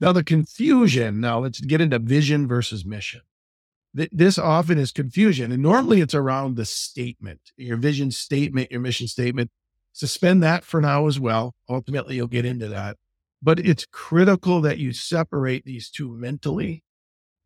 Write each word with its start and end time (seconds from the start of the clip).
Now, 0.00 0.12
the 0.12 0.24
confusion, 0.24 1.20
now 1.20 1.40
let's 1.40 1.60
get 1.60 1.80
into 1.80 1.98
vision 1.98 2.48
versus 2.48 2.84
mission. 2.84 3.22
This 3.94 4.38
often 4.38 4.76
is 4.76 4.90
confusion. 4.90 5.52
And 5.52 5.62
normally 5.62 6.00
it's 6.00 6.14
around 6.14 6.56
the 6.56 6.64
statement, 6.64 7.52
your 7.56 7.76
vision 7.76 8.10
statement, 8.10 8.72
your 8.72 8.80
mission 8.80 9.06
statement. 9.06 9.50
Suspend 9.92 10.42
that 10.42 10.64
for 10.64 10.80
now 10.80 11.06
as 11.06 11.20
well. 11.20 11.54
Ultimately, 11.68 12.16
you'll 12.16 12.26
get 12.26 12.44
into 12.44 12.66
that. 12.68 12.96
But 13.40 13.60
it's 13.60 13.86
critical 13.92 14.60
that 14.62 14.78
you 14.78 14.92
separate 14.92 15.64
these 15.64 15.88
two 15.90 16.12
mentally. 16.12 16.82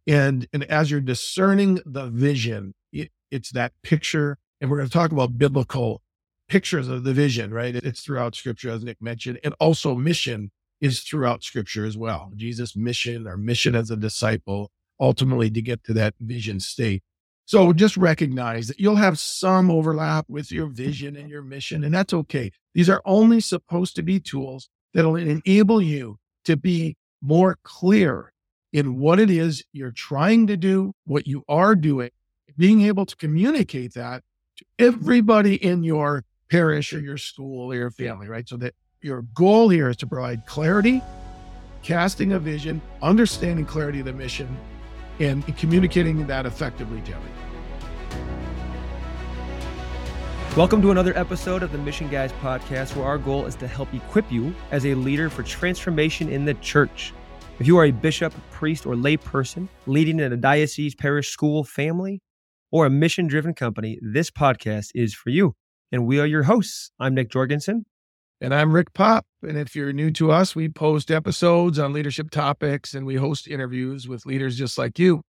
And, 0.06 0.48
and 0.54 0.64
as 0.64 0.90
you're 0.90 1.02
discerning 1.02 1.80
the 1.84 2.06
vision, 2.06 2.72
it, 2.92 3.12
it's 3.30 3.50
that 3.50 3.74
picture. 3.82 4.38
And 4.58 4.70
we're 4.70 4.78
going 4.78 4.88
to 4.88 4.92
talk 4.92 5.12
about 5.12 5.36
biblical 5.36 6.00
pictures 6.48 6.88
of 6.88 7.04
the 7.04 7.12
vision, 7.12 7.52
right? 7.52 7.76
It's 7.76 8.00
throughout 8.00 8.34
scripture, 8.34 8.70
as 8.70 8.82
Nick 8.82 9.02
mentioned, 9.02 9.38
and 9.44 9.54
also 9.60 9.94
mission 9.94 10.50
is 10.80 11.00
throughout 11.00 11.42
scripture 11.42 11.84
as 11.84 11.96
well. 11.96 12.32
Jesus' 12.36 12.76
mission, 12.76 13.26
our 13.26 13.36
mission 13.36 13.74
as 13.74 13.90
a 13.90 13.96
disciple, 13.96 14.70
ultimately 15.00 15.50
to 15.50 15.62
get 15.62 15.84
to 15.84 15.92
that 15.94 16.14
vision 16.20 16.60
state. 16.60 17.02
So 17.44 17.72
just 17.72 17.96
recognize 17.96 18.68
that 18.68 18.78
you'll 18.78 18.96
have 18.96 19.18
some 19.18 19.70
overlap 19.70 20.26
with 20.28 20.52
your 20.52 20.66
vision 20.66 21.16
and 21.16 21.30
your 21.30 21.42
mission, 21.42 21.82
and 21.82 21.94
that's 21.94 22.12
okay. 22.12 22.52
These 22.74 22.90
are 22.90 23.00
only 23.06 23.40
supposed 23.40 23.96
to 23.96 24.02
be 24.02 24.20
tools 24.20 24.68
that'll 24.92 25.16
enable 25.16 25.80
you 25.80 26.18
to 26.44 26.56
be 26.56 26.96
more 27.22 27.58
clear 27.62 28.32
in 28.72 28.98
what 28.98 29.18
it 29.18 29.30
is 29.30 29.64
you're 29.72 29.90
trying 29.90 30.46
to 30.46 30.56
do, 30.56 30.92
what 31.06 31.26
you 31.26 31.42
are 31.48 31.74
doing, 31.74 32.10
being 32.58 32.82
able 32.82 33.06
to 33.06 33.16
communicate 33.16 33.94
that 33.94 34.22
to 34.58 34.64
everybody 34.78 35.54
in 35.54 35.82
your 35.82 36.24
parish 36.50 36.92
or 36.92 37.00
your 37.00 37.16
school 37.16 37.72
or 37.72 37.76
your 37.76 37.90
family, 37.90 38.28
right? 38.28 38.48
So 38.48 38.56
that 38.58 38.74
your 39.00 39.22
goal 39.34 39.68
here 39.68 39.88
is 39.88 39.96
to 39.96 40.08
provide 40.08 40.44
clarity, 40.44 41.00
casting 41.84 42.32
a 42.32 42.38
vision, 42.38 42.82
understanding 43.00 43.64
clarity 43.64 44.00
of 44.00 44.06
the 44.06 44.12
mission, 44.12 44.56
and 45.20 45.56
communicating 45.56 46.26
that 46.26 46.46
effectively 46.46 47.00
to 47.02 47.12
everyone. 47.12 47.32
Welcome 50.56 50.82
to 50.82 50.90
another 50.90 51.16
episode 51.16 51.62
of 51.62 51.70
the 51.70 51.78
Mission 51.78 52.08
Guys 52.08 52.32
podcast, 52.42 52.96
where 52.96 53.06
our 53.06 53.18
goal 53.18 53.46
is 53.46 53.54
to 53.56 53.68
help 53.68 53.94
equip 53.94 54.32
you 54.32 54.52
as 54.72 54.84
a 54.84 54.94
leader 54.94 55.30
for 55.30 55.44
transformation 55.44 56.28
in 56.28 56.44
the 56.44 56.54
church. 56.54 57.14
If 57.60 57.68
you 57.68 57.78
are 57.78 57.84
a 57.84 57.92
bishop, 57.92 58.34
priest, 58.50 58.84
or 58.84 58.94
layperson 58.94 59.68
leading 59.86 60.18
in 60.18 60.32
a 60.32 60.36
diocese, 60.36 60.96
parish, 60.96 61.28
school, 61.28 61.62
family, 61.62 62.20
or 62.72 62.86
a 62.86 62.90
mission 62.90 63.28
driven 63.28 63.54
company, 63.54 64.00
this 64.02 64.28
podcast 64.28 64.90
is 64.96 65.14
for 65.14 65.30
you. 65.30 65.54
And 65.92 66.04
we 66.04 66.18
are 66.18 66.26
your 66.26 66.42
hosts. 66.42 66.90
I'm 66.98 67.14
Nick 67.14 67.30
Jorgensen. 67.30 67.86
And 68.40 68.54
I'm 68.54 68.72
Rick 68.72 68.94
Pop. 68.94 69.26
And 69.42 69.58
if 69.58 69.74
you're 69.74 69.92
new 69.92 70.12
to 70.12 70.30
us, 70.30 70.54
we 70.54 70.68
post 70.68 71.10
episodes 71.10 71.76
on 71.76 71.92
leadership 71.92 72.30
topics 72.30 72.94
and 72.94 73.04
we 73.04 73.16
host 73.16 73.48
interviews 73.48 74.06
with 74.06 74.26
leaders 74.26 74.56
just 74.56 74.78
like 74.78 74.96
you. 74.96 75.22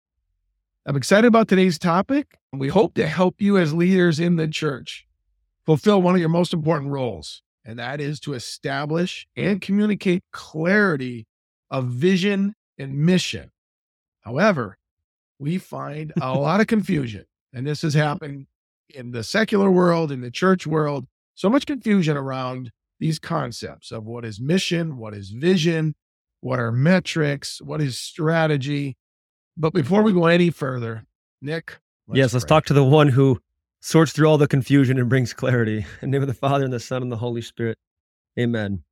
I'm 0.85 0.97
excited 0.97 1.29
about 1.29 1.47
today's 1.47 1.79
topic. 1.79 2.37
We 2.53 2.67
hope 2.67 2.95
to 2.95 3.07
help 3.07 3.41
you 3.41 3.59
as 3.59 3.73
leaders 3.73 4.19
in 4.19 4.37
the 4.37 4.49
church 4.49 5.07
fulfill 5.65 6.03
one 6.03 6.15
of 6.15 6.21
your 6.21 6.29
most 6.29 6.53
important 6.53 6.91
roles, 6.91 7.43
and 7.65 7.79
that 7.79 8.01
is 8.01 8.19
to 8.21 8.34
establish 8.34 9.27
and 9.37 9.61
communicate 9.61 10.25
clarity 10.33 11.27
of 11.71 11.87
vision 11.87 12.55
and 12.79 12.97
mission. 12.97 13.51
However, 14.21 14.79
we 15.39 15.59
find 15.59 16.12
a 16.21 16.34
lot 16.39 16.61
of 16.61 16.67
confusion, 16.67 17.25
and 17.53 17.67
this 17.67 17.83
has 17.83 17.95
happened 17.95 18.47
in 18.91 19.12
the 19.12 19.25
secular 19.25 19.71
world, 19.71 20.11
in 20.11 20.21
the 20.21 20.31
church 20.31 20.67
world, 20.67 21.07
so 21.34 21.51
much 21.51 21.67
confusion 21.67 22.17
around 22.17 22.71
these 22.98 23.19
concepts 23.19 23.92
of 23.92 24.05
what 24.05 24.25
is 24.25 24.41
mission, 24.41 24.97
what 24.97 25.14
is 25.14 25.30
vision, 25.30 25.94
what 26.41 26.58
are 26.58 26.72
metrics, 26.72 27.61
what 27.61 27.80
is 27.80 27.98
strategy. 27.98 28.97
But 29.56 29.72
before 29.72 30.03
we 30.03 30.12
go 30.12 30.27
any 30.27 30.50
further, 30.50 31.05
Nick. 31.41 31.78
Let's 32.08 32.19
yes, 32.19 32.33
let's 32.33 32.44
talk 32.44 32.66
to 32.66 32.75
the 32.75 32.84
one 32.84 33.08
who 33.08 33.41
sorts 33.80 34.12
through 34.12 34.28
all 34.28 34.38
the 34.38 34.48
confusion 34.48 34.98
and 34.98 35.08
brings 35.08 35.32
clarity. 35.32 35.78
In 36.03 36.10
the 36.10 36.19
name 36.19 36.22
of 36.22 36.28
the 36.28 36.34
Father 36.34 36.65
and 36.65 36.72
the 36.72 36.81
Son 36.81 37.03
and 37.03 37.10
the 37.10 37.16
Holy 37.16 37.43
Spirit. 37.43 37.78
Amen. 38.38 38.82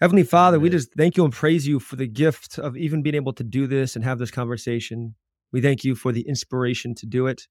Heavenly 0.00 0.24
Father, 0.24 0.56
Amen. 0.56 0.62
we 0.62 0.70
just 0.70 0.92
thank 0.94 1.16
you 1.16 1.24
and 1.24 1.32
praise 1.32 1.66
you 1.66 1.78
for 1.78 1.96
the 1.96 2.06
gift 2.06 2.58
of 2.58 2.76
even 2.76 3.02
being 3.02 3.14
able 3.14 3.32
to 3.34 3.44
do 3.44 3.66
this 3.66 3.96
and 3.96 4.04
have 4.04 4.18
this 4.18 4.30
conversation. 4.30 5.14
We 5.52 5.60
thank 5.60 5.84
you 5.84 5.94
for 5.94 6.12
the 6.12 6.22
inspiration 6.22 6.94
to 6.96 7.06
do 7.06 7.26
it. 7.26 7.48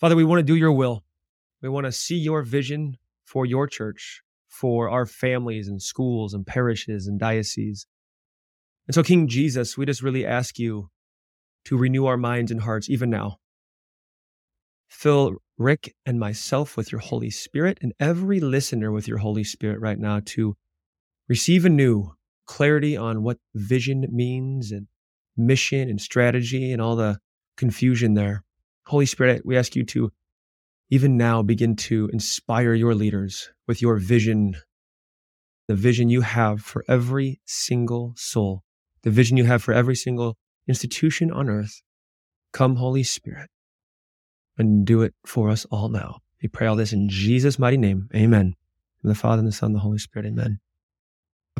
Father, 0.00 0.16
we 0.16 0.24
want 0.24 0.40
to 0.40 0.44
do 0.44 0.56
your 0.56 0.72
will. 0.72 1.04
We 1.62 1.68
want 1.68 1.84
to 1.84 1.92
see 1.92 2.16
your 2.16 2.42
vision 2.42 2.96
for 3.24 3.44
your 3.44 3.66
church 3.66 4.22
for 4.50 4.90
our 4.90 5.06
families 5.06 5.68
and 5.68 5.80
schools 5.80 6.34
and 6.34 6.46
parishes 6.46 7.06
and 7.06 7.18
dioceses. 7.18 7.86
And 8.86 8.94
so, 8.94 9.02
King 9.02 9.28
Jesus, 9.28 9.78
we 9.78 9.86
just 9.86 10.02
really 10.02 10.26
ask 10.26 10.58
you 10.58 10.90
to 11.66 11.78
renew 11.78 12.06
our 12.06 12.16
minds 12.16 12.50
and 12.50 12.60
hearts 12.60 12.90
even 12.90 13.08
now. 13.08 13.36
Fill 14.88 15.36
Rick 15.56 15.94
and 16.04 16.18
myself 16.18 16.76
with 16.76 16.90
your 16.90 17.00
Holy 17.00 17.30
Spirit 17.30 17.78
and 17.80 17.92
every 18.00 18.40
listener 18.40 18.90
with 18.90 19.06
your 19.06 19.18
Holy 19.18 19.44
Spirit 19.44 19.80
right 19.80 19.98
now 19.98 20.20
to 20.26 20.56
receive 21.28 21.64
anew 21.64 22.10
clarity 22.46 22.96
on 22.96 23.22
what 23.22 23.38
vision 23.54 24.04
means 24.10 24.72
and 24.72 24.88
mission 25.36 25.88
and 25.88 26.00
strategy 26.00 26.72
and 26.72 26.82
all 26.82 26.96
the 26.96 27.18
confusion 27.56 28.14
there. 28.14 28.42
Holy 28.86 29.06
Spirit, 29.06 29.42
we 29.44 29.56
ask 29.56 29.76
you 29.76 29.84
to 29.84 30.10
even 30.90 31.16
now 31.16 31.40
begin 31.42 31.76
to 31.76 32.10
inspire 32.12 32.74
your 32.74 32.94
leaders 32.94 33.50
with 33.68 33.80
your 33.80 33.96
vision, 33.96 34.56
the 35.68 35.74
vision 35.74 36.10
you 36.10 36.20
have 36.22 36.60
for 36.60 36.84
every 36.88 37.40
single 37.46 38.12
soul, 38.16 38.64
the 39.02 39.10
vision 39.10 39.36
you 39.36 39.44
have 39.44 39.62
for 39.62 39.72
every 39.72 39.94
single 39.94 40.36
institution 40.66 41.30
on 41.30 41.48
earth. 41.48 41.82
Come, 42.52 42.76
Holy 42.76 43.04
Spirit, 43.04 43.48
and 44.58 44.84
do 44.84 45.02
it 45.02 45.14
for 45.24 45.48
us 45.48 45.64
all 45.70 45.88
now. 45.88 46.18
We 46.42 46.48
pray 46.48 46.66
all 46.66 46.74
this 46.74 46.92
in 46.92 47.08
Jesus' 47.08 47.58
mighty 47.58 47.76
name. 47.76 48.08
Amen. 48.14 48.56
the 49.04 49.14
Father 49.14 49.38
and 49.38 49.48
the 49.48 49.52
Son 49.52 49.68
and 49.68 49.76
the 49.76 49.80
Holy 49.80 49.98
Spirit. 49.98 50.26
Amen. 50.26 50.58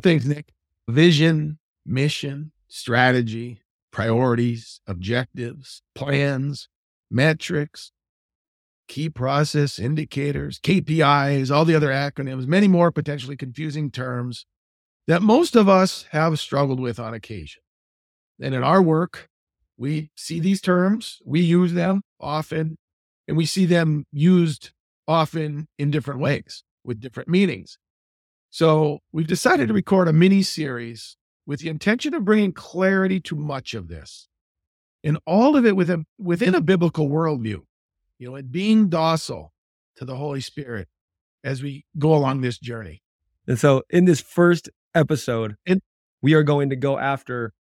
Thanks, 0.00 0.24
Nick. 0.24 0.52
Vision, 0.88 1.58
mission, 1.86 2.50
strategy, 2.66 3.60
priorities, 3.92 4.80
objectives, 4.86 5.82
plans, 5.94 6.68
metrics, 7.10 7.92
key 8.91 9.09
process 9.09 9.78
indicators, 9.78 10.59
KPIs, 10.59 11.49
all 11.49 11.65
the 11.65 11.77
other 11.77 11.91
acronyms, 11.91 12.49
many 12.49 12.67
more 12.67 12.91
potentially 12.91 13.37
confusing 13.37 13.89
terms 13.89 14.47
that 15.06 15.23
most 15.23 15.55
of 15.55 15.69
us 15.69 16.06
have 16.11 16.41
struggled 16.41 16.81
with 16.81 16.99
on 16.99 17.15
occasion. 17.15 17.62
And 18.41 18.53
in 18.53 18.65
our 18.65 18.83
work, 18.83 19.28
we 19.78 20.11
see 20.17 20.41
these 20.41 20.61
terms, 20.61 21.21
we 21.25 21.41
use 21.41 21.73
them 21.73 22.03
often, 22.19 22.78
and 23.28 23.37
we 23.37 23.47
see 23.47 23.65
them 23.65 24.06
used 24.11 24.73
often 25.07 25.69
in 25.78 25.93
different 25.93 26.19
ways 26.19 26.65
with 26.83 27.01
different 27.01 27.28
meanings. 27.28 27.78
So 28.51 28.99
we've 29.12 29.28
decided 29.28 29.69
to 29.69 29.75
record 29.75 30.09
a 30.09 30.12
mini 30.12 30.43
series 30.43 31.17
with 31.47 31.61
the 31.61 31.69
intention 31.69 32.12
of 32.12 32.25
bringing 32.25 32.53
clarity 32.53 33.21
to 33.21 33.37
much 33.37 33.72
of 33.72 33.87
this 33.87 34.27
and 35.05 35.17
all 35.27 35.57
of 35.57 35.65
it 35.65 35.77
within, 35.77 36.07
within 36.19 36.57
a 36.57 36.61
biblical 36.61 37.09
worldview 37.09 37.62
you 38.20 38.28
know, 38.28 38.36
and 38.36 38.53
being 38.53 38.88
docile 38.88 39.53
to 39.97 40.04
the 40.04 40.14
Holy 40.14 40.42
Spirit 40.42 40.86
as 41.42 41.62
we 41.62 41.86
go 41.98 42.14
along 42.14 42.42
this 42.42 42.58
journey. 42.58 43.03
And 43.48 43.58
so, 43.58 43.82
in 43.88 44.04
this 44.04 44.20
first 44.20 44.69
episode, 44.94 45.56
and, 45.66 45.81
we 46.22 46.34
are 46.34 46.42
going 46.42 46.69
to 46.69 46.76
go 46.76 46.98
after 46.98 47.54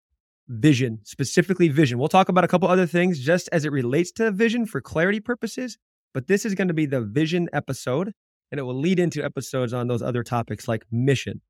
vision, 0.47 1.00
specifically 1.03 1.67
vision. 1.67 2.00
We'll 2.00 2.07
talk 2.07 2.28
about 2.28 2.44
a 2.44 2.47
couple 2.47 2.67
other 2.67 2.88
things 2.88 3.19
just 3.19 3.47
as 3.51 3.66
it 3.66 3.72
relates 3.72 4.12
to 4.13 4.31
vision 4.31 4.66
for 4.66 4.81
clarity 4.81 5.19
purposes, 5.19 5.78
but 6.12 6.25
this 6.25 6.44
is 6.44 6.56
going 6.56 6.69
to 6.69 6.73
be 6.73 6.88
the 6.88 7.01
vision 7.01 7.50
episode, 7.53 8.13
and 8.51 8.59
it 8.59 8.63
will 8.63 8.79
lead 8.79 9.00
into 9.00 9.23
episodes 9.23 9.73
on 9.73 9.88
those 9.88 10.01
other 10.01 10.23
topics 10.23 10.67
like 10.67 10.85
mission. 10.91 11.41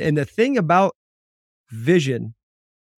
And 0.00 0.18
the 0.18 0.24
thing 0.24 0.58
about 0.58 0.96
vision 1.70 2.34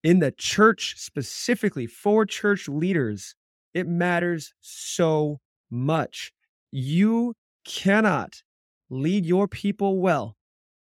in 0.02 0.20
the 0.20 0.32
church, 0.32 0.94
specifically 0.96 1.86
for 1.86 2.24
church 2.24 2.68
leaders, 2.68 3.34
it 3.74 3.86
matters 3.86 4.54
so 4.60 5.40
much. 5.70 6.32
You 6.70 7.34
cannot 7.64 8.42
lead 8.90 9.24
your 9.24 9.48
people 9.48 10.00
well 10.00 10.36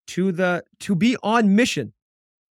to 0.07 0.31
the 0.31 0.63
to 0.79 0.95
be 0.95 1.17
on 1.23 1.55
mission 1.55 1.93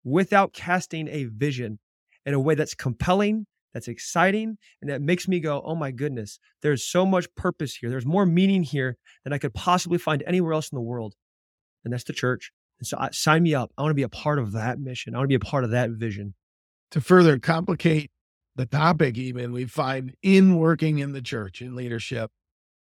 without 0.03 0.53
casting 0.53 1.07
a 1.07 1.25
vision 1.25 1.79
in 2.25 2.33
a 2.33 2.39
way 2.39 2.55
that's 2.55 2.73
compelling, 2.75 3.45
that's 3.73 3.87
exciting, 3.87 4.57
and 4.81 4.89
that 4.89 5.01
makes 5.01 5.27
me 5.27 5.39
go, 5.39 5.61
"Oh 5.65 5.75
my 5.75 5.91
goodness, 5.91 6.39
there's 6.61 6.83
so 6.83 7.05
much 7.05 7.33
purpose 7.35 7.75
here. 7.75 7.89
There's 7.89 8.05
more 8.05 8.25
meaning 8.25 8.63
here 8.63 8.97
than 9.23 9.33
I 9.33 9.37
could 9.37 9.53
possibly 9.53 9.97
find 9.97 10.23
anywhere 10.25 10.53
else 10.53 10.71
in 10.71 10.75
the 10.75 10.81
world." 10.81 11.15
And 11.83 11.91
that's 11.91 12.03
the 12.03 12.13
church. 12.13 12.51
And 12.79 12.87
so 12.87 12.97
I, 12.99 13.09
sign 13.11 13.43
me 13.43 13.53
up. 13.53 13.71
I 13.77 13.81
want 13.81 13.91
to 13.91 13.95
be 13.95 14.01
a 14.03 14.09
part 14.09 14.39
of 14.39 14.51
that 14.53 14.79
mission. 14.79 15.13
I 15.13 15.17
want 15.17 15.25
to 15.25 15.37
be 15.39 15.45
a 15.45 15.49
part 15.49 15.63
of 15.63 15.71
that 15.71 15.91
vision. 15.91 16.35
To 16.91 17.01
further 17.01 17.39
complicate 17.39 18.11
the 18.55 18.65
topic 18.65 19.17
even 19.17 19.51
we 19.51 19.65
find 19.65 20.13
in 20.21 20.57
working 20.57 20.99
in 20.99 21.13
the 21.13 21.21
church 21.21 21.61
in 21.61 21.75
leadership 21.75 22.29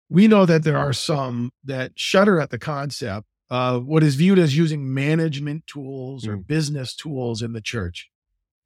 we 0.10 0.28
know 0.28 0.46
that 0.46 0.64
there 0.64 0.78
are 0.78 0.92
some 0.94 1.52
that 1.64 1.94
shudder 1.96 2.40
at 2.42 2.50
the 2.50 2.60
concept 2.60 3.26
of 3.50 3.86
what 3.86 4.04
is 4.04 4.16
viewed 4.16 4.40
as 4.40 4.58
using 4.58 4.94
management 4.94 5.66
tools 5.68 6.28
or 6.28 6.38
Mm. 6.38 6.48
business 6.48 6.96
tools 6.96 7.42
in 7.42 7.54
the 7.54 7.62
church. 7.62 8.10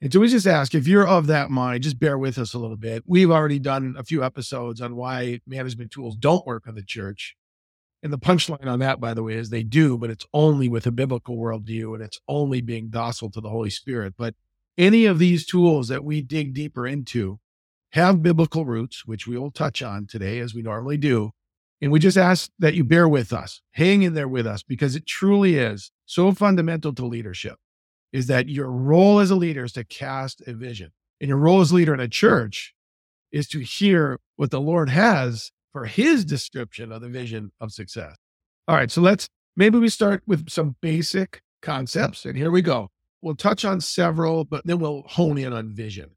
And 0.01 0.11
so 0.11 0.19
we 0.19 0.27
just 0.27 0.47
ask 0.47 0.73
if 0.75 0.87
you're 0.87 1.07
of 1.07 1.27
that 1.27 1.49
mind, 1.51 1.83
just 1.83 1.99
bear 1.99 2.17
with 2.17 2.37
us 2.37 2.53
a 2.53 2.59
little 2.59 2.77
bit. 2.77 3.03
We've 3.05 3.31
already 3.31 3.59
done 3.59 3.95
a 3.97 4.03
few 4.03 4.23
episodes 4.23 4.81
on 4.81 4.95
why 4.95 5.39
management 5.47 5.91
tools 5.91 6.15
don't 6.15 6.45
work 6.47 6.67
in 6.67 6.75
the 6.75 6.83
church. 6.83 7.35
And 8.03 8.11
the 8.13 8.19
punchline 8.19 8.65
on 8.67 8.79
that, 8.79 8.99
by 8.99 9.13
the 9.13 9.23
way, 9.23 9.33
is 9.33 9.49
they 9.49 9.63
do, 9.63 9.97
but 9.97 10.09
it's 10.11 10.25
only 10.33 10.67
with 10.67 10.85
a 10.85 10.91
biblical 10.91 11.37
worldview 11.37 11.93
and 11.95 12.03
it's 12.03 12.19
only 12.27 12.61
being 12.61 12.89
docile 12.89 13.31
to 13.31 13.41
the 13.41 13.49
Holy 13.49 13.69
Spirit. 13.71 14.15
But 14.17 14.35
any 14.77 15.05
of 15.05 15.19
these 15.19 15.45
tools 15.45 15.87
that 15.87 16.03
we 16.03 16.21
dig 16.21 16.53
deeper 16.53 16.85
into 16.85 17.39
have 17.91 18.21
biblical 18.21 18.65
roots, 18.65 19.05
which 19.05 19.25
we 19.25 19.37
will 19.37 19.51
touch 19.51 19.81
on 19.81 20.05
today 20.05 20.39
as 20.39 20.53
we 20.53 20.61
normally 20.61 20.97
do. 20.97 21.31
And 21.81 21.91
we 21.91 21.99
just 21.99 22.17
ask 22.17 22.49
that 22.59 22.73
you 22.73 22.83
bear 22.83 23.07
with 23.07 23.31
us, 23.31 23.61
hang 23.71 24.03
in 24.03 24.13
there 24.13 24.27
with 24.27 24.47
us, 24.47 24.63
because 24.63 24.95
it 24.95 25.05
truly 25.05 25.55
is 25.55 25.91
so 26.05 26.31
fundamental 26.31 26.93
to 26.93 27.05
leadership 27.05 27.57
is 28.11 28.27
that 28.27 28.47
your 28.47 28.71
role 28.71 29.19
as 29.19 29.29
a 29.29 29.35
leader 29.35 29.65
is 29.65 29.73
to 29.73 29.83
cast 29.83 30.41
a 30.47 30.53
vision. 30.53 30.91
And 31.19 31.27
your 31.27 31.37
role 31.37 31.59
as 31.59 31.73
leader 31.73 31.93
in 31.93 31.99
a 31.99 32.07
church 32.07 32.73
is 33.31 33.47
to 33.49 33.59
hear 33.59 34.19
what 34.37 34.51
the 34.51 34.61
Lord 34.61 34.89
has 34.89 35.51
for 35.73 35.85
his 35.85 36.23
description 36.23 36.93
of 36.93 37.01
the 37.01 37.09
vision 37.09 37.51
of 37.59 37.73
success. 37.73 38.15
All 38.67 38.75
right, 38.75 38.89
so 38.89 39.01
let's 39.01 39.27
maybe 39.57 39.77
we 39.77 39.89
start 39.89 40.23
with 40.25 40.49
some 40.49 40.77
basic 40.81 41.41
concepts. 41.61 42.25
And 42.25 42.37
here 42.37 42.51
we 42.51 42.61
go. 42.61 42.89
We'll 43.25 43.35
touch 43.35 43.65
on 43.65 43.81
several, 43.81 44.45
but 44.45 44.67
then 44.67 44.77
we'll 44.77 45.01
hone 45.07 45.39
in 45.39 45.51
on 45.51 45.73
vision. 45.73 46.11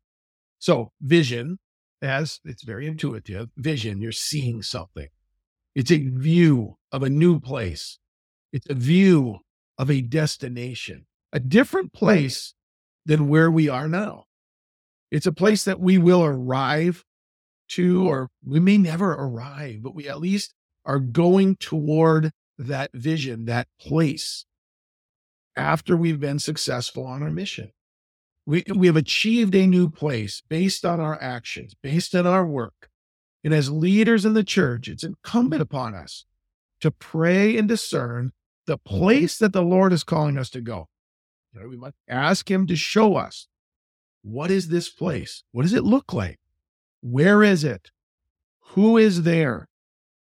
So, 0.58 0.92
vision, 1.00 1.58
as 2.02 2.38
it's 2.44 2.62
very 2.62 2.86
intuitive, 2.86 3.48
vision, 3.56 4.02
you're 4.02 4.12
seeing 4.12 4.60
something. 4.60 5.08
It's 5.74 5.90
a 5.90 6.06
view 6.06 6.76
of 6.92 7.02
a 7.02 7.08
new 7.08 7.40
place. 7.40 7.98
It's 8.52 8.68
a 8.68 8.74
view 8.74 9.38
of 9.78 9.90
a 9.90 10.02
destination, 10.02 11.06
a 11.32 11.40
different 11.40 11.94
place 11.94 12.52
than 13.06 13.28
where 13.28 13.50
we 13.50 13.70
are 13.70 13.88
now. 13.88 14.26
It's 15.10 15.26
a 15.26 15.32
place 15.32 15.64
that 15.64 15.80
we 15.80 15.96
will 15.96 16.22
arrive 16.22 17.06
to, 17.68 18.06
or 18.06 18.28
we 18.44 18.60
may 18.60 18.76
never 18.76 19.12
arrive, 19.12 19.82
but 19.82 19.94
we 19.94 20.06
at 20.10 20.20
least 20.20 20.52
are 20.84 20.98
going 20.98 21.56
toward 21.56 22.32
that 22.58 22.90
vision, 22.92 23.46
that 23.46 23.68
place 23.80 24.44
after 25.58 25.96
we've 25.96 26.20
been 26.20 26.38
successful 26.38 27.04
on 27.04 27.22
our 27.22 27.30
mission. 27.30 27.72
We, 28.46 28.64
we 28.74 28.86
have 28.86 28.96
achieved 28.96 29.54
a 29.54 29.66
new 29.66 29.90
place 29.90 30.42
based 30.48 30.84
on 30.86 31.00
our 31.00 31.20
actions, 31.20 31.74
based 31.82 32.14
on 32.14 32.26
our 32.26 32.46
work. 32.46 32.88
And 33.44 33.52
as 33.52 33.70
leaders 33.70 34.24
in 34.24 34.34
the 34.34 34.44
church, 34.44 34.88
it's 34.88 35.04
incumbent 35.04 35.60
upon 35.60 35.94
us 35.94 36.24
to 36.80 36.90
pray 36.90 37.58
and 37.58 37.68
discern 37.68 38.32
the 38.66 38.78
place 38.78 39.36
that 39.38 39.52
the 39.52 39.62
Lord 39.62 39.92
is 39.92 40.04
calling 40.04 40.38
us 40.38 40.48
to 40.50 40.60
go. 40.60 40.88
We 41.54 41.76
must 41.76 41.96
ask 42.08 42.50
Him 42.50 42.66
to 42.68 42.76
show 42.76 43.16
us 43.16 43.48
what 44.22 44.50
is 44.50 44.68
this 44.68 44.88
place? 44.88 45.42
What 45.52 45.62
does 45.62 45.72
it 45.72 45.84
look 45.84 46.12
like? 46.12 46.38
Where 47.00 47.42
is 47.42 47.64
it? 47.64 47.90
Who 48.72 48.96
is 48.96 49.22
there? 49.22 49.68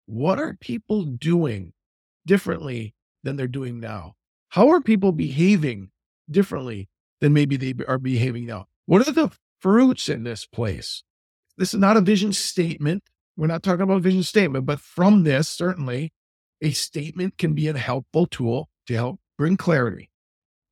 What 0.07 0.39
are 0.39 0.57
people 0.61 1.05
doing 1.05 1.73
differently 2.27 2.95
than 3.23 3.37
they're 3.37 3.49
doing 3.49 3.81
now? 3.81 4.15
How 4.51 4.71
are 4.71 4.81
people 4.81 5.13
behaving 5.13 5.91
differently 6.31 6.89
than 7.21 7.33
maybe 7.33 7.57
they 7.57 7.75
are 7.87 7.99
behaving 7.99 8.47
now? 8.47 8.67
What 8.87 9.07
are 9.07 9.13
the 9.13 9.31
fruits 9.61 10.09
in 10.09 10.25
this 10.25 10.47
place? 10.47 11.03
This 11.57 11.75
is 11.75 11.81
not 11.81 11.97
a 11.97 12.01
vision 12.01 12.33
statement. 12.33 13.03
We're 13.37 13.47
not 13.47 13.63
talking 13.63 13.83
about 13.83 13.99
a 13.99 14.01
vision 14.01 14.23
statement, 14.23 14.65
but 14.65 14.81
from 14.81 15.25
this, 15.25 15.49
certainly, 15.49 16.13
a 16.63 16.71
statement 16.71 17.37
can 17.39 17.53
be 17.53 17.69
a 17.69 17.77
helpful 17.77 18.27
tool 18.27 18.69
to 18.87 18.95
help 18.95 19.21
bring 19.37 19.57
clarity. 19.57 20.11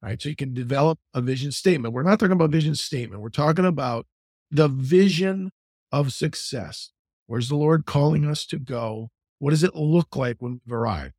All 0.02 0.08
right. 0.08 0.20
So 0.20 0.29
you 0.29 0.37
can 0.37 0.55
develop 0.55 0.99
a 1.14 1.20
vision 1.20 1.52
statement. 1.52 1.94
We're 1.94 2.02
not 2.02 2.19
talking 2.19 2.32
about 2.32 2.50
vision 2.50 2.75
statement. 2.75 3.22
We're 3.22 3.29
talking 3.29 3.64
about 3.64 4.06
the 4.50 4.69
vision 4.69 5.50
of 5.93 6.12
success. 6.12 6.93
Where's 7.26 7.49
the 7.49 7.56
Lord 7.56 7.87
calling 7.87 8.25
us 8.25 8.46
to 8.46 8.58
go? 8.58 9.11
What 9.38 9.50
does 9.50 9.64
it 9.64 9.75
look 9.75 10.17
like 10.17 10.37
when 10.38 10.61
we've 10.64 10.72
arrived? 10.72 11.14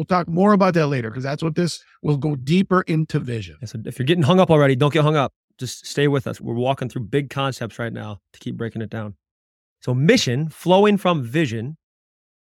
We'll 0.00 0.06
talk 0.06 0.28
more 0.28 0.54
about 0.54 0.72
that 0.72 0.86
later 0.86 1.10
because 1.10 1.24
that's 1.24 1.42
what 1.42 1.56
this 1.56 1.84
will 2.00 2.16
go 2.16 2.34
deeper 2.34 2.80
into 2.86 3.18
vision. 3.18 3.58
And 3.60 3.68
so 3.68 3.78
if 3.84 3.98
you're 3.98 4.06
getting 4.06 4.22
hung 4.22 4.40
up 4.40 4.50
already, 4.50 4.74
don't 4.74 4.94
get 4.94 5.02
hung 5.02 5.14
up. 5.14 5.34
Just 5.58 5.84
stay 5.84 6.08
with 6.08 6.26
us. 6.26 6.40
We're 6.40 6.54
walking 6.54 6.88
through 6.88 7.02
big 7.02 7.28
concepts 7.28 7.78
right 7.78 7.92
now 7.92 8.18
to 8.32 8.38
keep 8.40 8.56
breaking 8.56 8.80
it 8.80 8.88
down. 8.88 9.16
So, 9.82 9.92
mission 9.92 10.48
flowing 10.48 10.96
from 10.96 11.22
vision, 11.22 11.76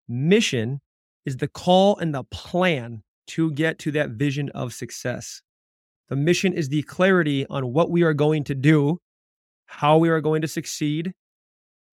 mission 0.07 0.81
is 1.25 1.37
the 1.37 1.47
call 1.47 1.97
and 1.97 2.13
the 2.13 2.25
plan 2.25 3.01
to 3.29 3.49
get 3.53 3.79
to 3.79 3.91
that 3.93 4.11
vision 4.11 4.49
of 4.49 4.71
success. 4.71 5.41
The 6.09 6.15
mission 6.15 6.53
is 6.53 6.69
the 6.69 6.83
clarity 6.83 7.47
on 7.49 7.73
what 7.73 7.89
we 7.89 8.03
are 8.03 8.13
going 8.13 8.43
to 8.43 8.53
do, 8.53 8.99
how 9.65 9.97
we 9.97 10.09
are 10.09 10.21
going 10.21 10.43
to 10.43 10.47
succeed. 10.47 11.11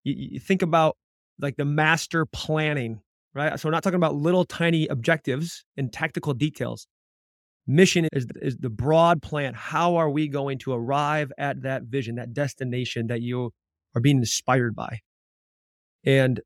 You, 0.02 0.14
you 0.14 0.40
think 0.40 0.60
about 0.60 0.98
like 1.38 1.56
the 1.56 1.64
master 1.64 2.26
planning, 2.26 3.00
right? 3.34 3.58
So, 3.58 3.68
we're 3.68 3.72
not 3.72 3.82
talking 3.82 3.96
about 3.96 4.14
little 4.14 4.44
tiny 4.44 4.86
objectives 4.88 5.64
and 5.76 5.92
tactical 5.92 6.34
details. 6.34 6.86
Mission 7.66 8.08
is, 8.12 8.26
is 8.42 8.56
the 8.58 8.68
broad 8.68 9.22
plan. 9.22 9.54
How 9.54 9.96
are 9.96 10.10
we 10.10 10.28
going 10.28 10.58
to 10.58 10.72
arrive 10.72 11.32
at 11.38 11.62
that 11.62 11.84
vision, 11.84 12.16
that 12.16 12.34
destination 12.34 13.06
that 13.06 13.22
you 13.22 13.52
are 13.94 14.00
being 14.00 14.18
inspired 14.18 14.76
by? 14.76 15.00
And 16.04 16.40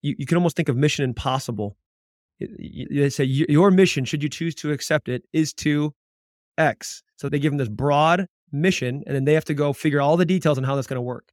you, 0.00 0.14
you 0.18 0.26
can 0.26 0.36
almost 0.36 0.56
think 0.56 0.68
of 0.68 0.76
mission 0.76 1.04
impossible. 1.04 1.76
They 2.38 3.10
say 3.10 3.24
your 3.24 3.70
mission, 3.70 4.04
should 4.04 4.22
you 4.22 4.28
choose 4.28 4.54
to 4.56 4.72
accept 4.72 5.08
it, 5.08 5.24
is 5.32 5.52
to 5.54 5.92
X. 6.56 7.02
So 7.16 7.28
they 7.28 7.38
give 7.38 7.52
them 7.52 7.58
this 7.58 7.68
broad 7.68 8.26
mission, 8.52 9.02
and 9.06 9.14
then 9.14 9.24
they 9.24 9.34
have 9.34 9.44
to 9.46 9.54
go 9.54 9.72
figure 9.72 10.00
all 10.00 10.16
the 10.16 10.24
details 10.24 10.56
on 10.56 10.64
how 10.64 10.74
that's 10.74 10.86
going 10.86 10.96
to 10.96 11.02
work. 11.02 11.32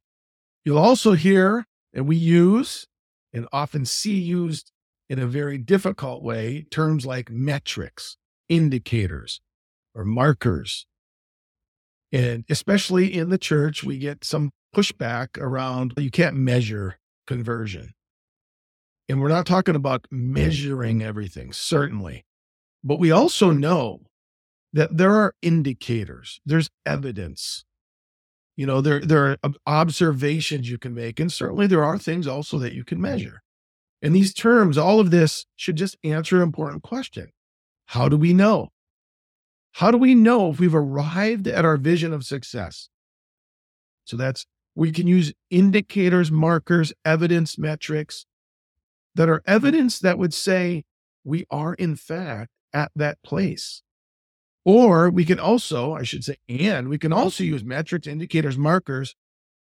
You'll 0.64 0.78
also 0.78 1.12
hear, 1.12 1.64
and 1.94 2.06
we 2.06 2.16
use 2.16 2.86
and 3.32 3.46
often 3.52 3.84
see 3.84 4.18
used 4.18 4.70
in 5.08 5.18
a 5.18 5.26
very 5.26 5.58
difficult 5.58 6.22
way, 6.22 6.66
terms 6.70 7.06
like 7.06 7.30
metrics, 7.30 8.16
indicators, 8.48 9.40
or 9.94 10.04
markers. 10.04 10.86
And 12.12 12.44
especially 12.48 13.14
in 13.14 13.30
the 13.30 13.38
church, 13.38 13.84
we 13.84 13.98
get 13.98 14.24
some 14.24 14.50
pushback 14.74 15.38
around 15.38 15.94
you 15.96 16.10
can't 16.10 16.36
measure 16.36 16.98
conversion. 17.26 17.92
And 19.08 19.20
we're 19.20 19.28
not 19.28 19.46
talking 19.46 19.74
about 19.74 20.06
measuring 20.10 21.02
everything, 21.02 21.52
certainly. 21.52 22.24
But 22.84 22.98
we 22.98 23.10
also 23.10 23.50
know 23.50 24.02
that 24.72 24.96
there 24.96 25.14
are 25.14 25.34
indicators, 25.40 26.40
there's 26.44 26.68
evidence. 26.84 27.64
You 28.56 28.66
know, 28.66 28.80
there, 28.80 29.00
there 29.00 29.36
are 29.42 29.52
observations 29.66 30.68
you 30.68 30.78
can 30.78 30.92
make. 30.92 31.20
And 31.20 31.32
certainly 31.32 31.68
there 31.68 31.84
are 31.84 31.96
things 31.96 32.26
also 32.26 32.58
that 32.58 32.72
you 32.72 32.84
can 32.84 33.00
measure. 33.00 33.42
And 34.00 34.14
these 34.14 34.32
terms, 34.32 34.78
all 34.78 35.00
of 35.00 35.10
this 35.10 35.46
should 35.56 35.76
just 35.76 35.96
answer 36.04 36.36
an 36.36 36.42
important 36.42 36.82
question 36.82 37.30
How 37.86 38.08
do 38.08 38.16
we 38.16 38.32
know? 38.32 38.68
How 39.72 39.90
do 39.90 39.98
we 39.98 40.14
know 40.14 40.50
if 40.50 40.60
we've 40.60 40.74
arrived 40.74 41.46
at 41.46 41.64
our 41.64 41.76
vision 41.76 42.12
of 42.12 42.24
success? 42.24 42.88
So 44.04 44.16
that's, 44.16 44.46
we 44.74 44.90
can 44.90 45.06
use 45.06 45.32
indicators, 45.50 46.30
markers, 46.30 46.92
evidence, 47.04 47.58
metrics 47.58 48.26
that 49.14 49.28
are 49.28 49.42
evidence 49.46 49.98
that 49.98 50.18
would 50.18 50.32
say 50.32 50.84
we 51.24 51.44
are, 51.50 51.74
in 51.74 51.96
fact, 51.96 52.50
at 52.72 52.90
that 52.96 53.22
place. 53.22 53.82
Or 54.64 55.10
we 55.10 55.24
can 55.24 55.38
also, 55.38 55.92
I 55.92 56.02
should 56.02 56.24
say, 56.24 56.36
and 56.48 56.88
we 56.88 56.98
can 56.98 57.12
also 57.12 57.42
use 57.42 57.64
metrics, 57.64 58.06
indicators, 58.06 58.58
markers 58.58 59.14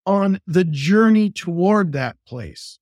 on 0.05 0.39
the 0.45 0.63
journey 0.63 1.29
toward 1.29 1.93
that 1.93 2.17
place. 2.27 2.79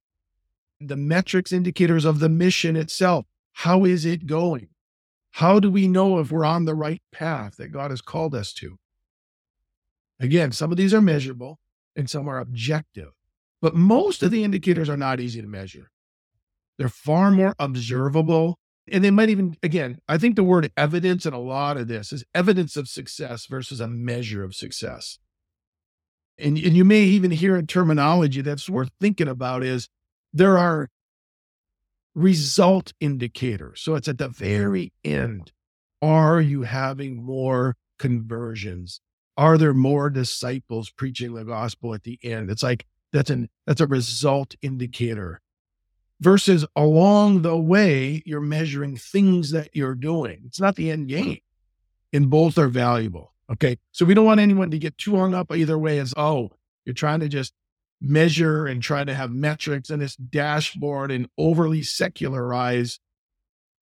The 0.84 0.96
metrics, 0.96 1.52
indicators 1.52 2.06
of 2.06 2.20
the 2.20 2.30
mission 2.30 2.76
itself. 2.76 3.26
How 3.54 3.86
is 3.86 4.06
it 4.06 4.26
going? 4.26 4.70
How 5.32 5.60
do 5.60 5.70
we 5.70 5.88
know 5.88 6.20
if 6.20 6.32
we're 6.32 6.46
on 6.46 6.66
the 6.66 6.76
right 6.76 7.02
path 7.12 7.58
that 7.58 7.72
God 7.72 7.92
has 7.92 8.02
called 8.02 8.36
us 8.36 8.52
to? 8.54 8.78
Again, 10.20 10.52
some 10.52 10.72
of 10.72 10.78
these 10.78 10.94
are 10.94 11.02
measurable 11.02 11.60
and 11.96 12.10
some 12.10 12.28
are 12.28 12.40
objective, 12.40 13.12
but 13.62 13.76
most 13.76 14.24
of 14.24 14.32
the 14.32 14.44
indicators 14.44 14.90
are 14.90 14.98
not 14.98 15.20
easy 15.20 15.42
to 15.42 15.48
measure. 15.48 15.92
They're 16.78 16.90
far 16.90 17.32
more 17.32 17.56
observable. 17.60 18.58
And 18.92 19.04
they 19.04 19.12
might 19.12 19.30
even, 19.30 19.56
again, 19.62 20.00
I 20.08 20.18
think 20.18 20.36
the 20.36 20.44
word 20.44 20.72
evidence 20.76 21.26
in 21.26 21.34
a 21.34 21.40
lot 21.40 21.78
of 21.78 21.88
this 21.88 22.12
is 22.12 22.24
evidence 22.34 22.76
of 22.76 22.88
success 22.88 23.46
versus 23.46 23.80
a 23.80 23.88
measure 23.88 24.44
of 24.44 24.56
success. 24.56 25.20
And, 26.38 26.58
and 26.58 26.76
you 26.76 26.84
may 26.84 27.04
even 27.04 27.32
hear 27.32 27.56
a 27.56 27.64
terminology 27.64 28.42
that's 28.42 28.70
worth 28.70 28.90
thinking 29.00 29.28
about 29.28 29.64
is 29.64 29.88
there 30.34 30.58
are 30.58 30.90
result 32.16 32.94
indicators. 33.00 33.82
So 33.82 33.96
it's 33.96 34.08
at 34.08 34.18
the 34.18 34.28
very 34.30 34.92
end. 35.04 35.52
Are 36.02 36.42
you 36.42 36.64
having 36.64 37.24
more 37.24 37.76
conversions? 38.00 39.02
Are 39.38 39.58
there 39.58 39.74
more 39.74 40.10
disciples 40.10 40.90
preaching 40.90 41.34
the 41.34 41.46
gospel 41.46 41.94
at 41.94 42.04
the 42.04 42.20
end? 42.24 42.50
It's 42.52 42.64
like 42.64 42.86
that's 43.14 43.30
an 43.30 43.50
that's 43.66 43.82
a 43.82 43.88
result 43.88 44.56
indicator. 44.62 45.42
versus 46.22 46.66
along 46.76 47.42
the 47.42 47.58
way, 47.58 48.22
you're 48.26 48.40
measuring 48.40 48.96
things 48.96 49.52
that 49.52 49.70
you're 49.74 49.96
doing. 49.96 50.44
It's 50.46 50.62
not 50.62 50.76
the 50.76 50.90
end 50.92 51.10
game. 51.10 51.40
And 52.14 52.30
both 52.30 52.58
are 52.58 52.68
valuable. 52.68 53.34
Okay. 53.52 53.78
So 53.92 54.06
we 54.06 54.14
don't 54.14 54.26
want 54.26 54.40
anyone 54.40 54.72
to 54.72 54.80
get 54.80 54.98
too 54.98 55.18
hung 55.18 55.34
up 55.34 55.52
either 55.52 55.78
way 55.78 56.00
as, 56.00 56.14
oh, 56.16 56.52
you're 56.86 56.94
trying 56.94 57.20
to 57.22 57.28
just 57.28 57.54
measure 58.02 58.66
and 58.66 58.82
try 58.82 59.04
to 59.04 59.14
have 59.14 59.32
metrics 59.32 59.90
and 59.90 60.02
this 60.02 60.16
dashboard 60.16 61.12
and 61.12 61.28
overly 61.38 61.84
secularize 61.84 63.00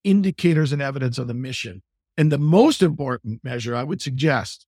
indicators 0.04 0.74
and 0.74 0.82
evidence 0.82 1.18
of 1.18 1.28
the 1.28 1.34
mission. 1.34 1.82
And 2.18 2.32
the 2.32 2.38
most 2.38 2.84
important 2.84 3.44
measure 3.44 3.76
I 3.76 3.84
would 3.84 4.02
suggest 4.02 4.66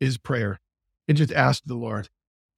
is 0.00 0.18
prayer 0.18 0.60
and 1.06 1.16
just 1.16 1.32
ask 1.32 1.62
the 1.64 1.76
Lord. 1.76 2.08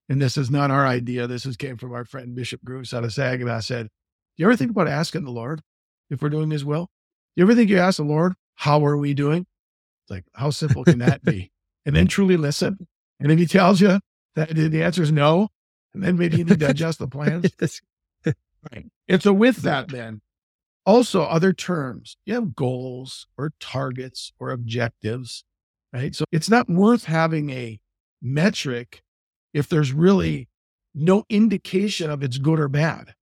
And 0.09 0.21
this 0.21 0.37
is 0.37 0.51
not 0.51 0.71
our 0.71 0.87
idea. 0.87 1.27
This 1.27 1.47
is 1.47 1.57
came 1.57 1.77
from 1.77 1.93
our 1.93 2.05
friend 2.05 2.35
Bishop 2.35 2.63
Gruss 2.65 2.95
out 2.95 3.05
of 3.05 3.13
Saginaw 3.13 3.57
I 3.57 3.61
said, 3.61 3.87
Do 3.87 4.43
you 4.43 4.47
ever 4.47 4.57
think 4.57 4.71
about 4.71 4.89
asking 4.89 5.25
the 5.25 5.31
Lord 5.31 5.61
if 6.11 6.23
we're 6.23 6.31
doing 6.31 6.51
his 6.51 6.65
will? 6.65 6.87
Do 7.35 7.41
you 7.41 7.45
ever 7.45 7.55
think 7.55 7.71
you 7.71 7.79
ask 7.79 7.99
the 7.99 8.05
Lord, 8.05 8.35
how 8.55 8.85
are 8.85 8.97
we 8.97 9.15
doing? 9.15 9.47
It's 10.05 10.11
like, 10.11 10.25
how 10.35 10.51
simple 10.51 10.85
can 10.85 10.99
that 10.99 11.23
be? 11.23 11.51
And 11.85 11.97
then 11.97 12.07
truly 12.07 12.37
listen. 12.37 12.87
And 13.19 13.33
if 13.33 13.41
he 13.41 13.47
tells 13.47 13.81
you 13.81 13.99
that 14.37 14.51
the 14.51 14.85
answer 14.85 15.03
is 15.03 15.11
no, 15.11 15.49
and 15.95 16.03
then 16.03 16.17
maybe 16.17 16.39
you 16.39 16.45
need 16.45 16.61
to 16.61 16.71
adjust 16.71 16.99
the 16.99 17.07
plans. 17.09 17.51
right. 18.73 18.87
And 19.09 19.23
so 19.23 19.33
with 19.33 19.59
that, 19.59 19.89
then 19.89 20.21
also 20.87 21.23
other 21.23 21.53
terms, 21.53 22.17
you 22.25 22.35
have 22.35 22.55
goals 22.55 23.27
or 23.37 23.53
targets 23.61 24.33
or 24.39 24.51
objectives, 24.51 25.45
right? 25.93 26.15
So 26.15 26.25
it's 26.33 26.51
not 26.51 26.69
worth 26.69 27.05
having 27.05 27.51
a 27.51 27.81
metric 28.21 29.03
if 29.53 29.69
there's 29.69 29.93
really 29.93 30.49
no 30.95 31.25
indication 31.29 32.11
of 32.11 32.23
it's 32.23 32.39
good 32.39 32.61
or 32.61 32.69
bad. 32.69 33.15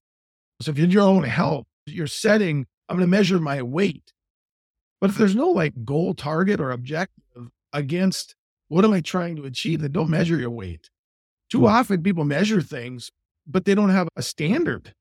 So 0.60 0.70
if 0.70 0.78
you're 0.78 0.84
in 0.86 0.90
your 0.90 1.02
own 1.02 1.24
health, 1.24 1.66
you're 1.86 2.06
setting, 2.06 2.66
I'm 2.88 2.96
going 2.96 3.06
to 3.06 3.10
measure 3.10 3.38
my 3.38 3.62
weight. 3.62 4.12
But 5.00 5.10
if 5.10 5.16
there's 5.16 5.34
no 5.34 5.48
like 5.48 5.84
goal, 5.84 6.14
target, 6.14 6.60
or 6.60 6.70
objective 6.70 7.48
against 7.72 8.34
what 8.68 8.84
am 8.84 8.92
I 8.92 9.00
trying 9.00 9.36
to 9.36 9.44
achieve, 9.44 9.80
then 9.80 9.92
don't 9.92 10.10
measure 10.10 10.36
your 10.36 10.50
weight. 10.50 10.90
Too 11.50 11.60
hmm. 11.60 11.66
often 11.66 12.02
people 12.02 12.24
measure 12.24 12.62
things, 12.62 13.10
but 13.46 13.64
they 13.64 13.74
don't 13.74 13.90
have 13.90 14.08
a 14.16 14.22
standard. 14.22 14.94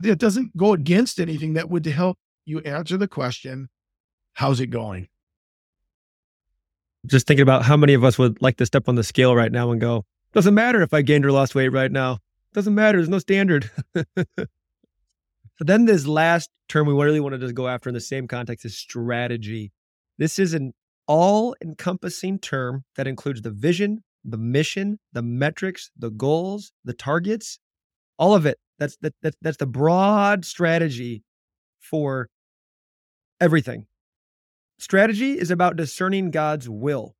that 0.00 0.18
doesn't 0.18 0.56
go 0.56 0.72
against 0.72 1.18
anything 1.18 1.54
that 1.54 1.68
would 1.68 1.84
help 1.86 2.16
you 2.46 2.60
answer 2.60 2.96
the 2.96 3.08
question, 3.08 3.68
how's 4.34 4.60
it 4.60 4.68
going? 4.68 5.08
Just 7.06 7.26
thinking 7.26 7.42
about 7.42 7.64
how 7.64 7.76
many 7.76 7.94
of 7.94 8.04
us 8.04 8.18
would 8.18 8.40
like 8.40 8.56
to 8.58 8.66
step 8.66 8.88
on 8.88 8.94
the 8.94 9.04
scale 9.04 9.34
right 9.34 9.52
now 9.52 9.70
and 9.70 9.80
go, 9.80 10.04
doesn't 10.32 10.54
matter 10.54 10.82
if 10.82 10.94
I 10.94 11.02
gained 11.02 11.24
or 11.24 11.32
lost 11.32 11.54
weight 11.54 11.68
right 11.68 11.90
now. 11.90 12.18
Doesn't 12.54 12.74
matter. 12.74 12.98
There's 12.98 13.08
no 13.08 13.18
standard. 13.18 13.70
so 13.94 14.46
then 15.60 15.84
this 15.84 16.06
last 16.06 16.50
term 16.68 16.86
we 16.86 16.94
really 16.94 17.20
want 17.20 17.34
to 17.34 17.38
just 17.38 17.54
go 17.54 17.68
after 17.68 17.88
in 17.88 17.94
the 17.94 18.00
same 18.00 18.26
context 18.26 18.64
is 18.64 18.76
strategy. 18.76 19.72
This 20.16 20.38
is 20.38 20.54
an 20.54 20.72
all 21.06 21.54
encompassing 21.62 22.38
term 22.38 22.84
that 22.96 23.06
includes 23.06 23.42
the 23.42 23.50
vision, 23.50 24.02
the 24.30 24.38
mission, 24.38 24.98
the 25.12 25.22
metrics, 25.22 25.90
the 25.96 26.10
goals, 26.10 26.72
the 26.84 26.92
targets, 26.92 27.58
all 28.18 28.34
of 28.34 28.46
it. 28.46 28.58
That's 28.78 28.96
that, 28.98 29.14
that 29.22 29.34
that's 29.42 29.56
the 29.56 29.66
broad 29.66 30.44
strategy 30.44 31.22
for 31.80 32.28
everything. 33.40 33.86
Strategy 34.78 35.32
is 35.32 35.50
about 35.50 35.76
discerning 35.76 36.30
God's 36.30 36.68
will. 36.68 37.14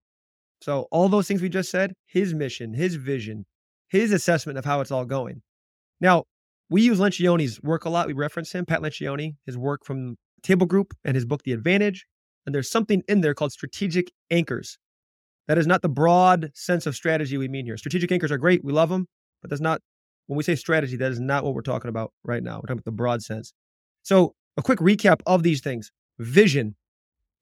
So 0.61 0.87
all 0.91 1.09
those 1.09 1.27
things 1.27 1.43
we 1.43 1.49
just 1.49 1.71
said, 1.71 1.93
his 2.07 2.35
mission, 2.35 2.75
his 2.75 2.97
vision, 2.97 3.47
his 3.89 4.13
assessment 4.13 4.59
of 4.59 4.65
how 4.65 4.81
it's 4.81 4.91
all 4.91 5.05
going. 5.05 5.43
Now, 6.01 6.25
we 6.71 6.83
use 6.83 6.99
Lencioni's 6.99 7.61
work 7.63 7.85
a 7.85 7.91
lot. 7.91 8.07
We 8.07 8.13
reference 8.13 8.53
him, 8.53 8.67
Pat 8.67 8.81
Lencioni, 8.83 9.37
his 9.47 9.57
work 9.57 9.85
from 9.85 10.17
Table 10.43 10.67
Group 10.67 10.95
and 11.05 11.15
his 11.15 11.25
book, 11.25 11.43
The 11.45 11.53
Advantage. 11.53 12.07
And 12.45 12.55
there's 12.55 12.71
something 12.71 13.03
in 13.09 13.21
there 13.21 13.35
called 13.35 13.53
strategic 13.53 14.13
anchors. 14.31 14.79
That 15.49 15.59
is 15.59 15.67
not 15.67 15.83
the 15.83 15.89
broad 15.89 16.51
sense 16.55 16.87
of 16.87 16.95
strategy 16.95 17.39
we 17.39 17.49
mean 17.49 17.65
here. 17.65 17.77
Strategic 17.77 18.13
anchors 18.13 18.31
are 18.31 18.39
great. 18.39 18.63
We 18.63 18.73
love 18.73 18.91
them, 18.91 19.09
but 19.43 19.51
that's 19.51 19.63
not, 19.63 19.81
when 20.27 20.37
we 20.37 20.45
say 20.45 20.55
strategy, 20.55 20.97
that 20.99 21.11
is 21.11 21.21
not 21.21 21.43
what 21.43 21.55
we're 21.55 21.63
talking 21.63 21.89
about 21.89 22.13
right 22.23 22.43
now. 22.43 22.57
We're 22.57 22.69
talking 22.69 22.75
about 22.75 22.85
the 22.85 22.93
broad 22.93 23.23
sense. 23.23 23.53
So, 24.03 24.35
a 24.59 24.63
quick 24.63 24.79
recap 24.79 25.21
of 25.27 25.43
these 25.43 25.61
things 25.61 25.91
vision. 26.19 26.77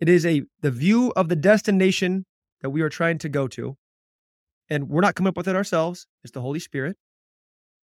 It 0.00 0.08
is 0.08 0.26
a 0.26 0.42
the 0.60 0.70
view 0.70 1.12
of 1.16 1.28
the 1.28 1.36
destination 1.36 2.26
that 2.60 2.70
we 2.70 2.82
are 2.82 2.88
trying 2.88 3.18
to 3.18 3.28
go 3.28 3.48
to. 3.48 3.76
And 4.68 4.88
we're 4.88 5.00
not 5.00 5.14
coming 5.14 5.28
up 5.28 5.36
with 5.36 5.48
it 5.48 5.56
ourselves. 5.56 6.06
It's 6.22 6.32
the 6.32 6.40
Holy 6.40 6.58
Spirit. 6.58 6.96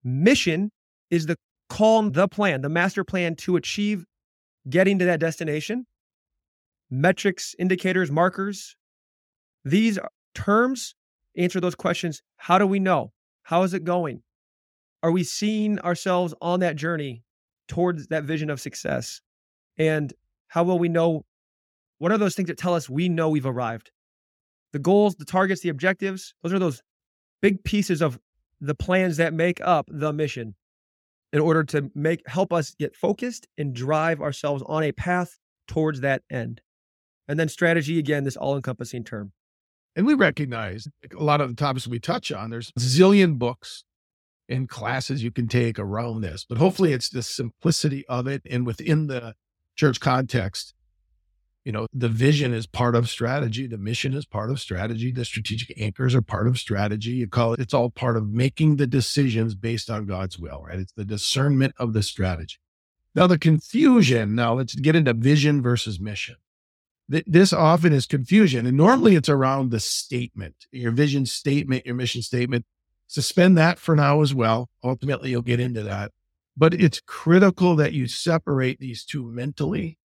Mission 0.04 0.70
is 1.10 1.26
the 1.26 1.36
call, 1.68 2.10
the 2.10 2.28
plan, 2.28 2.60
the 2.60 2.68
master 2.68 3.04
plan 3.04 3.36
to 3.36 3.56
achieve 3.56 4.04
getting 4.68 4.98
to 4.98 5.04
that 5.06 5.20
destination. 5.20 5.86
Metrics, 6.90 7.54
indicators, 7.58 8.10
markers, 8.10 8.76
these 9.64 9.98
terms 10.34 10.94
answer 11.36 11.60
those 11.60 11.74
questions. 11.74 12.22
How 12.36 12.58
do 12.58 12.66
we 12.66 12.78
know? 12.78 13.12
How 13.42 13.62
is 13.62 13.74
it 13.74 13.84
going? 13.84 14.22
Are 15.02 15.10
we 15.10 15.24
seeing 15.24 15.78
ourselves 15.80 16.34
on 16.40 16.60
that 16.60 16.76
journey 16.76 17.24
towards 17.68 18.06
that 18.08 18.24
vision 18.24 18.50
of 18.50 18.60
success? 18.60 19.20
And 19.76 20.12
how 20.48 20.64
will 20.64 20.78
we 20.78 20.88
know? 20.88 21.24
What 21.98 22.12
are 22.12 22.18
those 22.18 22.34
things 22.34 22.48
that 22.48 22.58
tell 22.58 22.74
us 22.74 22.88
we 22.88 23.08
know 23.08 23.28
we've 23.28 23.46
arrived? 23.46 23.90
The 24.72 24.78
goals, 24.78 25.16
the 25.16 25.24
targets, 25.24 25.60
the 25.60 25.68
objectives, 25.68 26.34
those 26.42 26.52
are 26.52 26.58
those 26.58 26.82
big 27.40 27.62
pieces 27.64 28.00
of 28.00 28.18
the 28.60 28.74
plans 28.74 29.16
that 29.16 29.34
make 29.34 29.60
up 29.60 29.88
the 29.90 30.12
mission 30.12 30.54
in 31.32 31.40
order 31.40 31.64
to 31.64 31.90
make 31.94 32.26
help 32.28 32.52
us 32.52 32.74
get 32.78 32.94
focused 32.94 33.48
and 33.58 33.74
drive 33.74 34.20
ourselves 34.20 34.62
on 34.66 34.82
a 34.82 34.92
path 34.92 35.38
towards 35.66 36.00
that 36.00 36.22
end. 36.30 36.60
And 37.26 37.40
then 37.40 37.48
strategy 37.48 37.98
again, 37.98 38.24
this 38.24 38.36
all-encompassing 38.36 39.04
term. 39.04 39.32
And 39.94 40.06
we 40.06 40.14
recognize 40.14 40.88
a 41.18 41.22
lot 41.22 41.40
of 41.40 41.48
the 41.48 41.54
topics 41.54 41.86
we 41.86 41.98
touch 41.98 42.32
on, 42.32 42.50
there's 42.50 42.72
a 42.76 42.80
zillion 42.80 43.38
books 43.38 43.84
and 44.48 44.68
classes 44.68 45.22
you 45.22 45.30
can 45.30 45.48
take 45.48 45.78
around 45.78 46.20
this, 46.20 46.44
but 46.48 46.58
hopefully 46.58 46.92
it's 46.92 47.10
the 47.10 47.22
simplicity 47.22 48.06
of 48.08 48.26
it. 48.26 48.42
And 48.50 48.66
within 48.66 49.06
the 49.06 49.34
church 49.76 50.00
context, 50.00 50.74
you 51.64 51.72
know, 51.72 51.86
the 51.92 52.08
vision 52.08 52.52
is 52.52 52.66
part 52.66 52.96
of 52.96 53.08
strategy. 53.08 53.66
The 53.66 53.78
mission 53.78 54.14
is 54.14 54.26
part 54.26 54.50
of 54.50 54.60
strategy. 54.60 55.12
The 55.12 55.24
strategic 55.24 55.80
anchors 55.80 56.14
are 56.14 56.22
part 56.22 56.48
of 56.48 56.58
strategy. 56.58 57.10
You 57.10 57.28
call 57.28 57.52
it, 57.52 57.60
it's 57.60 57.74
all 57.74 57.90
part 57.90 58.16
of 58.16 58.28
making 58.28 58.76
the 58.76 58.86
decisions 58.86 59.54
based 59.54 59.88
on 59.88 60.06
God's 60.06 60.38
will, 60.38 60.64
right? 60.66 60.80
It's 60.80 60.92
the 60.92 61.04
discernment 61.04 61.74
of 61.78 61.92
the 61.92 62.02
strategy. 62.02 62.56
Now, 63.14 63.26
the 63.26 63.38
confusion, 63.38 64.34
now 64.34 64.54
let's 64.54 64.74
get 64.74 64.96
into 64.96 65.12
vision 65.12 65.62
versus 65.62 66.00
mission 66.00 66.36
this 67.26 67.52
often 67.52 67.92
is 67.92 68.06
confusion. 68.06 68.66
And 68.66 68.76
normally 68.76 69.16
it's 69.16 69.28
around 69.28 69.70
the 69.70 69.80
statement, 69.80 70.66
your 70.70 70.92
vision 70.92 71.26
statement, 71.26 71.84
your 71.84 71.94
mission 71.94 72.22
statement. 72.22 72.64
Suspend 73.06 73.58
that 73.58 73.78
for 73.78 73.94
now 73.94 74.22
as 74.22 74.34
well. 74.34 74.70
Ultimately, 74.82 75.30
you'll 75.30 75.42
get 75.42 75.60
into 75.60 75.82
that. 75.82 76.12
But 76.56 76.72
it's 76.72 77.00
critical 77.00 77.76
that 77.76 77.92
you 77.92 78.06
separate 78.06 78.78
these 78.80 79.04
two 79.04 79.24
mentally. 79.30 79.98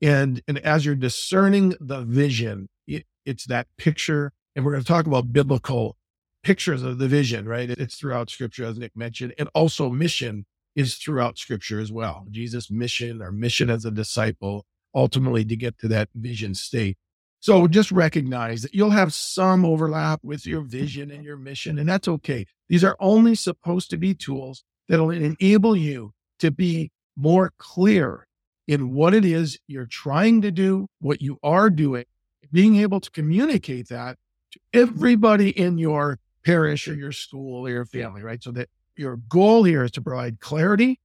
And, 0.00 0.42
and 0.46 0.58
as 0.58 0.86
you're 0.86 0.94
discerning 0.94 1.74
the 1.80 2.02
vision, 2.02 2.68
it, 2.86 3.04
it's 3.24 3.46
that 3.46 3.66
picture. 3.76 4.32
And 4.54 4.64
we're 4.64 4.72
going 4.72 4.84
to 4.84 4.88
talk 4.88 5.06
about 5.06 5.32
biblical 5.32 5.96
pictures 6.44 6.84
of 6.84 6.98
the 6.98 7.08
vision, 7.08 7.48
right? 7.48 7.68
It's 7.70 7.96
throughout 7.96 8.30
scripture, 8.30 8.64
as 8.64 8.78
Nick 8.78 8.96
mentioned, 8.96 9.34
and 9.38 9.48
also 9.52 9.90
mission 9.90 10.46
is 10.76 10.96
throughout 10.96 11.38
scripture 11.38 11.80
as 11.80 11.90
well. 11.90 12.26
Jesus' 12.30 12.70
mission, 12.70 13.20
our 13.20 13.32
mission 13.32 13.70
as 13.70 13.84
a 13.84 13.90
disciple, 13.90 14.64
ultimately 14.96 15.44
to 15.44 15.54
get 15.54 15.78
to 15.78 15.88
that 15.88 16.08
vision 16.14 16.54
state. 16.54 16.98
So 17.40 17.68
just 17.68 17.92
recognize 17.92 18.62
that 18.62 18.74
you'll 18.74 18.90
have 18.90 19.14
some 19.14 19.64
overlap 19.64 20.18
with 20.24 20.46
your 20.46 20.62
vision 20.62 21.12
and 21.12 21.22
your 21.22 21.36
mission, 21.36 21.78
and 21.78 21.88
that's 21.88 22.08
okay. 22.08 22.46
These 22.68 22.82
are 22.82 22.96
only 22.98 23.36
supposed 23.36 23.90
to 23.90 23.96
be 23.96 24.14
tools 24.14 24.64
that'll 24.88 25.10
enable 25.10 25.76
you 25.76 26.12
to 26.40 26.50
be 26.50 26.90
more 27.16 27.52
clear 27.58 28.26
in 28.66 28.92
what 28.92 29.14
it 29.14 29.24
is 29.24 29.58
you're 29.68 29.86
trying 29.86 30.42
to 30.42 30.50
do, 30.50 30.88
what 30.98 31.22
you 31.22 31.38
are 31.42 31.70
doing, 31.70 32.04
being 32.50 32.76
able 32.76 33.00
to 33.00 33.10
communicate 33.10 33.88
that 33.88 34.16
to 34.52 34.60
everybody 34.72 35.50
in 35.50 35.78
your 35.78 36.18
parish 36.44 36.88
or 36.88 36.94
your 36.94 37.12
school 37.12 37.66
or 37.66 37.70
your 37.70 37.84
family, 37.84 38.22
right? 38.22 38.42
So 38.42 38.50
that 38.52 38.68
your 38.96 39.18
goal 39.28 39.62
here 39.62 39.84
is 39.84 39.90
to 39.92 40.00
provide 40.00 40.40
clarity, 40.40 40.98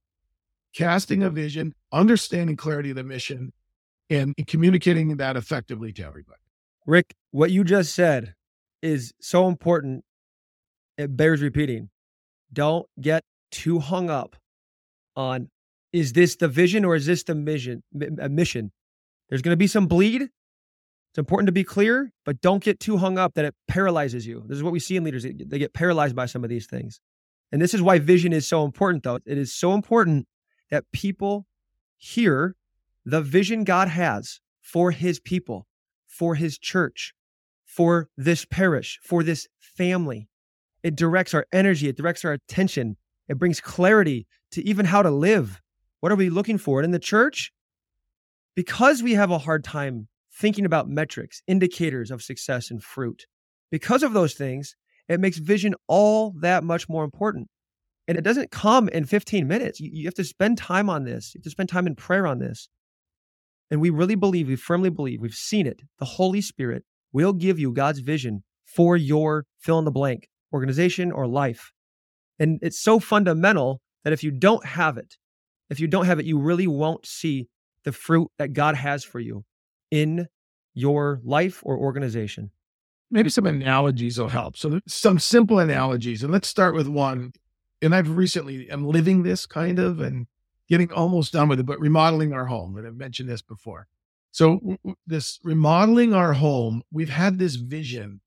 casting 0.74 1.22
a 1.22 1.30
vision, 1.30 1.74
understanding 1.92 2.56
clarity 2.56 2.90
of 2.90 2.96
the 2.96 3.04
mission, 3.04 3.52
and 4.10 4.34
communicating 4.46 5.16
that 5.16 5.36
effectively 5.36 5.92
to 5.92 6.04
everybody. 6.04 6.40
Rick, 6.86 7.14
what 7.30 7.50
you 7.50 7.64
just 7.64 7.94
said 7.94 8.34
is 8.82 9.12
so 9.20 9.48
important. 9.48 10.04
It 10.98 11.16
bears 11.16 11.40
repeating. 11.40 11.90
Don't 12.52 12.86
get 13.00 13.24
too 13.50 13.78
hung 13.78 14.10
up 14.10 14.36
on 15.16 15.48
is 15.92 16.12
this 16.12 16.36
the 16.36 16.48
vision 16.48 16.84
or 16.84 16.94
is 16.94 17.06
this 17.06 17.22
the 17.22 17.34
mission? 17.34 17.82
A 18.20 18.28
mission. 18.28 18.72
There's 19.28 19.42
going 19.42 19.52
to 19.52 19.58
be 19.58 19.66
some 19.66 19.86
bleed. 19.86 20.22
It's 20.22 21.18
important 21.18 21.46
to 21.46 21.52
be 21.52 21.64
clear, 21.64 22.10
but 22.24 22.40
don't 22.40 22.64
get 22.64 22.80
too 22.80 22.96
hung 22.96 23.18
up 23.18 23.34
that 23.34 23.44
it 23.44 23.54
paralyzes 23.68 24.26
you. 24.26 24.42
This 24.46 24.56
is 24.56 24.62
what 24.62 24.72
we 24.72 24.80
see 24.80 24.96
in 24.96 25.04
leaders. 25.04 25.24
They 25.24 25.58
get 25.58 25.74
paralyzed 25.74 26.16
by 26.16 26.24
some 26.24 26.42
of 26.42 26.48
these 26.50 26.66
things. 26.66 27.00
And 27.50 27.60
this 27.60 27.74
is 27.74 27.82
why 27.82 27.98
vision 27.98 28.32
is 28.32 28.48
so 28.48 28.64
important, 28.64 29.04
though. 29.04 29.18
It 29.26 29.36
is 29.36 29.52
so 29.52 29.74
important 29.74 30.26
that 30.70 30.84
people 30.90 31.46
hear 31.98 32.56
the 33.04 33.20
vision 33.20 33.64
God 33.64 33.88
has 33.88 34.40
for 34.60 34.90
his 34.90 35.18
people, 35.18 35.66
for 36.06 36.34
his 36.34 36.58
church, 36.58 37.14
for 37.64 38.08
this 38.16 38.44
parish, 38.44 38.98
for 39.02 39.22
this 39.22 39.48
family. 39.58 40.28
It 40.82 40.96
directs 40.96 41.34
our 41.34 41.46
energy, 41.52 41.88
it 41.88 41.96
directs 41.96 42.24
our 42.24 42.32
attention, 42.32 42.96
it 43.28 43.38
brings 43.38 43.60
clarity 43.60 44.26
to 44.52 44.66
even 44.66 44.86
how 44.86 45.02
to 45.02 45.10
live. 45.10 45.60
What 46.00 46.12
are 46.12 46.16
we 46.16 46.30
looking 46.30 46.58
for? 46.58 46.80
And 46.80 46.84
in 46.84 46.90
the 46.90 46.98
church, 46.98 47.52
because 48.54 49.02
we 49.02 49.14
have 49.14 49.30
a 49.30 49.38
hard 49.38 49.64
time 49.64 50.08
thinking 50.34 50.64
about 50.64 50.88
metrics, 50.88 51.42
indicators 51.46 52.10
of 52.10 52.22
success 52.22 52.70
and 52.70 52.82
fruit, 52.82 53.26
because 53.70 54.02
of 54.02 54.12
those 54.12 54.34
things, 54.34 54.76
it 55.08 55.20
makes 55.20 55.38
vision 55.38 55.74
all 55.88 56.34
that 56.40 56.64
much 56.64 56.88
more 56.88 57.04
important. 57.04 57.48
And 58.08 58.18
it 58.18 58.22
doesn't 58.22 58.50
come 58.50 58.88
in 58.88 59.04
15 59.04 59.46
minutes. 59.46 59.80
You, 59.80 60.04
have 60.06 60.14
to 60.14 60.24
spend 60.24 60.58
time 60.58 60.90
on 60.90 61.04
this. 61.04 61.34
You 61.34 61.38
have 61.38 61.44
to 61.44 61.50
spend 61.50 61.68
time 61.68 61.86
in 61.86 61.94
prayer 61.94 62.26
on 62.26 62.38
this. 62.38 62.68
And 63.72 63.80
we 63.80 63.88
really 63.88 64.16
believe, 64.16 64.48
we 64.48 64.56
firmly 64.56 64.90
believe, 64.90 65.22
we've 65.22 65.32
seen 65.32 65.66
it. 65.66 65.80
The 65.98 66.04
Holy 66.04 66.42
Spirit 66.42 66.84
will 67.10 67.32
give 67.32 67.58
you 67.58 67.72
God's 67.72 68.00
vision 68.00 68.44
for 68.66 68.98
your 68.98 69.46
fill 69.60 69.78
in 69.78 69.86
the 69.86 69.90
blank 69.90 70.28
organization 70.52 71.10
or 71.10 71.26
life. 71.26 71.72
And 72.38 72.58
it's 72.60 72.78
so 72.78 73.00
fundamental 73.00 73.80
that 74.04 74.12
if 74.12 74.22
you 74.22 74.30
don't 74.30 74.66
have 74.66 74.98
it, 74.98 75.16
if 75.70 75.80
you 75.80 75.88
don't 75.88 76.04
have 76.04 76.20
it, 76.20 76.26
you 76.26 76.38
really 76.38 76.66
won't 76.66 77.06
see 77.06 77.48
the 77.84 77.92
fruit 77.92 78.28
that 78.36 78.52
God 78.52 78.74
has 78.74 79.04
for 79.04 79.20
you 79.20 79.42
in 79.90 80.26
your 80.74 81.22
life 81.24 81.62
or 81.64 81.78
organization. 81.78 82.50
Maybe 83.10 83.30
some 83.30 83.46
analogies 83.46 84.18
will 84.18 84.28
help. 84.28 84.58
So, 84.58 84.80
some 84.86 85.18
simple 85.18 85.58
analogies. 85.58 86.22
And 86.22 86.30
let's 86.30 86.48
start 86.48 86.74
with 86.74 86.88
one. 86.88 87.32
And 87.80 87.94
I've 87.94 88.18
recently, 88.18 88.68
I'm 88.70 88.86
living 88.86 89.22
this 89.22 89.46
kind 89.46 89.78
of 89.78 89.98
and 89.98 90.26
getting 90.72 90.90
almost 90.90 91.34
done 91.34 91.48
with 91.48 91.60
it, 91.60 91.66
but 91.66 91.78
remodeling 91.78 92.32
our 92.32 92.46
home. 92.46 92.78
And 92.78 92.86
I've 92.86 92.96
mentioned 92.96 93.28
this 93.28 93.42
before. 93.42 93.88
So, 94.30 94.78
this 95.06 95.38
remodeling 95.44 96.14
our 96.14 96.32
home, 96.32 96.82
we've 96.90 97.10
had 97.10 97.38
this 97.38 97.56
vision 97.56 98.22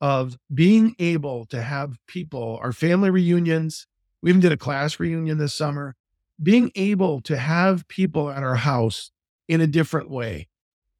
of 0.00 0.38
being 0.54 0.94
able 1.00 1.46
to 1.46 1.60
have 1.60 1.98
people, 2.06 2.60
our 2.62 2.70
family 2.70 3.10
reunions. 3.10 3.88
We 4.22 4.30
even 4.30 4.40
did 4.40 4.52
a 4.52 4.56
class 4.56 5.00
reunion 5.00 5.38
this 5.38 5.52
summer, 5.52 5.96
being 6.40 6.70
able 6.76 7.20
to 7.22 7.36
have 7.36 7.88
people 7.88 8.30
at 8.30 8.44
our 8.44 8.54
house 8.54 9.10
in 9.48 9.60
a 9.60 9.66
different 9.66 10.08
way. 10.10 10.46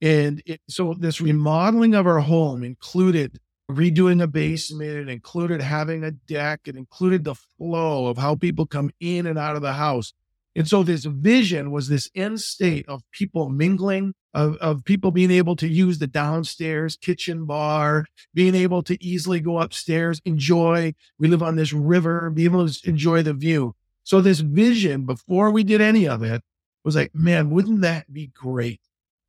And 0.03 0.43
it, 0.45 0.61
so 0.69 0.95
this 0.99 1.21
remodeling 1.21 1.95
of 1.95 2.09
our 2.09 2.19
home 2.19 2.65
included 2.65 3.39
redoing 3.71 4.21
a 4.21 4.27
basement, 4.27 4.91
it 4.91 5.09
included 5.09 5.63
having 5.63 6.03
a 6.03 6.11
deck, 6.11 6.63
it 6.65 6.75
included 6.75 7.23
the 7.23 7.37
flow 7.37 8.09
of 8.09 8.19
how 8.19 8.35
people 8.35 8.67
come 8.67 8.91
in 8.99 9.29
and 9.29 9.39
out 9.39 9.55
of 9.55 9.63
the 9.63 9.75
house. 9.75 10.13
And 10.57 10.67
so 10.67 10.83
this 10.83 11.05
vision 11.05 11.71
was 11.71 11.89
this 11.89 12.11
end 12.15 12.41
state 12.41 12.89
of 12.89 13.03
people 13.13 13.49
mingling, 13.51 14.15
of, 14.35 14.57
of 14.57 14.85
people 14.85 15.11
being 15.13 15.31
able 15.31 15.55
to 15.57 15.69
use 15.69 15.99
the 15.99 16.07
downstairs 16.07 16.97
kitchen 16.97 17.47
bar, 17.47 18.05
being 18.35 18.55
able 18.55 18.83
to 18.85 19.03
easily 19.03 19.41
go 19.41 19.61
upstairs, 19.61 20.21
enjoy. 20.25 20.93
We 21.19 21.29
live 21.29 21.43
on 21.43 21.57
this 21.57 21.73
river, 21.73 22.31
be 22.31 22.45
able 22.45 22.69
to 22.69 22.89
enjoy 22.89 23.23
the 23.23 23.35
view. 23.35 23.75
So 24.03 24.21
this 24.21 24.41
vision 24.41 25.07
before 25.07 25.51
we 25.51 25.63
did 25.63 25.81
any 25.81 26.09
of 26.09 26.23
it 26.23 26.43
was 26.85 26.97
like, 26.97 27.15
man, 27.15 27.51
wouldn't 27.51 27.83
that 27.83 28.13
be 28.13 28.29
great? 28.29 28.81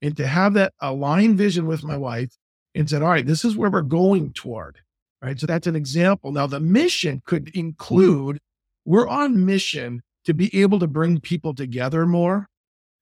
And 0.02 0.18
to 0.18 0.26
have 0.26 0.54
that 0.56 0.74
aligned 0.82 1.38
vision 1.38 1.68
with 1.68 1.84
my 1.84 1.98
wife 1.98 2.36
and 2.74 2.90
said, 2.90 3.04
all 3.04 3.10
right, 3.10 3.26
this 3.26 3.46
is 3.46 3.56
where 3.56 3.70
we're 3.70 3.82
going 3.82 4.34
toward. 4.34 4.80
Right. 5.22 5.40
So 5.40 5.46
that's 5.46 5.68
an 5.68 5.76
example. 5.76 6.32
Now 6.32 6.48
the 6.48 6.60
mission 6.60 7.22
could 7.28 7.50
include 7.50 8.40
we're 8.86 9.08
on 9.08 9.46
mission 9.46 10.02
to 10.26 10.34
be 10.34 10.62
able 10.62 10.80
to 10.80 10.88
bring 10.88 11.20
people 11.20 11.54
together 11.54 12.06
more. 12.06 12.48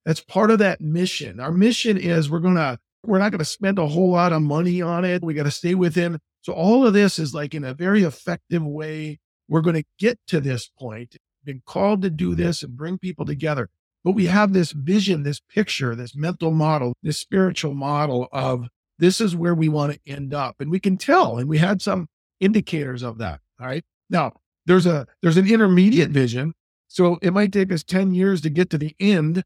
That's 0.06 0.22
part 0.22 0.52
of 0.52 0.60
that 0.60 0.82
mission. 0.82 1.40
Our 1.40 1.52
mission 1.52 1.98
is 1.98 2.30
we're 2.30 2.40
going 2.40 2.56
to, 2.56 2.80
we're 3.06 3.20
not 3.20 3.32
going 3.32 3.40
to 3.40 3.46
spend 3.46 3.80
a 3.80 3.88
whole 3.88 4.12
lot 4.12 4.34
of 4.34 4.42
money 4.42 4.82
on 4.82 5.06
it. 5.06 5.24
We 5.24 5.34
got 5.34 5.44
to 5.44 5.52
stay 5.52 5.76
within. 5.76 6.20
So 6.42 6.54
all 6.54 6.88
of 6.88 6.94
this 6.94 7.20
is 7.20 7.34
like 7.34 7.54
in 7.54 7.64
a 7.64 7.74
very 7.74 8.04
effective 8.04 8.64
way. 8.64 9.20
We're 9.48 9.62
going 9.62 9.76
to 9.76 9.86
get 9.98 10.20
to 10.28 10.40
this 10.40 10.70
point, 10.80 11.18
been 11.44 11.62
called 11.66 12.02
to 12.04 12.10
do 12.10 12.36
this 12.36 12.64
and 12.64 12.78
bring 12.78 12.98
people 12.98 13.26
together. 13.26 13.70
But 14.04 14.12
we 14.12 14.28
have 14.28 14.54
this 14.54 14.72
vision, 14.72 15.24
this 15.24 15.42
picture, 15.42 15.96
this 15.96 16.16
mental 16.16 16.52
model, 16.52 16.94
this 17.04 17.20
spiritual 17.20 17.74
model 17.74 18.28
of 18.32 18.68
this 19.00 19.20
is 19.20 19.36
where 19.36 19.56
we 19.56 19.68
want 19.68 19.94
to 19.94 20.00
end 20.06 20.34
up. 20.34 20.56
And 20.60 20.72
we 20.72 20.80
can 20.80 20.98
tell, 20.98 21.38
and 21.38 21.50
we 21.50 21.58
had 21.58 21.82
some 21.82 22.08
indicators 22.40 23.04
of 23.04 23.18
that. 23.18 23.42
All 23.60 23.68
right. 23.68 23.84
Now 24.10 24.34
there's 24.66 24.86
a, 24.86 25.08
there's 25.22 25.38
an 25.38 25.48
intermediate 25.48 26.12
vision 26.12 26.54
so 26.90 27.20
it 27.22 27.32
might 27.32 27.54
take 27.54 27.72
us 27.72 27.84
10 27.84 28.14
years 28.14 28.42
to 28.42 28.50
get 28.50 28.72
to 28.72 28.78
the 28.78 28.96
end. 29.00 29.44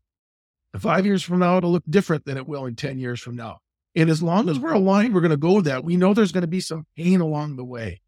Five 0.80 1.06
years 1.06 1.22
from 1.22 1.40
now, 1.40 1.58
it'll 1.58 1.74
look 1.74 1.84
different 1.88 2.26
than 2.26 2.38
it 2.38 2.48
will 2.48 2.66
in 2.66 2.76
10 2.76 2.98
years 2.98 3.20
from 3.20 3.36
now. 3.36 3.60
And 3.96 4.10
as 4.10 4.24
long 4.24 4.50
as 4.50 4.58
hmm. 4.58 4.64
we're 4.64 4.74
aligned, 4.74 5.14
we're 5.14 5.22
going 5.22 5.32
to 5.32 5.38
go 5.38 5.62
that. 5.62 5.84
We 5.84 5.98
know 5.98 6.14
there's 6.14 6.32
going 6.32 6.42
to 6.42 6.48
be 6.48 6.62
some 6.62 6.88
pain 6.98 7.22
along 7.22 7.58
the 7.58 7.66
way. 7.66 8.02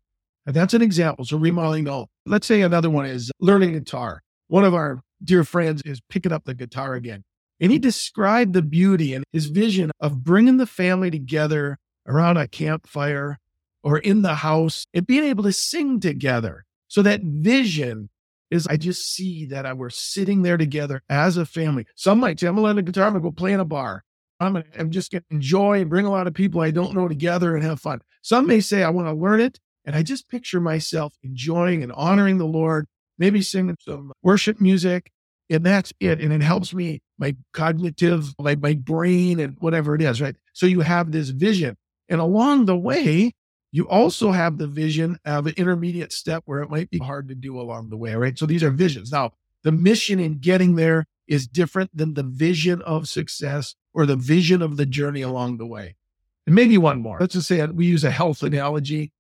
And 0.48 0.56
that's 0.56 0.74
an 0.74 0.82
example. 0.82 1.26
So 1.26 1.38
remodeling, 1.38 1.84
no. 1.84 2.08
Let's 2.26 2.48
say 2.48 2.62
another 2.62 2.90
one 2.90 3.06
is 3.06 3.32
learning 3.40 3.74
guitar. 3.74 4.22
One 4.48 4.64
of 4.64 4.74
our 4.74 5.02
dear 5.24 5.44
friends 5.44 5.82
is 5.86 6.02
picking 6.10 6.32
up 6.32 6.46
the 6.46 6.54
guitar 6.54 6.94
again. 6.94 7.24
And 7.60 7.72
he 7.72 7.80
described 7.80 8.54
the 8.54 8.62
beauty 8.62 9.14
and 9.14 9.24
his 9.34 9.48
vision 9.48 9.92
of 10.00 10.24
bringing 10.24 10.58
the 10.58 10.66
family 10.66 11.12
together 11.12 11.78
around 12.08 12.38
a 12.38 12.48
campfire 12.48 13.38
or 13.84 13.98
in 13.98 14.22
the 14.22 14.36
house 14.36 14.86
and 14.94 15.06
being 15.06 15.24
able 15.24 15.44
to 15.44 15.54
sing 15.54 16.00
together. 16.00 16.64
So 16.88 17.02
that 17.02 17.22
vision 17.22 18.10
is 18.52 18.68
I 18.68 18.78
just 18.78 19.14
see 19.14 19.46
that 19.48 19.66
I, 19.66 19.74
we're 19.74 19.90
sitting 19.90 20.42
there 20.42 20.58
together 20.58 21.02
as 21.10 21.38
a 21.38 21.46
family. 21.46 21.86
Some 21.96 22.20
might 22.20 22.40
say, 22.40 22.48
I'm 22.48 22.56
going 22.56 22.64
to 22.64 22.68
learn 22.68 22.76
the 22.76 22.82
guitar, 22.84 23.06
I'm 23.06 23.14
going 23.14 23.24
to 23.24 23.30
go 23.30 23.34
play 23.34 23.54
in 23.54 23.60
a 23.60 23.66
bar. 23.66 24.04
I'm, 24.40 24.54
gonna, 24.54 24.66
I'm 24.78 24.92
just 24.92 25.12
going 25.12 25.24
to 25.30 25.36
enjoy 25.36 25.82
and 25.82 25.90
bring 25.90 26.06
a 26.06 26.12
lot 26.12 26.28
of 26.28 26.34
people 26.34 26.62
I 26.62 26.72
don't 26.72 26.94
know 26.94 27.08
together 27.08 27.56
and 27.56 27.64
have 27.64 27.80
fun. 27.80 28.02
Some 28.22 28.48
may 28.48 28.60
say, 28.60 28.84
I 28.84 28.90
want 28.90 29.08
to 29.08 29.14
learn 29.14 29.40
it. 29.40 29.60
And 29.86 29.96
I 29.96 30.04
just 30.04 30.30
picture 30.30 30.60
myself 30.60 31.14
enjoying 31.24 31.84
and 31.84 31.92
honoring 31.92 32.38
the 32.38 32.46
Lord, 32.46 32.88
maybe 33.18 33.42
singing 33.42 33.78
some 33.80 34.12
worship 34.24 34.60
music. 34.60 35.12
And 35.50 35.64
that's 35.64 35.94
it. 36.00 36.20
And 36.22 36.34
it 36.34 36.42
helps 36.42 36.74
me, 36.74 37.02
my 37.20 37.36
cognitive, 37.54 38.34
like 38.40 38.60
my 38.60 38.74
brain 38.74 39.40
and 39.40 39.56
whatever 39.60 39.94
it 39.94 40.02
is, 40.02 40.20
right? 40.20 40.36
So 40.54 40.66
you 40.66 40.82
have 40.82 41.12
this 41.12 41.30
vision. 41.30 41.78
And 42.10 42.20
along 42.20 42.66
the 42.66 42.76
way, 42.76 43.34
you 43.76 43.86
also 43.90 44.32
have 44.32 44.58
the 44.58 44.68
vision 44.68 45.20
of 45.26 45.48
an 45.48 45.54
intermediate 45.58 46.14
step 46.14 46.44
where 46.46 46.62
it 46.62 46.70
might 46.70 46.90
be 46.90 46.98
hard 46.98 47.28
to 47.28 47.36
do 47.36 47.60
along 47.60 47.90
the 47.90 47.98
way, 47.98 48.16
right? 48.16 48.40
So 48.40 48.46
these 48.46 48.64
are 48.64 48.72
visions. 48.72 49.12
Now, 49.12 49.34
the 49.64 49.74
mission 49.74 50.18
in 50.18 50.38
getting 50.38 50.78
there 50.78 51.08
is 51.28 51.46
different 51.46 51.90
than 51.94 52.14
the 52.14 52.24
vision 52.24 52.82
of 52.84 53.10
success 53.10 53.76
or 53.94 54.06
the 54.06 54.16
vision 54.16 54.62
of 54.62 54.78
the 54.78 54.86
journey 54.86 55.22
along 55.24 55.58
the 55.58 55.66
way. 55.66 55.98
And 56.46 56.56
maybe 56.56 56.78
one 56.78 57.02
more. 57.02 57.18
Let's 57.20 57.34
just 57.34 57.50
say 57.50 57.66
we 57.66 57.86
use 57.86 58.06
a 58.06 58.12
health 58.12 58.44
analogy, 58.44 59.12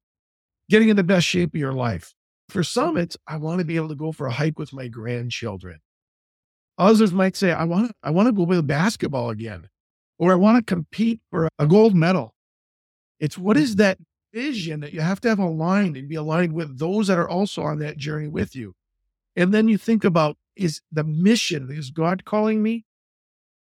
getting 0.70 0.88
in 0.88 0.96
the 0.96 1.04
best 1.04 1.28
shape 1.28 1.54
of 1.54 1.60
your 1.60 1.74
life. 1.74 2.13
For 2.48 2.63
some, 2.63 2.96
it's 2.96 3.18
I 3.28 3.36
want 3.36 3.60
to 3.60 3.65
be 3.65 3.76
able 3.76 3.89
to 3.89 3.96
go 3.96 4.13
for 4.13 4.26
a 4.26 4.32
hike 4.32 4.58
with 4.58 4.72
my 4.72 4.88
grandchildren. 4.88 5.82
Others 6.78 7.12
might 7.12 7.36
say, 7.36 7.52
I 7.52 7.65
want 7.65 7.89
to, 7.89 7.96
I 8.04 8.12
want 8.12 8.28
to 8.28 8.32
go 8.32 8.46
play 8.46 8.62
basketball 8.62 9.32
again, 9.32 9.68
or 10.18 10.32
I 10.32 10.36
want 10.36 10.65
to 10.65 10.74
compete 10.74 11.20
for 11.30 11.50
a 11.60 11.68
gold 11.68 11.94
medal. 11.94 12.34
It's 13.20 13.38
what 13.38 13.58
is 13.58 13.76
that 13.76 13.98
vision 14.36 14.82
that 14.82 14.93
you 14.93 15.00
have 15.00 15.21
to 15.21 15.30
have 15.30 15.39
aligned 15.39 15.95
and 15.95 16.10
be 16.10 16.15
aligned 16.15 16.52
with 16.52 16.78
those 16.78 17.08
that 17.08 17.17
are 17.17 17.30
also 17.30 17.63
on 17.63 17.80
that 17.80 17.98
journey 17.98 18.28
with 18.28 18.54
you. 18.54 18.76
And 19.36 19.54
then 19.54 19.69
you 19.69 19.78
think 19.78 20.04
about 20.04 20.38
is 20.58 20.82
the 20.91 21.06
mission, 21.06 21.69
is 21.71 21.89
God 21.89 22.26
calling 22.26 22.62
me? 22.62 22.84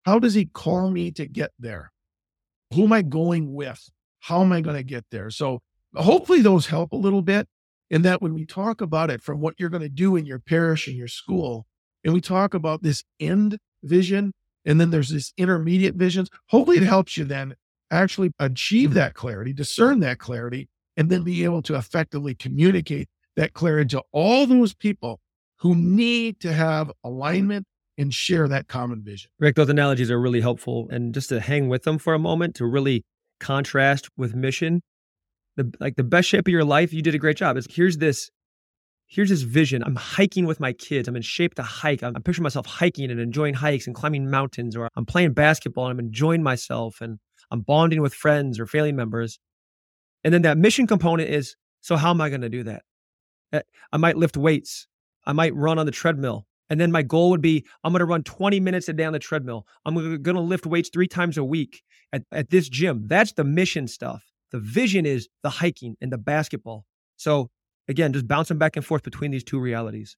How 0.06 0.20
does 0.20 0.34
he 0.34 0.46
call 0.46 0.92
me 0.92 1.12
to 1.12 1.26
get 1.26 1.52
there? 1.58 1.92
Who 2.74 2.84
am 2.84 2.94
I 2.94 3.02
going 3.02 3.54
with? 3.54 3.90
How 4.20 4.42
am 4.42 4.52
I 4.52 4.60
going 4.60 4.76
to 4.76 4.84
get 4.84 5.06
there? 5.12 5.30
So 5.30 5.62
hopefully 5.96 6.42
those 6.42 6.68
help 6.68 6.92
a 6.92 6.98
little 6.98 7.22
bit. 7.22 7.48
And 7.90 8.06
that 8.06 8.22
when 8.22 8.34
we 8.34 8.46
talk 8.46 8.82
about 8.82 9.10
it 9.10 9.22
from 9.22 9.40
what 9.40 9.56
you're 9.58 9.70
going 9.70 9.82
to 9.82 9.90
do 9.90 10.16
in 10.16 10.26
your 10.26 10.40
parish 10.40 10.88
and 10.88 10.96
your 10.96 11.08
school, 11.08 11.66
and 12.04 12.14
we 12.14 12.22
talk 12.22 12.54
about 12.54 12.84
this 12.84 13.04
end 13.20 13.58
vision, 13.82 14.34
and 14.64 14.80
then 14.80 14.92
there's 14.92 15.10
this 15.10 15.34
intermediate 15.38 15.96
visions, 15.96 16.30
hopefully 16.50 16.78
it 16.78 16.84
helps 16.84 17.18
you 17.18 17.24
then 17.24 17.56
actually 17.92 18.32
achieve 18.40 18.90
mm-hmm. 18.90 19.00
that 19.00 19.14
clarity, 19.14 19.54
discern 19.54 20.00
that 20.02 20.20
clarity, 20.20 20.70
and 20.98 21.10
then 21.10 21.24
be 21.24 21.44
able 21.44 21.62
to 21.64 21.76
effectively 21.76 22.36
communicate 22.36 23.08
that 23.36 23.54
clarity 23.54 23.88
to 23.90 24.04
all 24.12 24.46
those 24.46 24.74
people 24.74 25.20
who 25.60 25.76
need 25.76 26.40
to 26.42 26.54
have 26.54 26.92
alignment 27.04 27.66
and 27.98 28.14
share 28.14 28.48
that 28.48 28.68
common 28.68 29.04
vision. 29.04 29.30
Rick, 29.40 29.56
those 29.56 29.70
analogies 29.70 30.10
are 30.10 30.20
really 30.20 30.42
helpful. 30.42 30.88
And 30.90 31.14
just 31.14 31.30
to 31.30 31.40
hang 31.40 31.68
with 31.68 31.84
them 31.84 31.98
for 31.98 32.14
a 32.14 32.20
moment 32.20 32.56
to 32.56 32.66
really 32.66 33.04
contrast 33.40 34.08
with 34.18 34.34
mission, 34.34 34.82
the 35.58 35.74
like 35.80 35.96
the 35.96 36.04
best 36.04 36.30
shape 36.30 36.48
of 36.48 36.52
your 36.52 36.64
life, 36.64 36.94
you 36.94 37.02
did 37.02 37.16
a 37.16 37.18
great 37.18 37.38
job. 37.38 37.58
Is 37.58 37.68
here's 37.70 37.98
this, 37.98 38.30
here's 39.08 39.30
this 39.30 39.42
vision. 39.42 39.84
I'm 39.84 39.98
hiking 39.98 40.46
with 40.46 40.62
my 40.62 40.72
kids. 40.72 41.10
I'm 41.10 41.16
in 41.18 41.22
shape 41.22 41.56
to 41.56 41.64
hike. 41.64 42.02
I'm, 42.02 42.16
I'm 42.16 42.24
picturing 42.24 42.44
myself 42.44 42.66
hiking 42.66 43.12
and 43.12 43.20
enjoying 43.20 43.56
hikes 43.56 43.86
and 43.86 43.96
climbing 43.96 44.30
mountains, 44.30 44.78
or 44.78 44.88
I'm 44.96 45.06
playing 45.06 45.34
basketball 45.34 45.88
and 45.88 46.00
I'm 46.00 46.06
enjoying 46.06 46.42
myself 46.42 47.02
and 47.02 47.20
I'm 47.52 47.62
bonding 47.62 48.02
with 48.02 48.14
friends 48.14 48.60
or 48.60 48.66
family 48.66 48.92
members. 48.92 49.40
And 50.24 50.34
then 50.34 50.42
that 50.44 50.58
mission 50.58 50.88
component 50.88 51.30
is 51.30 51.56
so 51.82 51.96
how 51.96 52.10
am 52.10 52.22
I 52.22 52.30
going 52.30 52.42
to 52.42 52.50
do 52.50 52.64
that? 52.64 52.84
Eh, 53.54 53.62
I 53.92 53.98
might 53.98 54.18
lift 54.18 54.38
weights. 54.38 54.88
I 55.26 55.34
might 55.34 55.56
run 55.56 55.80
on 55.80 55.86
the 55.86 55.92
treadmill. 55.92 56.46
And 56.70 56.80
then 56.80 56.92
my 56.92 57.02
goal 57.02 57.32
would 57.32 57.42
be 57.42 57.66
I'm 57.84 57.92
going 57.92 58.00
to 58.00 58.06
run 58.06 58.24
20 58.24 58.60
minutes 58.60 58.90
a 58.90 58.94
day 58.94 59.06
on 59.06 59.14
the 59.14 59.20
treadmill. 59.20 59.66
I'm 59.86 59.96
going 59.96 60.36
to 60.36 60.42
lift 60.42 60.66
weights 60.66 60.90
three 60.90 61.08
times 61.08 61.38
a 61.38 61.44
week 61.44 61.82
at, 62.14 62.24
at 62.32 62.50
this 62.50 62.70
gym. 62.70 63.08
That's 63.08 63.34
the 63.34 63.44
mission 63.44 63.88
stuff. 63.88 64.24
The 64.52 64.60
vision 64.60 65.06
is 65.06 65.30
the 65.44 65.50
hiking 65.50 65.96
and 66.02 66.12
the 66.12 66.18
basketball. 66.18 66.86
So 67.18 67.50
again, 67.88 68.14
just 68.14 68.28
bouncing 68.28 68.58
back 68.58 68.76
and 68.76 68.86
forth 68.86 69.04
between 69.04 69.32
these 69.32 69.44
two 69.44 69.60
realities. 69.60 70.16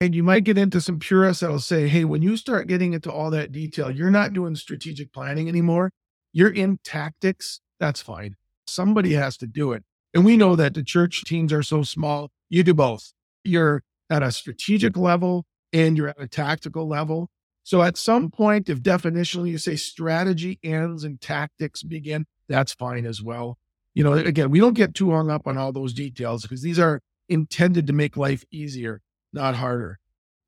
And 0.00 0.16
you 0.16 0.24
might 0.24 0.42
get 0.42 0.58
into 0.58 0.80
some 0.80 0.98
purists 0.98 1.40
that'll 1.40 1.60
say, 1.60 1.86
hey, 1.86 2.04
when 2.04 2.22
you 2.22 2.36
start 2.36 2.66
getting 2.66 2.92
into 2.92 3.12
all 3.12 3.30
that 3.30 3.52
detail, 3.52 3.88
you're 3.88 4.10
not 4.10 4.32
doing 4.32 4.56
strategic 4.56 5.12
planning 5.12 5.48
anymore. 5.48 5.92
You're 6.32 6.50
in 6.50 6.78
tactics. 6.82 7.60
That's 7.78 8.00
fine. 8.00 8.36
Somebody 8.66 9.12
has 9.14 9.36
to 9.38 9.46
do 9.46 9.72
it. 9.72 9.84
And 10.14 10.24
we 10.24 10.36
know 10.36 10.56
that 10.56 10.74
the 10.74 10.82
church 10.82 11.24
teams 11.24 11.52
are 11.52 11.62
so 11.62 11.82
small. 11.82 12.30
You 12.48 12.62
do 12.62 12.74
both. 12.74 13.12
You're 13.44 13.82
at 14.10 14.22
a 14.22 14.30
strategic 14.30 14.96
level 14.96 15.46
and 15.72 15.96
you're 15.96 16.08
at 16.08 16.20
a 16.20 16.28
tactical 16.28 16.86
level. 16.86 17.30
So 17.64 17.82
at 17.82 17.96
some 17.96 18.30
point, 18.30 18.68
if 18.68 18.82
definitionally 18.82 19.50
you 19.50 19.58
say 19.58 19.76
strategy 19.76 20.58
ends 20.62 21.04
and 21.04 21.20
tactics 21.20 21.82
begin, 21.82 22.26
that's 22.48 22.74
fine 22.74 23.06
as 23.06 23.22
well. 23.22 23.58
You 23.94 24.04
know, 24.04 24.12
again, 24.14 24.50
we 24.50 24.58
don't 24.58 24.74
get 24.74 24.94
too 24.94 25.10
hung 25.10 25.30
up 25.30 25.46
on 25.46 25.56
all 25.56 25.72
those 25.72 25.92
details 25.92 26.42
because 26.42 26.62
these 26.62 26.78
are 26.78 27.00
intended 27.28 27.86
to 27.86 27.92
make 27.92 28.16
life 28.16 28.44
easier, 28.50 29.00
not 29.32 29.54
harder. 29.56 29.98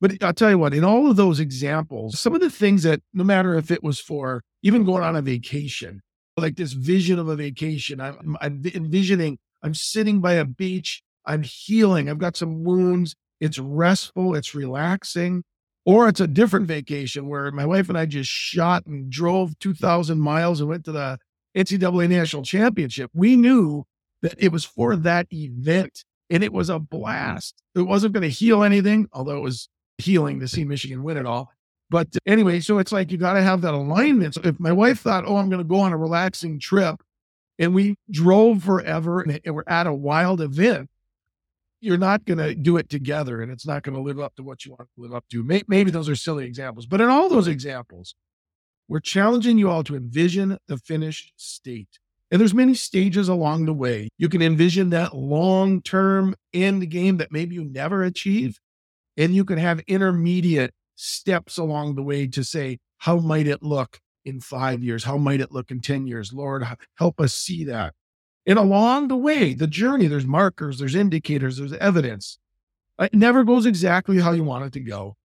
But 0.01 0.23
I'll 0.23 0.35
tell 0.35 0.51
you 0.51 0.59
what, 0.59 0.75
in 0.75 0.85
all 0.85 1.09
of 1.11 1.17
those 1.17 1.41
examples, 1.41 2.19
some 2.19 2.35
of 2.35 2.41
the 2.41 2.51
things 2.51 2.83
that 2.83 3.01
no 3.13 3.25
matter 3.25 3.55
if 3.55 3.71
it 3.71 3.83
was 3.83 4.01
for 4.01 4.43
even 4.65 4.85
going 4.85 5.05
on 5.05 5.15
a 5.15 5.23
vacation, 5.23 6.01
like 6.37 6.57
this 6.57 6.73
vision 6.73 7.19
of 7.19 7.29
a 7.29 7.37
vacation, 7.37 8.01
I'm, 8.01 8.37
I'm 8.41 8.63
envisioning, 8.75 9.39
I'm 9.63 9.75
sitting 9.75 10.21
by 10.21 10.33
a 10.33 10.45
beach, 10.45 11.03
I'm 11.27 11.43
healing, 11.43 12.09
I've 12.09 12.19
got 12.19 12.37
some 12.37 12.65
wounds, 12.65 13.15
it's 13.41 13.59
restful, 13.59 14.35
it's 14.35 14.55
relaxing. 14.55 15.45
Or 15.87 16.09
it's 16.09 16.21
a 16.21 16.27
different 16.27 16.67
vacation 16.67 17.29
where 17.29 17.51
my 17.51 17.67
wife 17.67 17.91
and 17.91 17.99
I 17.99 18.07
just 18.07 18.31
shot 18.31 18.87
and 18.87 19.11
drove 19.11 19.59
2,000 19.59 20.19
miles 20.19 20.61
and 20.61 20.71
went 20.71 20.87
to 20.87 20.93
the 20.93 21.19
NCAA 21.55 22.09
national 22.09 22.43
championship. 22.43 23.11
We 23.13 23.37
knew 23.37 23.85
that 24.23 24.35
it 24.39 24.51
was 24.51 24.65
for 24.65 24.97
that 24.97 25.27
event 25.31 26.05
and 26.31 26.43
it 26.43 26.55
was 26.55 26.71
a 26.71 26.79
blast. 26.79 27.63
It 27.75 27.83
wasn't 27.83 28.15
going 28.15 28.23
to 28.23 28.31
heal 28.31 28.63
anything, 28.63 29.09
although 29.13 29.37
it 29.37 29.43
was 29.43 29.69
healing 29.99 30.41
to 30.41 30.49
see 30.49 30.65
Michigan 30.65 31.03
win 31.03 31.19
it 31.19 31.27
all. 31.27 31.51
But 31.91 32.09
anyway, 32.27 32.61
so 32.61 32.79
it's 32.79 32.93
like 32.93 33.13
you 33.13 33.19
got 33.19 33.35
to 33.35 33.43
have 33.43 33.61
that 33.61 33.75
alignment. 33.75 34.35
So 34.35 34.41
if 34.45 34.59
my 34.59 34.73
wife 34.73 35.01
thought, 35.01 35.25
oh, 35.27 35.37
I'm 35.37 35.49
going 35.49 35.63
to 35.63 35.69
go 35.69 35.81
on 35.81 35.93
a 35.93 35.97
relaxing 35.97 36.59
trip 36.59 37.03
and 37.59 37.75
we 37.75 37.97
drove 38.11 38.65
forever 38.65 39.21
and 39.21 39.41
we're 39.47 39.65
at 39.67 39.87
a 39.87 39.95
wild 39.95 40.41
event, 40.41 40.89
you're 41.81 41.99
not 41.99 42.25
going 42.25 42.39
to 42.39 42.55
do 42.55 42.79
it 42.79 42.89
together 42.89 43.43
and 43.43 43.53
it's 43.53 43.67
not 43.67 43.83
going 43.83 43.95
to 43.95 44.01
live 44.01 44.19
up 44.19 44.35
to 44.37 44.43
what 44.43 44.65
you 44.65 44.73
want 44.73 44.89
to 44.97 45.03
live 45.03 45.15
up 45.15 45.27
to. 45.31 45.45
Maybe 45.45 45.91
those 45.91 46.09
are 46.09 46.17
silly 46.17 46.47
examples, 46.47 46.87
but 46.87 47.01
in 47.01 47.09
all 47.09 47.29
those 47.29 47.47
examples, 47.47 48.15
we're 48.89 49.01
challenging 49.01 49.59
you 49.59 49.71
all 49.71 49.85
to 49.85 49.95
envision 49.95 50.59
the 50.67 50.79
finished 50.79 51.33
state. 51.37 51.99
And 52.31 52.41
there's 52.41 52.55
many 52.55 52.75
stages 52.75 53.29
along 53.29 53.67
the 53.67 53.75
way. 53.75 54.09
You 54.19 54.29
can 54.29 54.43
envision 54.43 54.91
that 54.91 55.15
long-term 55.15 56.35
end 56.53 56.91
game 56.91 57.19
that 57.19 57.31
maybe 57.31 57.55
you 57.55 57.65
never 57.65 58.03
achieve. 58.03 58.59
And 59.17 59.35
you 59.35 59.45
can 59.45 59.59
have 59.59 59.81
intermediate 59.87 60.75
steps 60.95 61.59
along 61.59 61.95
the 61.95 62.03
way 62.03 62.27
to 62.27 62.45
say, 62.45 62.79
how 62.99 63.19
might 63.19 63.47
it 63.47 63.63
look 63.63 64.01
in 64.25 64.41
five 64.41 64.83
years? 64.83 65.05
How 65.05 65.17
might 65.17 65.41
it 65.41 65.53
look 65.53 65.71
in 65.71 65.81
10 65.81 66.07
years? 66.07 66.33
Lord, 66.33 66.65
help 66.97 67.21
us 67.21 67.35
see 67.35 67.65
that. 67.65 67.95
And 68.47 68.59
along 68.59 69.09
the 69.09 69.17
way, 69.17 69.55
the 69.55 69.67
journey, 69.67 70.07
there's 70.07 70.27
markers, 70.27 70.79
there's 70.79 70.95
indicators, 70.95 71.57
there's 71.57 71.73
evidence. 71.75 72.39
It 72.99 73.15
never 73.15 73.43
goes 73.43 73.67
exactly 73.67 74.21
how 74.21 74.33
you 74.33 74.45
want 74.45 74.67
it 74.67 74.73
to 74.75 74.81
go. 74.81 75.17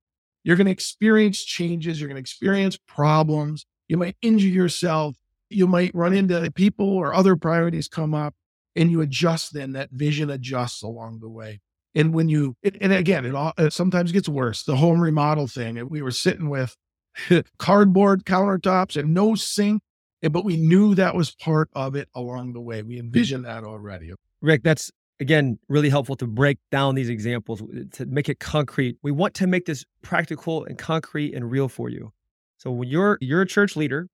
You're 0.43 0.55
going 0.55 0.65
to 0.65 0.71
experience 0.71 1.43
changes. 1.43 1.99
You're 1.99 2.08
going 2.08 2.15
to 2.15 2.21
experience 2.21 2.77
problems. 2.88 3.65
You 3.88 3.97
might 3.97 4.15
injure 4.21 4.47
yourself. 4.47 5.15
You 5.49 5.67
might 5.67 5.93
run 5.93 6.13
into 6.13 6.49
people 6.51 6.89
or 6.89 7.13
other 7.13 7.36
priorities 7.36 7.88
come 7.88 8.13
up 8.13 8.34
and 8.75 8.89
you 8.91 9.01
adjust 9.01 9.53
then 9.53 9.73
that 9.73 9.89
vision 9.91 10.29
adjusts 10.29 10.82
along 10.82 11.19
the 11.19 11.29
way. 11.29 11.60
And 11.95 12.13
when 12.13 12.30
you, 12.30 12.56
and 12.63 12.93
again, 12.93 13.25
it, 13.25 13.34
all, 13.34 13.54
it 13.58 13.73
sometimes 13.73 14.12
gets 14.12 14.30
worse. 14.30 14.63
The 14.63 14.75
home 14.75 14.99
remodel 14.99 15.47
thing, 15.47 15.88
we 15.89 16.02
were 16.02 16.12
sitting 16.12 16.49
with 16.49 16.75
cardboard 17.58 18.25
countertops 18.25 18.95
and 18.95 19.13
no 19.13 19.36
sink 19.36 19.82
but 20.21 20.43
we 20.43 20.58
knew 20.58 20.95
that 20.95 21.15
was 21.15 21.32
part 21.32 21.69
of 21.73 21.95
it 21.95 22.10
along 22.13 22.54
the 22.54 22.60
way. 22.60 22.82
We 22.84 22.99
envisioned 22.99 23.45
that 23.45 23.63
already. 23.63 24.12
Rick, 24.41 24.63
that's 24.63 24.91
again 25.21 25.60
really 25.69 25.89
helpful 25.89 26.15
to 26.17 26.28
break 26.28 26.58
down 26.71 26.95
these 26.95 27.10
examples 27.10 27.62
to 27.93 28.06
make 28.06 28.28
it 28.28 28.39
concrete. 28.39 28.97
We 29.02 29.12
want 29.12 29.34
to 29.36 29.47
make 29.47 29.65
this 29.65 29.86
practical 30.02 30.65
and 30.65 30.78
concrete 30.78 31.34
and 31.34 31.49
real 31.49 31.69
for 31.69 31.89
you. 31.89 32.12
So 32.58 32.71
when 32.71 32.89
you're 32.89 33.17
you're 33.21 33.41
a 33.41 33.47
church 33.47 33.78
leader 33.78 34.10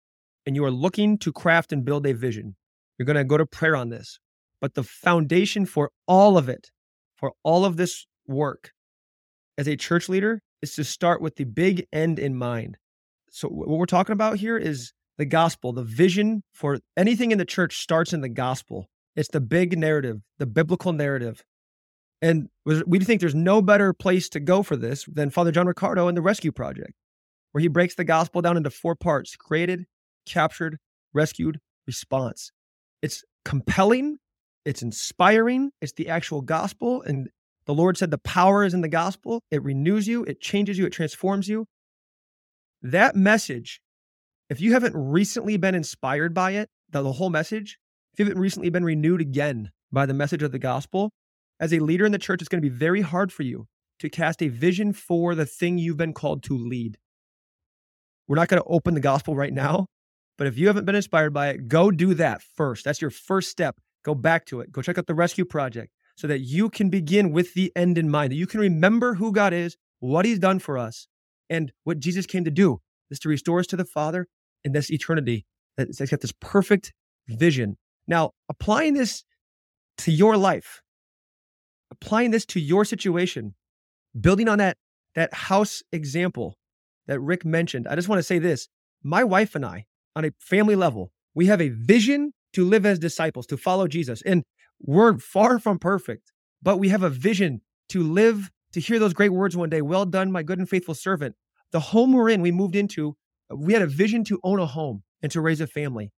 and 0.46 0.56
you 0.56 0.64
are 0.66 0.72
looking 0.72 1.18
to 1.20 1.32
craft 1.32 1.74
and 1.74 1.84
build 1.84 2.06
a 2.06 2.14
vision, 2.14 2.56
you're 2.98 3.08
going 3.08 3.16
to 3.16 3.24
go 3.24 3.38
to 3.38 3.46
prayer 3.46 3.76
on 3.76 3.90
this. 3.90 4.20
But 4.62 4.76
the 4.76 4.84
foundation 4.84 5.66
for 5.66 5.92
all 6.08 6.38
of 6.38 6.50
it, 6.50 6.70
for 7.15 7.34
all 7.43 7.65
of 7.65 7.78
this 7.78 8.06
work 8.28 8.71
as 9.58 9.67
a 9.67 9.75
church 9.75 10.10
leader 10.10 10.41
is 10.62 10.73
to 10.75 10.84
start 10.84 11.21
with 11.21 11.36
the 11.36 11.43
big 11.43 11.86
end 11.93 12.19
in 12.19 12.36
mind. 12.36 12.78
So 13.30 13.47
what 13.47 13.78
we're 13.78 13.86
talking 13.86 14.13
about 14.13 14.38
here 14.38 14.58
is 14.58 14.93
the 15.17 15.25
gospel, 15.25 15.73
the 15.73 15.84
vision 15.84 16.43
for 16.54 16.80
anything 16.97 17.32
in 17.32 17.38
the 17.38 17.45
church 17.45 17.82
starts 17.82 18.13
in 18.13 18.21
the 18.21 18.30
gospel. 18.30 18.88
It's 19.15 19.30
the 19.30 19.41
big 19.41 19.78
narrative, 19.78 20.21
the 20.39 20.45
biblical 20.45 20.93
narrative. 20.93 21.43
And 22.21 22.49
we 22.65 22.99
think 22.99 23.21
there's 23.21 23.36
no 23.36 23.62
better 23.62 23.93
place 23.93 24.30
to 24.30 24.39
go 24.39 24.63
for 24.63 24.75
this 24.75 25.06
than 25.06 25.30
Father 25.30 25.51
John 25.51 25.67
Riccardo 25.67 26.08
and 26.08 26.17
the 26.17 26.21
Rescue 26.21 26.51
Project, 26.51 26.93
where 27.51 27.62
he 27.62 27.67
breaks 27.67 27.95
the 27.95 28.04
gospel 28.04 28.41
down 28.41 28.58
into 28.58 28.69
four 28.69 28.95
parts 28.95 29.36
created, 29.36 29.86
captured, 30.25 30.78
rescued, 31.13 31.60
response. 31.86 32.51
It's 33.01 33.23
compelling, 33.43 34.17
it's 34.65 34.82
inspiring, 34.82 35.71
it's 35.82 35.93
the 35.93 36.10
actual 36.10 36.41
gospel. 36.41 37.01
And 37.04 37.30
the 37.65 37.73
Lord 37.73 37.97
said 37.97 38.12
the 38.12 38.17
power 38.17 38.63
is 38.63 38.73
in 38.73 38.82
the 38.82 38.89
gospel. 38.89 39.41
It 39.51 39.63
renews 39.63 40.08
you, 40.08 40.23
it 40.23 40.41
changes 40.41 40.78
you, 40.78 40.86
it 40.86 40.93
transforms 40.93 41.47
you. 41.47 41.65
That 42.82 43.15
message 43.15 43.82
if 44.49 44.62
you 44.62 44.73
haven't 44.73 44.95
recently 44.95 45.58
been 45.58 45.75
inspired 45.75 46.34
by 46.34 46.51
it, 46.51 46.69
the, 46.91 47.01
the 47.01 47.13
whole 47.13 47.30
message, 47.30 47.80
if 48.13 48.19
you 48.19 48.25
haven't 48.25 48.41
recently 48.41 48.69
been 48.69 48.86
renewed 48.86 49.21
again 49.21 49.71
by 49.91 50.06
the 50.06 50.13
message 50.13 50.43
of 50.43 50.51
the 50.51 50.60
gospel, 50.60 51.12
as 51.60 51.73
a 51.73 51.80
leader 51.80 52.06
in 52.06 52.12
the 52.12 52.19
church, 52.19 52.41
it's 52.41 52.49
going 52.49 52.62
to 52.62 52.69
be 52.69 52.75
very 52.75 53.01
hard 53.01 53.32
for 53.32 53.43
you 53.43 53.65
to 53.99 54.10
cast 54.10 54.43
a 54.43 54.49
vision 54.49 54.93
for 54.93 55.36
the 55.36 55.45
thing 55.45 55.78
you've 55.78 55.97
been 55.97 56.13
called 56.13 56.43
to 56.43 56.58
lead. 56.58 56.97
We're 58.28 58.36
not 58.36 58.49
going 58.49 58.62
to 58.62 58.69
open 58.69 58.93
the 58.93 58.99
gospel 58.99 59.36
right 59.36 59.54
now, 59.54 59.88
but 60.38 60.47
if 60.47 60.58
you 60.58 60.67
haven't 60.67 60.86
been 60.86 60.95
inspired 60.95 61.34
by 61.34 61.49
it, 61.49 61.67
go 61.67 61.91
do 61.91 62.13
that 62.15 62.41
first. 62.41 62.84
That's 62.84 63.01
your 63.01 63.12
first 63.12 63.49
step. 63.49 63.78
Go 64.06 64.13
back 64.13 64.46
to 64.46 64.60
it. 64.60 64.72
Go 64.72 64.82
check 64.84 64.98
out 65.00 65.08
the 65.08 65.15
Rescue 65.15 65.46
Project 65.46 65.91
so 66.15 66.28
that 66.28 66.39
you 66.39 66.70
can 66.70 66.89
begin 66.89 67.32
with 67.32 67.56
the 67.56 67.72
end 67.76 67.98
in 67.98 68.10
mind, 68.10 68.32
that 68.32 68.38
you 68.38 68.48
can 68.48 68.60
remember 68.60 69.15
who 69.15 69.32
God 69.32 69.52
is, 69.52 69.76
what 70.00 70.26
He's 70.26 70.39
done 70.39 70.60
for 70.60 70.78
us, 70.78 71.08
and 71.50 71.72
what 71.84 72.00
Jesus 72.00 72.26
came 72.26 72.46
to 72.46 72.52
do 72.52 72.82
is 73.10 73.20
to 73.20 73.30
restore 73.30 73.60
us 73.60 73.68
to 73.68 73.76
the 73.76 73.84
Father 73.84 74.28
in 74.63 74.72
this 74.72 74.91
eternity. 74.91 75.46
It's 75.78 76.00
got 76.00 76.22
this 76.22 76.34
perfect 76.39 76.94
vision. 77.28 77.78
Now, 78.08 78.32
applying 78.48 78.94
this 78.94 79.24
to 80.00 80.12
your 80.12 80.38
life, 80.38 80.82
applying 81.91 82.32
this 82.32 82.46
to 82.48 82.60
your 82.60 82.86
situation, 82.86 83.56
building 84.20 84.48
on 84.48 84.60
that 84.60 84.78
that 85.15 85.34
house 85.34 85.82
example 85.91 86.58
that 87.08 87.20
Rick 87.20 87.46
mentioned. 87.46 87.88
I 87.88 87.96
just 87.96 88.10
want 88.10 88.20
to 88.20 88.24
say 88.24 88.38
this. 88.38 88.68
My 89.02 89.24
wife 89.24 89.56
and 89.56 89.65
I, 89.65 89.86
on 90.15 90.26
a 90.26 90.32
family 90.39 90.76
level, 90.76 91.12
we 91.34 91.46
have 91.48 91.62
a 91.62 91.70
vision 91.70 92.34
to 92.56 92.65
live 92.65 92.86
as 92.86 93.00
disciples, 93.00 93.46
to 93.48 93.58
follow 93.58 93.88
Jesus. 93.88 94.22
And 94.24 94.44
we're 94.82 95.18
far 95.18 95.60
from 95.60 95.80
perfect, 95.80 96.34
but 96.62 96.78
we 96.78 96.89
have 96.89 97.04
a 97.04 97.10
vision 97.10 97.62
to 97.89 98.04
live, 98.04 98.52
to 98.74 98.80
hear 98.80 99.00
those 99.00 99.13
great 99.13 99.32
words 99.32 99.56
one 99.56 99.70
day. 99.70 99.82
Well 99.82 100.06
done, 100.06 100.32
my 100.32 100.44
good 100.44 100.60
and 100.60 100.68
faithful 100.68 100.96
servant. 100.96 101.36
The 101.72 101.80
home 101.80 102.13
we're 102.13 102.30
in, 102.30 102.41
we 102.41 102.52
moved 102.52 102.76
into 102.76 103.15
we 103.50 103.74
had 103.74 103.82
a 103.82 103.88
vision 103.88 104.24
to 104.26 104.39
own 104.44 104.60
a 104.60 104.65
home 104.65 105.04
and 105.22 105.32
to 105.32 105.41
raise 105.41 105.62
a 105.62 105.68
family. 105.68 106.12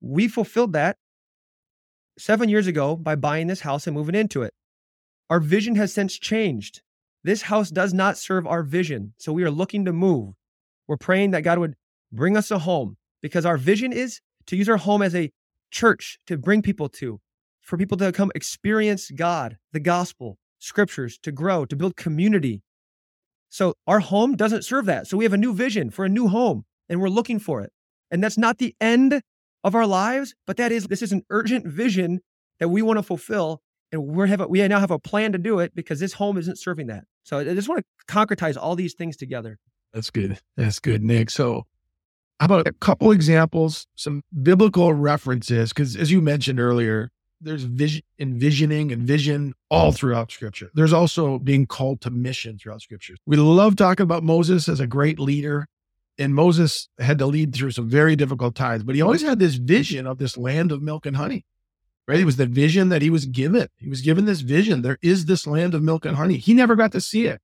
We 0.00 0.28
fulfilled 0.28 0.72
that 0.72 0.96
seven 2.18 2.48
years 2.48 2.66
ago 2.66 2.96
by 2.96 3.16
buying 3.16 3.46
this 3.46 3.60
house 3.60 3.86
and 3.86 3.94
moving 3.94 4.14
into 4.14 4.42
it. 4.42 4.54
Our 5.30 5.40
vision 5.40 5.76
has 5.76 5.92
since 5.92 6.18
changed. 6.18 6.82
This 7.22 7.42
house 7.42 7.70
does 7.70 7.94
not 7.94 8.18
serve 8.18 8.46
our 8.46 8.62
vision. 8.62 9.14
So 9.16 9.32
we 9.32 9.44
are 9.44 9.50
looking 9.50 9.84
to 9.86 9.92
move. 9.92 10.34
We're 10.86 10.98
praying 10.98 11.30
that 11.32 11.42
God 11.42 11.58
would 11.58 11.74
bring 12.12 12.36
us 12.36 12.50
a 12.50 12.58
home 12.58 12.96
because 13.22 13.46
our 13.46 13.56
vision 13.56 13.92
is 13.92 14.20
to 14.46 14.56
use 14.56 14.68
our 14.68 14.76
home 14.76 15.02
as 15.02 15.14
a 15.14 15.30
church 15.74 16.18
to 16.26 16.38
bring 16.38 16.62
people 16.62 16.88
to, 16.88 17.20
for 17.60 17.76
people 17.76 17.98
to 17.98 18.12
come 18.12 18.30
experience 18.34 19.10
God, 19.10 19.58
the 19.72 19.80
gospel, 19.80 20.38
scriptures, 20.58 21.18
to 21.22 21.32
grow, 21.32 21.66
to 21.66 21.76
build 21.76 21.96
community, 21.96 22.62
so 23.54 23.74
our 23.86 24.00
home 24.00 24.34
doesn't 24.34 24.64
serve 24.64 24.86
that. 24.86 25.06
So 25.06 25.16
we 25.16 25.22
have 25.22 25.32
a 25.32 25.36
new 25.36 25.54
vision 25.54 25.90
for 25.90 26.04
a 26.04 26.08
new 26.08 26.26
home 26.26 26.64
and 26.88 27.00
we're 27.00 27.08
looking 27.08 27.38
for 27.38 27.60
it. 27.60 27.72
And 28.10 28.20
that's 28.20 28.36
not 28.36 28.58
the 28.58 28.74
end 28.80 29.22
of 29.62 29.76
our 29.76 29.86
lives, 29.86 30.34
but 30.44 30.56
that 30.56 30.72
is 30.72 30.88
this 30.88 31.02
is 31.02 31.12
an 31.12 31.22
urgent 31.30 31.64
vision 31.64 32.18
that 32.58 32.68
we 32.68 32.82
want 32.82 32.98
to 32.98 33.04
fulfill 33.04 33.62
and 33.92 34.08
we 34.08 34.28
have 34.28 34.40
a, 34.40 34.48
we 34.48 34.66
now 34.66 34.80
have 34.80 34.90
a 34.90 34.98
plan 34.98 35.30
to 35.30 35.38
do 35.38 35.60
it 35.60 35.72
because 35.72 36.00
this 36.00 36.14
home 36.14 36.36
isn't 36.36 36.58
serving 36.58 36.88
that. 36.88 37.04
So 37.22 37.38
I 37.38 37.44
just 37.54 37.68
want 37.68 37.84
to 37.84 38.12
concretize 38.12 38.56
all 38.60 38.74
these 38.74 38.94
things 38.94 39.16
together. 39.16 39.60
That's 39.92 40.10
good. 40.10 40.40
That's 40.56 40.80
good, 40.80 41.04
Nick. 41.04 41.30
So, 41.30 41.62
how 42.40 42.46
about 42.46 42.66
a 42.66 42.72
couple 42.72 43.10
examples, 43.10 43.86
some 43.94 44.22
biblical 44.42 44.92
references? 44.92 45.70
Because 45.70 45.96
as 45.96 46.10
you 46.10 46.20
mentioned 46.20 46.60
earlier, 46.60 47.10
there's 47.40 47.64
vision, 47.64 48.02
envisioning 48.18 48.90
and 48.92 49.02
vision 49.02 49.54
all 49.70 49.92
throughout 49.92 50.32
Scripture. 50.32 50.70
There's 50.74 50.92
also 50.92 51.38
being 51.38 51.66
called 51.66 52.00
to 52.02 52.10
mission 52.10 52.58
throughout 52.58 52.80
Scripture. 52.80 53.14
We 53.26 53.36
love 53.36 53.76
talking 53.76 54.04
about 54.04 54.22
Moses 54.22 54.68
as 54.68 54.80
a 54.80 54.86
great 54.86 55.18
leader, 55.18 55.66
and 56.18 56.34
Moses 56.34 56.88
had 56.98 57.18
to 57.18 57.26
lead 57.26 57.54
through 57.54 57.72
some 57.72 57.88
very 57.88 58.16
difficult 58.16 58.54
times, 58.54 58.82
but 58.82 58.94
he 58.94 59.02
always 59.02 59.22
had 59.22 59.38
this 59.38 59.56
vision 59.56 60.06
of 60.06 60.18
this 60.18 60.36
land 60.36 60.72
of 60.72 60.82
milk 60.82 61.06
and 61.06 61.16
honey 61.16 61.44
right? 62.06 62.20
It 62.20 62.24
was 62.24 62.36
the 62.36 62.46
vision 62.46 62.90
that 62.90 63.02
he 63.02 63.10
was 63.10 63.26
given. 63.26 63.68
He 63.78 63.88
was 63.88 64.00
given 64.00 64.24
this 64.24 64.40
vision. 64.40 64.82
There 64.82 64.98
is 65.02 65.26
this 65.26 65.46
land 65.46 65.74
of 65.74 65.82
milk 65.82 66.04
and 66.04 66.16
honey. 66.16 66.36
He 66.36 66.54
never 66.54 66.76
got 66.76 66.92
to 66.92 67.00
see 67.00 67.26
it. 67.26 67.40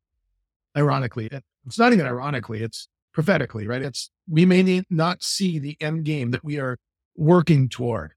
Ironically, 0.77 1.29
it's 1.67 1.79
not 1.79 1.93
even 1.93 2.07
ironically, 2.07 2.63
it's 2.63 2.87
prophetically, 3.21 3.67
right? 3.67 3.83
It's 3.83 4.11
we 4.27 4.47
may 4.47 4.83
not 4.89 5.23
see 5.23 5.59
the 5.59 5.77
end 5.79 6.05
game 6.05 6.31
that 6.31 6.43
we 6.43 6.59
are 6.59 6.79
working 7.15 7.69
toward. 7.69 8.13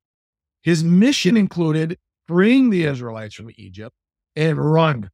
His 0.62 0.82
mission 0.82 1.36
included 1.36 1.98
freeing 2.26 2.70
the 2.70 2.86
Israelites 2.86 3.36
from 3.36 3.52
Egypt 3.58 3.94
and 4.38 4.58
run. 4.58 5.10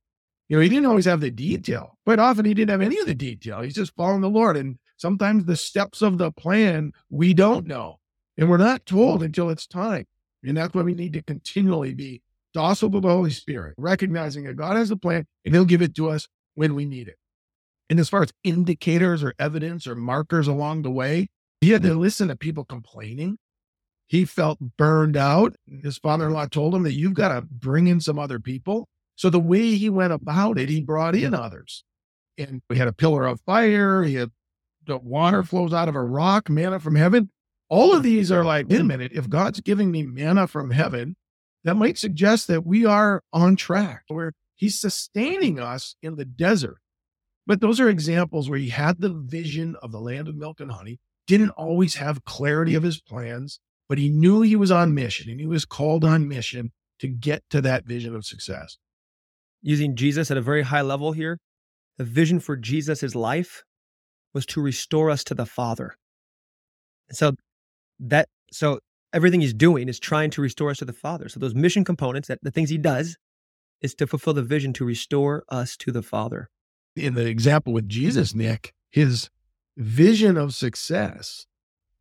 You 0.48 0.58
know, 0.58 0.62
he 0.62 0.70
didn't 0.70 0.86
always 0.86 1.06
have 1.06 1.22
the 1.22 1.32
detail. 1.32 1.98
Quite 2.06 2.20
often, 2.20 2.46
he 2.46 2.54
didn't 2.54 2.70
have 2.70 2.82
any 2.82 3.00
of 3.00 3.08
the 3.08 3.16
detail. 3.16 3.62
He's 3.62 3.74
just 3.74 3.96
following 3.96 4.22
the 4.22 4.30
Lord. 4.30 4.58
And 4.58 4.78
sometimes 4.98 5.46
the 5.46 5.56
steps 5.56 6.04
of 6.04 6.20
the 6.20 6.32
plan 6.32 6.92
we 7.10 7.34
don't 7.34 7.66
know. 7.66 7.98
And 8.38 8.48
we're 8.48 8.58
not 8.58 8.86
told 8.86 9.24
until 9.24 9.50
it's 9.50 9.66
time. 9.66 10.06
And 10.44 10.56
that's 10.56 10.76
why 10.76 10.84
we 10.84 10.94
need 10.94 11.14
to 11.14 11.24
continually 11.24 11.96
be 11.96 12.22
docile 12.54 12.92
to 12.92 13.00
the 13.00 13.10
Holy 13.10 13.32
Spirit, 13.32 13.74
recognizing 13.78 14.44
that 14.44 14.56
God 14.56 14.78
has 14.78 14.92
a 14.92 14.96
plan 14.96 15.26
and 15.46 15.54
He'll 15.54 15.66
give 15.66 15.82
it 15.82 15.96
to 15.96 16.10
us 16.10 16.28
when 16.54 16.76
we 16.76 16.86
need 16.86 17.08
it. 17.08 17.19
And 17.90 18.00
as 18.00 18.10
far 18.10 18.24
as 18.24 18.32
indicators 18.44 19.24
or 19.24 19.34
evidence 19.40 19.88
or 19.88 19.96
markers 19.96 20.48
along 20.48 20.84
the 20.84 20.92
way, 20.92 21.28
he 21.62 21.72
had 21.72 21.82
to 21.84 21.90
mm-hmm. 21.90 22.00
listen 22.00 22.28
to 22.28 22.36
people 22.36 22.64
complaining. 22.64 23.38
He 24.08 24.26
felt 24.26 24.60
burned 24.78 25.18
out. 25.18 25.56
His 25.84 25.98
father 25.98 26.28
in 26.28 26.34
law 26.34 26.46
told 26.46 26.74
him 26.74 26.84
that 26.84 26.94
you've 26.94 27.14
got 27.14 27.30
to 27.30 27.42
bring 27.42 27.88
in 27.88 28.00
some 28.00 28.18
other 28.18 28.40
people. 28.40 28.88
So 29.16 29.30
the 29.30 29.40
way 29.40 29.76
he 29.76 29.90
went 29.90 30.14
about 30.14 30.58
it, 30.58 30.70
he 30.70 30.82
brought 30.82 31.16
in 31.16 31.34
others. 31.34 31.84
And 32.38 32.62
we 32.70 32.78
had 32.78 32.88
a 32.88 32.94
pillar 32.94 33.26
of 33.26 33.42
fire. 33.42 34.04
He 34.04 34.16
had 34.16 34.32
the 34.86 34.98
water 34.98 35.44
flows 35.44 35.74
out 35.74 35.90
of 35.90 35.96
a 35.96 36.04
rock, 36.04 36.50
manna 36.50 36.80
from 36.80 36.96
heaven. 36.96 37.30
All 37.70 37.94
of 37.94 38.02
these 38.02 38.32
are 38.32 38.44
like, 38.44 38.68
wait 38.68 38.82
a 38.82 38.84
minute, 38.84 39.12
if 39.14 39.30
God's 39.30 39.62
giving 39.62 39.92
me 39.92 40.04
manna 40.04 40.48
from 40.48 40.72
heaven, 40.72 41.16
that 41.64 41.76
might 41.76 41.98
suggest 41.98 42.48
that 42.48 42.66
we 42.66 42.86
are 42.86 43.22
on 43.32 43.56
track, 43.56 44.04
where 44.08 44.34
He's 44.56 44.80
sustaining 44.80 45.60
us 45.60 45.96
in 46.02 46.16
the 46.16 46.26
desert. 46.26 46.80
But 47.50 47.62
those 47.62 47.80
are 47.80 47.90
examples 47.90 48.48
where 48.48 48.60
he 48.60 48.70
had 48.70 49.02
the 49.02 49.10
vision 49.10 49.76
of 49.82 49.92
the 49.92 50.00
land 50.00 50.28
of 50.28 50.36
milk 50.36 50.60
and 50.60 50.72
honey, 50.72 51.00
didn't 51.26 51.50
always 51.50 51.96
have 51.96 52.24
clarity 52.24 52.76
of 52.76 52.84
his 52.84 53.02
plans, 53.02 53.60
but 53.88 53.98
he 53.98 54.08
knew 54.08 54.44
he 54.44 54.56
was 54.56 54.70
on 54.70 54.94
mission 54.94 55.32
and 55.32 55.40
he 55.40 55.48
was 55.48 55.66
called 55.66 56.06
on 56.06 56.28
mission 56.28 56.70
to 57.00 57.08
get 57.08 57.42
to 57.50 57.60
that 57.62 57.88
vision 57.88 58.16
of 58.16 58.24
success. 58.24 58.78
Using 59.64 59.96
Jesus 59.96 60.30
at 60.30 60.38
a 60.38 60.42
very 60.42 60.62
high 60.62 60.84
level 60.84 61.14
here, 61.14 61.40
the 61.98 62.04
vision 62.04 62.40
for 62.40 62.56
Jesus' 62.56 63.16
life 63.16 63.64
was 64.32 64.46
to 64.46 64.62
restore 64.62 65.10
us 65.10 65.24
to 65.24 65.34
the 65.34 65.48
Father. 65.48 65.96
So 67.12 67.32
that 68.00 68.30
so 68.52 68.78
everything 69.12 69.42
he's 69.42 69.56
doing 69.56 69.90
is 69.90 70.00
trying 70.00 70.30
to 70.32 70.42
restore 70.44 70.70
us 70.70 70.78
to 70.78 70.86
the 70.86 70.94
Father. 70.94 71.28
So 71.30 71.40
those 71.40 71.56
mission 71.56 71.84
components, 71.84 72.28
that 72.28 72.38
the 72.44 72.52
things 72.52 72.70
he 72.70 72.78
does, 72.78 73.18
is 73.82 73.96
to 73.96 74.06
fulfill 74.06 74.36
the 74.36 74.44
vision 74.44 74.72
to 74.74 74.86
restore 74.86 75.46
us 75.50 75.76
to 75.78 75.92
the 75.92 76.04
Father. 76.04 76.52
In 77.00 77.14
the 77.14 77.26
example 77.26 77.74
with 77.74 77.88
Jesus, 77.88 78.36
Nick, 78.36 78.74
his 78.90 79.30
vision 79.78 80.38
of 80.38 80.54
success 80.54 81.46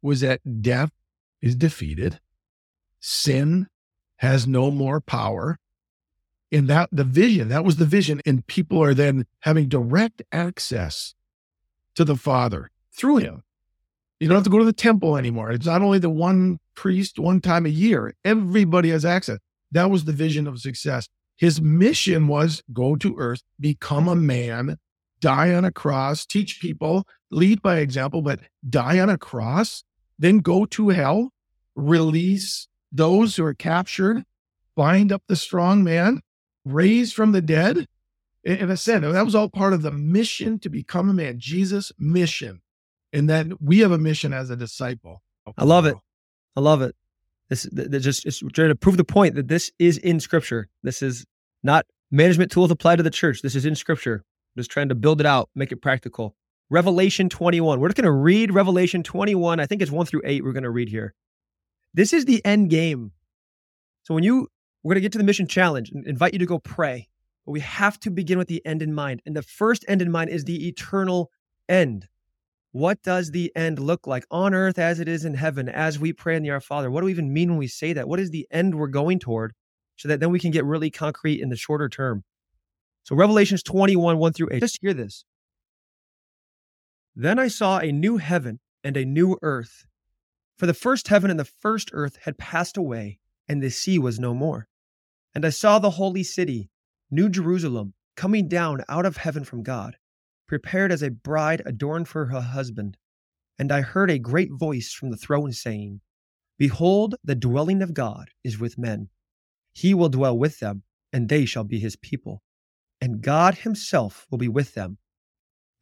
was 0.03 0.21
that 0.21 0.63
death 0.63 0.91
is 1.41 1.55
defeated, 1.55 2.21
sin 3.01 3.69
has 4.17 4.47
no 4.47 4.71
more 4.71 5.01
power. 5.01 5.59
And 6.51 6.67
that 6.69 6.89
the 6.91 7.05
vision, 7.05 7.49
that 7.49 7.65
was 7.65 7.77
the 7.77 7.85
vision. 7.85 8.21
And 8.25 8.47
people 8.47 8.83
are 8.83 8.95
then 8.95 9.27
having 9.41 9.69
direct 9.69 10.23
access 10.33 11.15
to 11.95 12.05
the 12.05 12.17
Father 12.17 12.71
through 12.93 13.19
him. 13.19 13.43
You 14.19 14.29
don't 14.29 14.37
have 14.37 14.45
to 14.45 14.51
go 14.51 14.59
to 14.59 14.65
the 14.65 14.73
temple 14.73 15.17
anymore. 15.17 15.53
It's 15.53 15.67
not 15.67 15.83
only 15.83 15.99
the 15.99 16.11
one 16.11 16.59
priest 16.75 17.19
one 17.19 17.41
time 17.41 17.67
a 17.67 17.71
year, 17.71 18.15
everybody 18.25 18.91
has 18.91 19.05
access. 19.05 19.39
That 19.71 19.91
was 19.91 20.05
the 20.05 20.13
vision 20.13 20.47
of 20.47 20.59
success. 20.59 21.09
His 21.37 21.61
mission 21.61 22.27
was 22.27 22.63
go 22.73 22.97
to 22.97 23.15
earth, 23.19 23.43
become 23.61 24.09
a 24.09 24.17
man, 24.17 24.79
die 25.21 25.55
on 25.55 25.65
a 25.65 25.73
cross, 25.73 26.25
teach 26.27 26.61
people, 26.61 27.07
lead 27.31 27.63
by 27.63 27.79
example, 27.79 28.23
but 28.23 28.41
die 28.69 28.99
on 28.99 29.11
a 29.11 29.19
cross, 29.19 29.85
then 30.19 30.39
go 30.39 30.65
to 30.67 30.91
hell, 30.91 31.33
release 31.75 32.69
those 32.91 33.37
who 33.37 33.45
are 33.45 33.55
captured, 33.55 34.25
bind 34.75 35.13
up 35.13 35.23
the 35.27 35.37
strong 35.37 35.85
man, 35.85 36.21
raise 36.65 37.13
from 37.13 37.33
the 37.33 37.43
dead, 37.43 37.87
and 38.45 38.71
I 38.71 38.77
said, 38.77 39.03
That 39.03 39.25
was 39.25 39.35
all 39.35 39.49
part 39.49 39.73
of 39.73 39.83
the 39.83 39.91
mission 39.91 40.59
to 40.61 40.69
become 40.69 41.11
a 41.11 41.13
man, 41.13 41.39
Jesus' 41.39 41.93
mission 41.99 42.63
and 43.13 43.29
then 43.29 43.55
we 43.61 43.81
have 43.81 43.93
a 43.93 43.99
mission 43.99 44.33
as 44.33 44.51
a 44.51 44.57
disciple. 44.57 45.23
I 45.57 45.65
love 45.65 45.87
it. 45.87 45.97
I 46.57 46.61
love 46.61 46.83
it. 46.83 46.95
This, 47.49 47.67
just 48.01 48.27
it's 48.27 48.41
trying 48.53 48.69
to 48.69 48.75
prove 48.75 48.99
the 48.99 49.05
point 49.05 49.35
that 49.37 49.49
this 49.49 49.73
is 49.79 49.97
in 49.99 50.21
Scripture. 50.21 50.69
This 50.83 51.01
is 51.01 51.25
not 51.63 51.87
management 52.11 52.51
tools 52.51 52.71
applied 52.71 52.97
to 52.97 53.03
the 53.03 53.11
church. 53.11 53.41
This 53.41 53.55
is 53.55 53.65
in 53.65 53.75
Scripture. 53.75 54.25
Just 54.59 54.73
trying 54.73 54.89
to 54.89 54.97
build 54.97 55.21
it 55.21 55.27
out, 55.27 55.51
make 55.55 55.71
it 55.71 55.77
practical. 55.77 56.35
Revelation 56.69 57.29
21. 57.29 57.79
We're 57.79 57.87
just 57.87 57.97
going 57.97 58.07
to 58.07 58.11
read 58.11 58.53
Revelation 58.53 59.05
21. 59.05 59.61
I 59.61 59.67
think 59.67 59.81
it's 59.81 59.91
one 59.93 60.05
through 60.05 60.23
eight. 60.25 60.43
We're 60.43 60.53
going 60.53 60.65
to 60.65 60.71
read 60.71 60.89
here. 60.89 61.15
This 61.95 62.13
is 62.13 62.25
the 62.25 62.45
end 62.45 62.69
game. 62.69 63.13
So 64.03 64.15
when 64.15 64.25
you, 64.25 64.49
we're 64.83 64.95
going 64.95 65.03
to 65.03 65.03
get 65.03 65.13
to 65.13 65.19
the 65.19 65.23
mission 65.23 65.47
challenge 65.47 65.91
and 65.91 66.05
invite 66.09 66.33
you 66.33 66.41
to 66.41 66.47
go 66.47 66.59
pray. 66.59 67.09
But 67.47 67.53
we 67.53 67.61
have 67.61 68.01
to 68.01 68.11
begin 68.11 68.37
with 68.37 68.49
the 68.49 68.61
end 68.67 68.83
in 68.83 68.93
mind. 68.93 69.23
And 69.25 69.37
the 69.37 69.43
first 69.43 69.85
end 69.87 70.03
in 70.03 70.11
mind 70.11 70.31
is 70.31 70.43
the 70.43 70.67
eternal 70.67 71.31
end. 71.69 72.09
What 72.73 73.01
does 73.05 73.31
the 73.31 73.53
end 73.55 73.79
look 73.79 74.09
like 74.09 74.27
on 74.29 74.55
earth 74.55 74.79
as 74.79 74.99
it 74.99 75.07
is 75.07 75.25
in 75.25 75.35
heaven 75.35 75.69
as 75.69 76.01
we 76.01 76.13
pray 76.13 76.35
in 76.35 76.43
the 76.43 76.51
Our 76.51 76.61
Father? 76.61 76.91
What 76.91 77.03
do 77.03 77.05
we 77.07 77.13
even 77.13 77.33
mean 77.33 77.51
when 77.51 77.59
we 77.59 77.69
say 77.69 77.93
that? 77.93 78.09
What 78.09 78.19
is 78.19 78.31
the 78.31 78.49
end 78.51 78.75
we're 78.75 78.89
going 78.89 79.21
toward 79.21 79.55
so 79.95 80.09
that 80.09 80.19
then 80.19 80.33
we 80.33 80.41
can 80.41 80.51
get 80.51 80.65
really 80.65 80.91
concrete 80.91 81.41
in 81.41 81.49
the 81.49 81.57
shorter 81.57 81.89
term? 81.89 82.25
So, 83.09 83.17
Revelations 83.17 83.63
21, 83.63 84.19
1 84.19 84.33
through 84.35 84.49
8. 84.53 84.61
Just 84.61 84.81
hear 84.83 84.93
this. 84.93 85.25
Then 87.17 87.39
I 87.39 87.49
saw 87.49 87.79
a 87.79 87.91
new 87.91 88.19
heaven 88.19 88.61
and 88.85 88.99
a 88.99 89.07
new 89.07 89.39
earth. 89.41 89.87
For 90.59 90.67
the 90.67 90.75
first 90.75 91.09
heaven 91.09 91.31
and 91.31 91.41
the 91.41 91.47
first 91.47 91.89
earth 91.95 92.19
had 92.25 92.37
passed 92.37 92.77
away, 92.77 93.19
and 93.49 93.63
the 93.63 93.71
sea 93.71 93.99
was 93.99 94.21
no 94.21 94.35
more. 94.35 94.69
And 95.35 95.47
I 95.47 95.49
saw 95.49 95.79
the 95.79 95.93
holy 95.93 96.23
city, 96.23 96.69
New 97.11 97.31
Jerusalem, 97.31 97.95
coming 98.15 98.47
down 98.47 98.85
out 98.91 99.07
of 99.07 99.17
heaven 99.17 99.43
from 99.43 99.63
God 99.63 99.97
prepared 100.47 100.93
as 100.93 101.03
a 101.03 101.11
bride 101.11 101.63
adorned 101.65 102.09
for 102.09 102.27
her 102.27 102.43
husband. 102.43 102.99
And 103.59 103.73
I 103.73 103.81
heard 103.81 104.11
a 104.11 104.19
great 104.19 104.51
voice 104.53 104.93
from 104.93 105.11
the 105.11 105.17
throne 105.17 105.53
saying, 105.53 106.03
Behold, 106.59 107.15
the 107.25 107.35
dwelling 107.35 107.81
of 107.81 107.95
God 107.95 108.29
is 108.45 108.59
with 108.59 108.77
men. 108.77 109.09
He 109.73 109.95
will 109.95 110.11
dwell 110.11 110.37
with 110.37 110.59
them, 110.59 110.83
and 111.11 111.31
they 111.31 111.47
shall 111.47 111.65
be 111.65 111.79
his 111.79 111.97
people. 111.97 112.43
And 113.01 113.23
God 113.23 113.57
himself 113.57 114.27
will 114.31 114.39
be 114.39 114.49
with 114.49 114.75
them. 114.75 114.99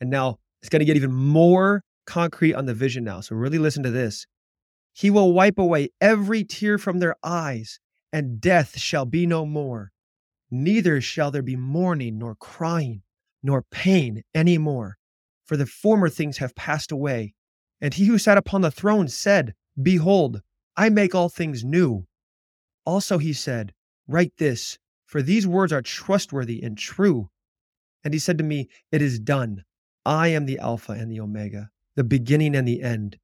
And 0.01 0.11
now 0.11 0.39
it's 0.61 0.69
going 0.69 0.81
to 0.81 0.87
get 0.87 0.97
even 0.97 1.13
more 1.13 1.83
concrete 2.07 2.55
on 2.55 2.67
the 2.67 2.75
vision 2.75 3.05
now. 3.05 3.21
So 3.21 3.35
really 3.35 3.59
listen 3.59 3.83
to 3.83 3.91
this. 3.91 4.27
He 4.93 5.11
will 5.11 5.33
wipe 5.33 5.59
away 5.59 5.91
every 6.01 6.45
tear 6.45 6.79
from 6.79 6.99
their 6.99 7.17
eyes, 7.23 7.81
and 8.13 8.41
death 8.41 8.79
shall 8.79 9.05
be 9.05 9.27
no 9.27 9.45
more. 9.45 9.93
Neither 10.51 11.01
shall 11.01 11.31
there 11.31 11.43
be 11.43 11.57
mourning 11.57 12.19
nor 12.19 12.35
crying 12.35 13.03
nor 13.43 13.63
pain 13.71 14.23
any 14.35 14.59
more, 14.59 14.97
for 15.45 15.57
the 15.57 15.67
former 15.67 16.09
things 16.09 16.39
have 16.39 16.55
passed 16.55 16.91
away. 16.91 17.35
And 17.81 17.93
he 17.93 18.07
who 18.07 18.19
sat 18.19 18.39
upon 18.39 18.63
the 18.63 18.71
throne 18.71 19.09
said, 19.09 19.55
Behold, 19.81 20.41
I 20.77 20.89
make 20.89 21.15
all 21.15 21.29
things 21.29 21.65
new. 21.65 22.07
Also 22.85 23.19
he 23.19 23.33
said, 23.33 23.73
Write 24.09 24.33
this, 24.39 24.79
for 25.07 25.23
these 25.23 25.47
words 25.47 25.73
are 25.73 25.83
trustworthy 25.83 26.63
and 26.63 26.77
true. 26.77 27.31
And 28.05 28.13
he 28.13 28.21
said 28.21 28.39
to 28.39 28.45
me, 28.45 28.69
It 28.91 29.01
is 29.01 29.19
done. 29.19 29.65
I 30.05 30.29
am 30.29 30.47
the 30.47 30.59
Alpha 30.59 30.93
and 30.93 31.11
the 31.11 31.21
Omega, 31.21 31.71
the 31.95 32.05
beginning 32.05 32.55
and 32.55 32.67
the 32.67 32.83
end. 32.83 33.19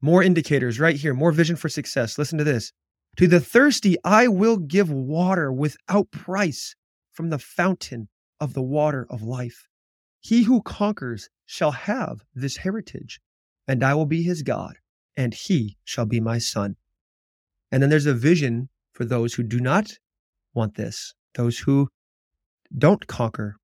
More 0.00 0.22
indicators 0.22 0.80
right 0.80 0.96
here, 0.96 1.14
more 1.14 1.32
vision 1.32 1.56
for 1.56 1.68
success. 1.68 2.18
Listen 2.18 2.38
to 2.38 2.44
this. 2.44 2.72
To 3.16 3.28
the 3.28 3.40
thirsty, 3.40 3.96
I 4.04 4.28
will 4.28 4.56
give 4.56 4.90
water 4.90 5.52
without 5.52 6.10
price 6.10 6.74
from 7.12 7.30
the 7.30 7.38
fountain 7.38 8.08
of 8.40 8.54
the 8.54 8.62
water 8.62 9.06
of 9.10 9.22
life. 9.22 9.68
He 10.20 10.44
who 10.44 10.62
conquers 10.62 11.28
shall 11.46 11.72
have 11.72 12.24
this 12.34 12.58
heritage, 12.58 13.20
and 13.68 13.84
I 13.84 13.94
will 13.94 14.06
be 14.06 14.22
his 14.22 14.42
God, 14.42 14.78
and 15.16 15.34
he 15.34 15.76
shall 15.84 16.06
be 16.06 16.20
my 16.20 16.38
son. 16.38 16.76
And 17.70 17.82
then 17.82 17.90
there's 17.90 18.06
a 18.06 18.14
vision 18.14 18.68
for 18.92 19.04
those 19.04 19.34
who 19.34 19.42
do 19.42 19.60
not 19.60 19.98
want 20.54 20.74
this. 20.74 21.14
those 21.34 21.58
who 21.60 21.88
don't 22.76 23.06
conquer. 23.06 23.56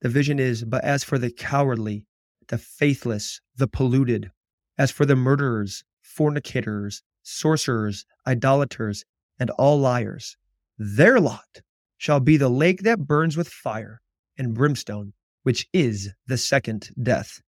The 0.00 0.08
vision 0.08 0.38
is, 0.38 0.64
but 0.64 0.84
as 0.84 1.04
for 1.04 1.18
the 1.18 1.30
cowardly, 1.30 2.04
the 2.48 2.58
faithless, 2.58 3.40
the 3.56 3.68
polluted, 3.68 4.30
as 4.76 4.90
for 4.90 5.04
the 5.06 5.16
murderers, 5.16 5.84
fornicators, 6.02 7.02
sorcerers, 7.22 8.04
idolaters, 8.26 9.04
and 9.38 9.50
all 9.50 9.78
liars, 9.78 10.36
their 10.78 11.20
lot 11.20 11.62
shall 11.98 12.20
be 12.20 12.36
the 12.36 12.48
lake 12.48 12.82
that 12.82 13.06
burns 13.06 13.36
with 13.36 13.48
fire 13.48 14.00
and 14.36 14.54
brimstone, 14.54 15.12
which 15.42 15.68
is 15.72 16.10
the 16.26 16.38
second 16.38 16.90
death. 17.00 17.40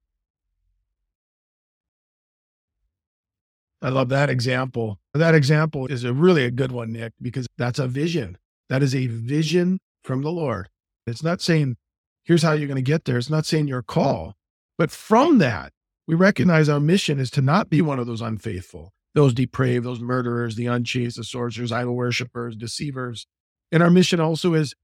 I 3.81 3.91
love 3.91 4.09
that 4.09 4.29
example. 4.31 4.99
That 5.15 5.35
example 5.35 5.87
is 5.87 6.03
a 6.03 6.13
really 6.13 6.45
a 6.45 6.51
good 6.51 6.73
one, 6.73 6.93
Nick, 6.93 7.13
because 7.23 7.47
that's 7.57 7.79
a 7.79 7.87
vision. 7.87 8.37
That 8.69 8.83
is 8.83 8.95
a 8.95 9.07
vision 9.07 9.81
from 10.05 10.23
the 10.23 10.31
Lord. 10.31 10.69
It's 11.07 11.23
not 11.23 11.41
saying, 11.41 11.77
here's 12.25 12.43
how 12.43 12.53
you're 12.53 12.69
going 12.69 12.77
to 12.77 12.83
get 12.83 13.05
there. 13.05 13.19
It's 13.19 13.31
not 13.31 13.47
saying 13.47 13.69
your 13.69 13.83
call. 13.83 14.35
But 14.77 14.91
from 14.91 15.39
that, 15.39 15.73
we 16.07 16.15
recognize 16.15 16.69
our 16.69 16.81
mission 16.81 17.19
is 17.19 17.31
to 17.33 17.43
not 17.43 17.69
be 17.69 17.83
one 17.83 17.99
of 17.99 18.07
those 18.07 18.21
unfaithful, 18.21 18.93
those 19.15 19.35
depraved, 19.35 19.85
those 19.85 20.01
murderers, 20.01 20.57
the 20.57 20.67
unchaste, 20.67 21.17
the 21.17 21.25
sorcerers, 21.25 21.73
idol 21.73 21.97
worshippers, 21.97 22.57
deceivers. 22.57 23.27
And 23.73 23.83
our 23.83 23.91
mission 23.91 24.21
also 24.21 24.55
is 24.55 24.75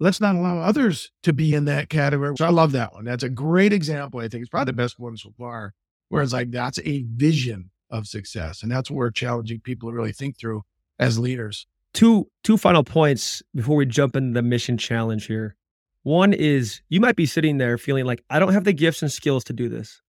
let's 0.00 0.20
not 0.20 0.34
allow 0.34 0.58
others 0.58 1.10
to 1.22 1.32
be 1.32 1.54
in 1.54 1.66
that 1.66 1.88
category. 1.88 2.36
So 2.36 2.46
I 2.46 2.50
love 2.50 2.72
that 2.72 2.92
one. 2.92 3.04
That's 3.04 3.22
a 3.22 3.28
great 3.28 3.72
example. 3.72 4.20
I 4.20 4.28
think 4.28 4.42
it's 4.42 4.50
probably 4.50 4.72
the 4.72 4.76
best 4.76 4.98
one 4.98 5.16
so 5.16 5.32
far, 5.38 5.72
where 6.08 6.22
it's 6.22 6.32
like 6.32 6.50
that's 6.50 6.78
a 6.84 7.04
vision 7.08 7.70
of 7.90 8.06
success. 8.06 8.62
And 8.62 8.72
that's 8.72 8.90
what 8.90 8.96
we're 8.96 9.10
challenging 9.10 9.60
people 9.60 9.90
to 9.90 9.96
really 9.96 10.12
think 10.12 10.38
through 10.38 10.62
as 10.98 11.18
leaders. 11.18 11.66
Two 11.94 12.28
two 12.42 12.56
final 12.56 12.82
points 12.82 13.42
before 13.54 13.76
we 13.76 13.86
jump 13.86 14.16
into 14.16 14.34
the 14.34 14.42
mission 14.42 14.76
challenge 14.76 15.26
here. 15.26 15.56
One 16.02 16.32
is 16.32 16.82
you 16.88 17.00
might 17.00 17.16
be 17.16 17.24
sitting 17.24 17.58
there 17.58 17.78
feeling 17.78 18.04
like 18.04 18.22
I 18.28 18.38
don't 18.38 18.52
have 18.52 18.64
the 18.64 18.72
gifts 18.72 19.00
and 19.00 19.10
skills 19.10 19.44
to 19.44 19.52
do 19.52 19.68
this. 19.68 20.02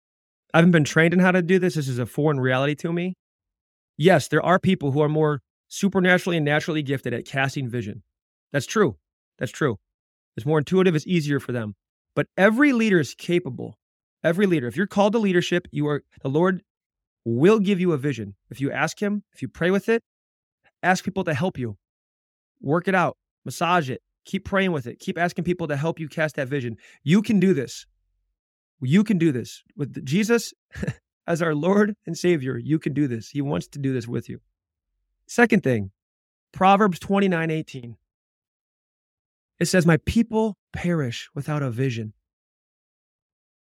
I 0.55 0.59
haven't 0.59 0.73
been 0.73 0.85
trained 0.85 1.13
in 1.13 1.21
how 1.21 1.31
to 1.31 1.43
do 1.43 1.59
this. 1.59 1.75
This 1.75 1.89
is 1.89 1.99
a 1.99 2.07
foreign 2.07 2.41
reality 2.41 2.75
to 2.77 2.93
me. 2.93 3.17
Yes, 3.99 4.29
there 4.29 4.43
are 4.43 4.59
people 4.59 4.93
who 4.93 5.03
are 5.03 5.09
more 5.09 5.43
supernaturally 5.69 6.39
and 6.39 6.45
naturally 6.45 6.83
gifted 6.83 7.13
at 7.13 7.27
casting 7.27 7.69
vision. 7.69 8.03
That's 8.53 8.67
true. 8.67 8.97
That's 9.39 9.53
true. 9.53 9.79
It's 10.37 10.47
more 10.47 10.59
intuitive, 10.59 10.95
it's 10.95 11.07
easier 11.07 11.39
for 11.39 11.53
them. 11.53 11.75
But 12.17 12.27
every 12.37 12.73
leader 12.73 12.99
is 12.99 13.15
capable. 13.15 13.79
Every 14.23 14.47
leader. 14.47 14.67
If 14.67 14.77
you're 14.77 14.87
called 14.87 15.13
to 15.13 15.19
leadership, 15.19 15.69
you 15.71 15.87
are 15.87 16.03
the 16.23 16.29
Lord 16.29 16.63
will 17.25 17.59
give 17.59 17.79
you 17.79 17.93
a 17.93 17.99
vision. 17.99 18.35
If 18.51 18.61
you 18.61 18.71
ask 18.73 19.01
him, 19.01 19.23
if 19.33 19.43
you 19.43 19.49
pray 19.49 19.71
with 19.71 19.89
it, 19.89 20.03
ask 20.85 21.05
people 21.05 21.25
to 21.25 21.35
help 21.35 21.59
you. 21.59 21.77
Work 22.61 22.89
it 22.89 22.95
out, 22.95 23.17
massage 23.45 23.91
it, 23.91 24.03
keep 24.25 24.45
praying 24.45 24.73
with 24.73 24.87
it, 24.87 24.99
keep 24.99 25.19
asking 25.19 25.45
people 25.45 25.69
to 25.69 25.77
help 25.77 25.99
you 25.99 26.09
cast 26.09 26.37
that 26.37 26.49
vision. 26.49 26.77
You 27.03 27.23
can 27.23 27.41
do 27.41 27.55
this. 27.55 27.87
You 28.81 29.05
can 29.05 29.19
do 29.19 29.33
this. 29.33 29.63
With 29.77 30.05
Jesus 30.05 30.53
as 31.27 31.43
our 31.43 31.55
Lord 31.55 31.95
and 32.07 32.17
Savior, 32.17 32.59
you 32.59 32.79
can 32.79 32.93
do 32.93 33.09
this. 33.09 33.31
He 33.31 33.43
wants 33.43 33.67
to 33.69 33.79
do 33.79 33.93
this 33.93 34.07
with 34.07 34.29
you. 34.29 34.41
Second 35.27 35.63
thing, 35.63 35.91
Proverbs 36.53 36.99
29 36.99 37.51
18. 37.51 37.97
It 39.61 39.67
says, 39.67 39.87
My 39.87 39.99
people 39.99 40.57
perish 40.73 41.29
without 41.35 41.63
a 41.63 41.71
vision. 41.71 42.13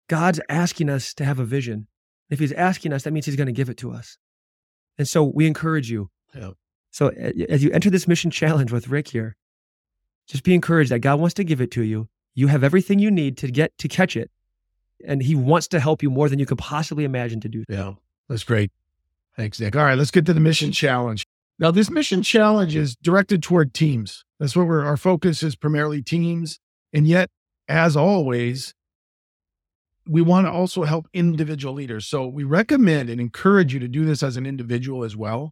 God's 0.08 0.40
asking 0.50 0.90
us 0.90 1.14
to 1.16 1.26
have 1.26 1.40
a 1.40 1.46
vision. 1.46 1.88
If 2.30 2.40
he's 2.40 2.52
asking 2.52 2.94
us, 2.94 3.04
that 3.04 3.12
means 3.12 3.26
he's 3.26 3.36
going 3.36 3.48
to 3.48 3.54
give 3.54 3.70
it 3.70 3.78
to 3.78 3.92
us. 3.92 4.18
And 4.98 5.08
so 5.08 5.24
we 5.24 5.46
encourage 5.46 5.90
you. 5.90 6.10
Yeah. 6.34 6.52
So 6.96 7.10
as 7.10 7.62
you 7.62 7.72
enter 7.72 7.90
this 7.90 8.08
mission 8.08 8.32
challenge 8.32 8.72
with 8.72 8.88
Rick 8.88 9.10
here, 9.10 9.36
just 10.28 10.44
be 10.44 10.54
encouraged 10.54 10.92
that 10.92 11.00
God 11.00 11.20
wants 11.20 11.34
to 11.34 11.44
give 11.44 11.60
it 11.60 11.70
to 11.72 11.84
you. 11.84 12.08
You 12.36 12.48
have 12.48 12.64
everything 12.64 13.00
you 13.00 13.12
need 13.12 13.36
to 13.40 13.52
get 13.52 13.78
to 13.80 13.90
catch 13.90 14.16
it. 14.16 14.32
And 15.06 15.22
he 15.22 15.36
wants 15.36 15.68
to 15.68 15.82
help 15.82 16.02
you 16.02 16.10
more 16.10 16.30
than 16.30 16.40
you 16.40 16.46
could 16.46 16.58
possibly 16.58 17.04
imagine 17.04 17.42
to 17.42 17.50
do. 17.50 17.66
Yeah, 17.68 17.96
that's 18.30 18.46
great. 18.46 18.72
Thanks, 19.36 19.60
Nick. 19.60 19.76
All 19.76 19.84
right, 19.84 19.98
let's 19.98 20.10
get 20.10 20.26
to 20.28 20.34
the 20.34 20.40
mission 20.40 20.72
challenge. 20.72 21.26
Now, 21.60 21.70
this 21.70 21.90
mission 21.90 22.24
challenge 22.24 22.78
is 22.78 22.96
directed 22.96 23.44
toward 23.44 23.74
teams. 23.74 24.24
That's 24.40 24.56
what 24.56 24.66
we're, 24.66 24.86
our 24.86 24.96
focus 24.96 25.44
is 25.44 25.58
primarily 25.58 26.02
teams. 26.02 26.62
And 26.94 27.06
yet, 27.06 27.30
as 27.68 27.98
always, 27.98 28.74
we 30.08 30.22
want 30.22 30.48
to 30.48 30.52
also 30.52 30.84
help 30.84 31.10
individual 31.14 31.74
leaders. 31.74 32.08
So 32.08 32.26
we 32.26 32.46
recommend 32.46 33.10
and 33.10 33.20
encourage 33.20 33.74
you 33.74 33.82
to 33.82 33.90
do 33.90 34.06
this 34.06 34.24
as 34.24 34.38
an 34.38 34.46
individual 34.46 35.04
as 35.04 35.18
well. 35.18 35.52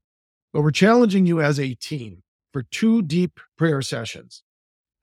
But 0.54 0.62
we're 0.62 0.72
challenging 0.72 1.26
you 1.26 1.42
as 1.42 1.60
a 1.60 1.74
team 1.74 2.24
for 2.54 2.63
two 2.63 3.02
deep 3.02 3.39
prayer 3.58 3.82
sessions, 3.82 4.44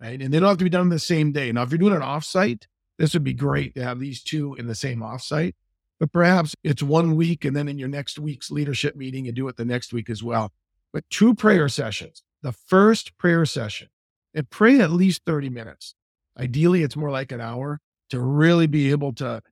right? 0.01 0.21
And 0.21 0.33
they 0.33 0.39
don't 0.39 0.49
have 0.49 0.59
to 0.59 0.65
be 0.65 0.71
done 0.71 0.89
the 0.89 0.99
same 0.99 1.33
day. 1.33 1.51
Now, 1.51 1.63
if 1.63 1.71
you're 1.71 1.79
doing 1.79 1.95
an 1.95 2.01
offsite, 2.01 2.65
this 2.99 3.13
would 3.13 3.25
be 3.25 3.35
great 3.35 3.75
to 3.75 3.83
have 3.83 3.99
these 3.99 4.23
two 4.23 4.55
in 4.55 4.69
the 4.69 4.75
same 4.75 5.01
offsite. 5.01 5.55
But 5.99 6.13
perhaps 6.13 6.55
it's 6.63 6.83
one 6.83 7.17
week 7.17 7.45
and 7.45 7.55
then 7.55 7.69
in 7.69 7.79
your 7.79 7.89
next 7.89 8.19
week's 8.19 8.51
leadership 8.51 8.97
meeting, 8.97 9.27
you 9.27 9.33
do 9.33 9.49
it 9.49 9.57
the 9.57 9.65
next 9.65 9.93
week 9.93 10.09
as 10.09 10.23
well. 10.23 10.53
But 10.93 11.05
two 11.11 11.35
prayer 11.35 11.69
sessions, 11.69 12.23
the 12.43 12.53
first 12.53 13.19
prayer 13.19 13.45
session, 13.45 13.89
and 14.33 14.49
pray 14.49 14.81
at 14.81 14.91
least 14.91 15.23
30 15.27 15.51
minutes. 15.51 15.95
Ideally, 16.39 16.83
it's 16.83 16.97
more 16.97 17.11
like 17.11 17.33
an 17.33 17.41
hour 17.41 17.81
to 18.11 18.21
really 18.21 18.67
be 18.67 18.91
able 18.91 19.13
to 19.15 19.43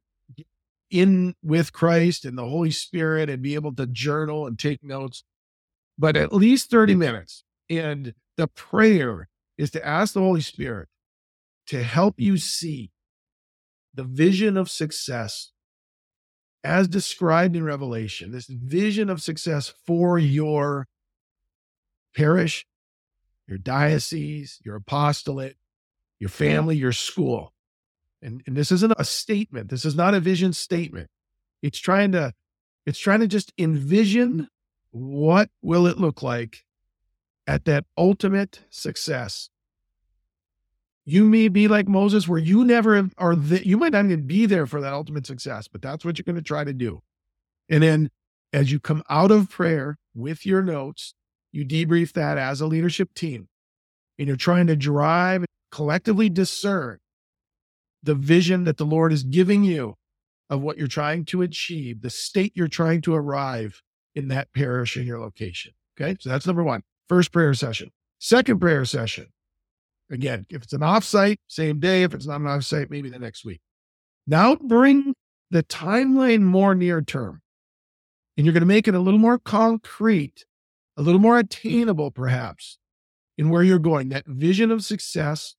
in 0.91 1.35
with 1.43 1.73
Christ 1.73 2.25
and 2.25 2.39
the 2.39 2.47
Holy 2.47 2.71
Spirit 2.71 3.29
and 3.29 3.43
be 3.43 3.55
able 3.55 3.75
to 3.75 3.87
journal 3.87 4.47
and 4.47 4.59
take 4.59 4.83
notes, 4.83 5.23
but 5.99 6.17
at 6.17 6.33
least 6.33 6.71
30 6.71 6.95
minutes. 6.95 7.45
And 7.69 8.15
the 8.37 8.47
prayer 8.47 9.29
is 9.57 9.71
to 9.73 9.87
ask 9.87 10.15
the 10.15 10.21
Holy 10.21 10.41
Spirit 10.41 10.89
to 11.67 11.83
help 11.83 12.15
you 12.19 12.39
see 12.39 12.93
the 13.93 14.05
vision 14.05 14.57
of 14.57 14.71
success 14.71 15.51
as 16.65 16.89
described 16.89 17.57
in 17.57 17.65
Revelation, 17.65 18.31
this 18.31 18.47
vision 18.47 19.11
of 19.11 19.23
success 19.23 19.73
for 19.87 20.19
your 20.19 20.87
parish, 22.17 22.67
your 23.47 23.59
diocese, 23.59 24.61
your 24.65 24.77
apostolate, 24.77 25.57
your 26.19 26.31
family, 26.31 26.77
your 26.77 26.93
school. 26.93 27.53
And, 28.23 28.43
and 28.47 28.57
this 28.57 28.73
isn't 28.73 28.95
a 28.97 29.05
statement. 29.05 29.71
This 29.71 29.85
is 29.85 29.95
not 29.95 30.15
a 30.15 30.21
vision 30.21 30.53
statement. 30.53 31.09
It's 31.63 31.79
trying 31.79 32.13
to, 32.13 32.33
it's 32.87 32.99
trying 32.99 33.21
to 33.21 33.29
just 33.29 33.53
envision 33.59 34.49
what 34.99 35.51
will 35.63 35.87
it 35.87 35.99
look 35.99 36.23
like 36.23 36.65
at 37.49 37.65
that 37.65 37.87
ultimate 37.97 38.61
success. 38.69 39.49
You 41.07 41.25
may 41.25 41.49
be 41.49 41.67
like 41.67 41.89
Moses, 41.89 42.29
where 42.29 42.39
you 42.39 42.63
never 42.63 43.09
are. 43.17 43.33
You 43.33 43.79
might 43.79 43.93
not 43.93 44.05
even 44.05 44.27
be 44.27 44.45
there 44.45 44.67
for 44.67 44.83
that 44.83 44.93
ultimate 44.93 45.27
success, 45.27 45.67
but 45.67 45.81
that's 45.81 46.05
what 46.05 46.19
you're 46.19 46.25
going 46.25 46.37
to 46.37 46.43
try 46.43 46.63
to 46.63 46.75
do. 46.75 47.01
And 47.71 47.83
then, 47.83 48.11
as 48.53 48.71
you 48.71 48.79
come 48.79 49.03
out 49.09 49.31
of 49.31 49.49
prayer 49.49 49.97
with 50.15 50.45
your 50.45 50.63
notes, 50.63 51.15
you 51.51 51.65
debrief 51.65 52.13
that 52.13 52.37
as 52.37 52.61
a 52.61 52.67
leadership 52.67 53.15
team, 53.15 53.49
and 54.19 54.29
you're 54.29 54.37
trying 54.37 54.67
to 54.67 54.77
drive 54.77 55.47
collectively 55.73 56.29
discern 56.29 56.99
the 58.03 58.15
vision 58.15 58.65
that 58.65 58.77
the 58.77 58.85
Lord 58.85 59.13
is 59.13 59.23
giving 59.23 59.65
you 59.65 59.95
of 60.51 60.61
what 60.61 60.77
you're 60.77 60.87
trying 60.87 61.25
to 61.27 61.41
achieve, 61.41 62.03
the 62.03 62.11
state 62.11 62.53
you're 62.55 62.69
trying 62.69 63.01
to 63.03 63.15
arrive 63.15 63.83
in 64.19 64.29
that 64.29 64.53
parish 64.53 64.97
in 64.97 65.07
your 65.07 65.21
location. 65.21 65.73
Okay. 65.99 66.17
So 66.21 66.29
that's 66.29 66.47
number 66.47 66.65
one. 66.65 66.83
First 67.09 67.31
prayer 67.33 67.55
session. 67.55 67.91
Second 68.19 68.59
prayer 68.59 68.85
session. 68.85 69.27
Again, 70.11 70.45
if 70.51 70.65
it's 70.65 70.73
an 70.73 70.81
offsite, 70.81 71.37
same 71.47 71.79
day. 71.79 72.03
If 72.03 72.15
it's 72.15 72.27
not 72.27 72.41
an 72.41 72.47
offsite, 72.47 72.91
maybe 72.91 73.11
the 73.11 73.19
next 73.19 73.45
week. 73.45 73.61
Now 74.27 74.57
bring 74.57 75.15
the 75.51 75.63
timeline 75.63 76.43
more 76.43 76.75
near 76.75 77.01
term. 77.01 77.43
And 78.37 78.45
you're 78.45 78.53
going 78.53 78.63
to 78.63 78.67
make 78.67 78.89
it 78.89 78.95
a 78.95 79.01
little 79.01 79.21
more 79.21 79.39
concrete, 79.39 80.45
a 80.97 81.03
little 81.03 81.21
more 81.21 81.39
attainable, 81.39 82.11
perhaps, 82.11 82.79
in 83.37 83.51
where 83.51 83.63
you're 83.63 83.79
going. 83.79 84.09
That 84.09 84.27
vision 84.27 84.71
of 84.71 84.85
success, 84.85 85.55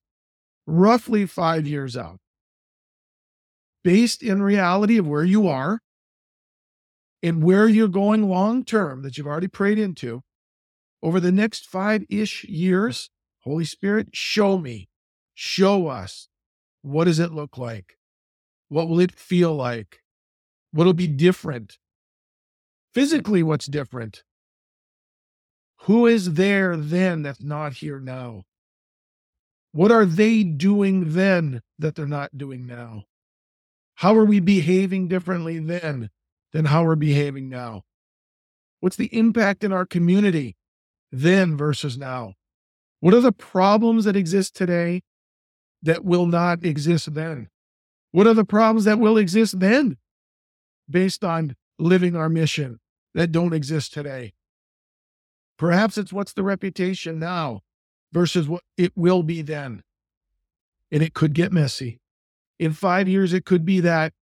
roughly 0.66 1.26
five 1.26 1.66
years 1.66 1.96
out 1.96 2.20
based 3.84 4.22
in 4.22 4.42
reality 4.42 4.98
of 4.98 5.08
where 5.08 5.24
you 5.24 5.48
are 5.48 5.80
and 7.22 7.44
where 7.44 7.68
you're 7.68 7.88
going 7.88 8.30
long 8.30 8.64
term 8.64 9.02
that 9.04 9.18
you've 9.18 9.28
already 9.28 9.48
prayed 9.48 9.80
into 9.80 10.22
over 11.02 11.20
the 11.20 11.32
next 11.32 11.68
five 11.68 12.04
ish 12.10 12.44
years. 12.46 13.10
Holy 13.44 13.66
Spirit, 13.66 14.10
show 14.14 14.58
me, 14.58 14.90
show 15.34 15.88
us 15.88 16.28
what 16.82 17.06
does 17.06 17.20
it 17.20 17.32
look 17.32 17.58
like? 17.58 17.98
What 18.70 18.88
will 18.88 19.00
it 19.00 19.12
feel 19.12 19.54
like? 19.56 20.00
What'll 20.72 20.94
be 20.94 21.08
different? 21.08 21.78
Physically, 22.94 23.44
what's 23.44 23.66
different? 23.66 24.24
Who 25.84 26.06
is 26.06 26.34
there 26.34 26.76
then 26.76 27.22
that's 27.24 27.42
not 27.42 27.74
here 27.74 28.00
now? 28.00 28.44
What 29.72 29.92
are 29.92 30.06
they 30.06 30.44
doing 30.44 31.14
then 31.14 31.62
that 31.78 31.96
they're 31.96 32.08
not 32.08 32.38
doing 32.38 32.66
now? 32.66 33.04
How 33.96 34.16
are 34.16 34.26
we 34.26 34.40
behaving 34.40 35.08
differently 35.08 35.60
then 35.60 36.10
than 36.54 36.66
how 36.66 36.84
we're 36.84 36.96
behaving 36.96 37.50
now? 37.50 37.84
What's 38.80 38.96
the 38.96 39.16
impact 39.16 39.64
in 39.64 39.72
our 39.72 39.86
community 39.86 40.56
then 41.12 41.58
versus 41.58 41.98
now? 41.98 42.34
What 43.00 43.14
are 43.14 43.22
the 43.22 43.32
problems 43.32 44.06
that 44.06 44.16
exist 44.16 44.56
today 44.56 45.02
that 45.82 46.04
will 46.04 46.26
not 46.26 46.64
exist 46.64 47.14
then? 47.14 47.50
What 48.12 48.28
are 48.28 48.34
the 48.34 48.46
problems 48.46 48.86
that 48.86 49.00
will 49.00 49.18
exist 49.18 49.60
then 49.60 49.98
based 50.90 51.24
on 51.24 51.56
living 51.78 52.16
our 52.16 52.30
mission 52.30 52.80
that 53.14 53.32
don't 53.32 53.54
exist 53.54 53.94
today? 53.94 54.34
Perhaps 55.58 55.98
it's 55.98 56.14
what's 56.14 56.34
the 56.34 56.44
reputation 56.44 57.20
now 57.20 57.62
versus 58.12 58.48
what 58.48 58.64
it 58.78 58.92
will 58.96 59.24
be 59.24 59.42
then. 59.42 59.84
And 60.92 61.04
it 61.04 61.14
could 61.14 61.34
get 61.34 61.52
messy. 61.52 62.00
In 62.58 62.74
five 62.74 63.08
years, 63.08 63.34
it 63.34 63.46
could 63.46 63.66
be 63.66 63.80
that 63.82 64.14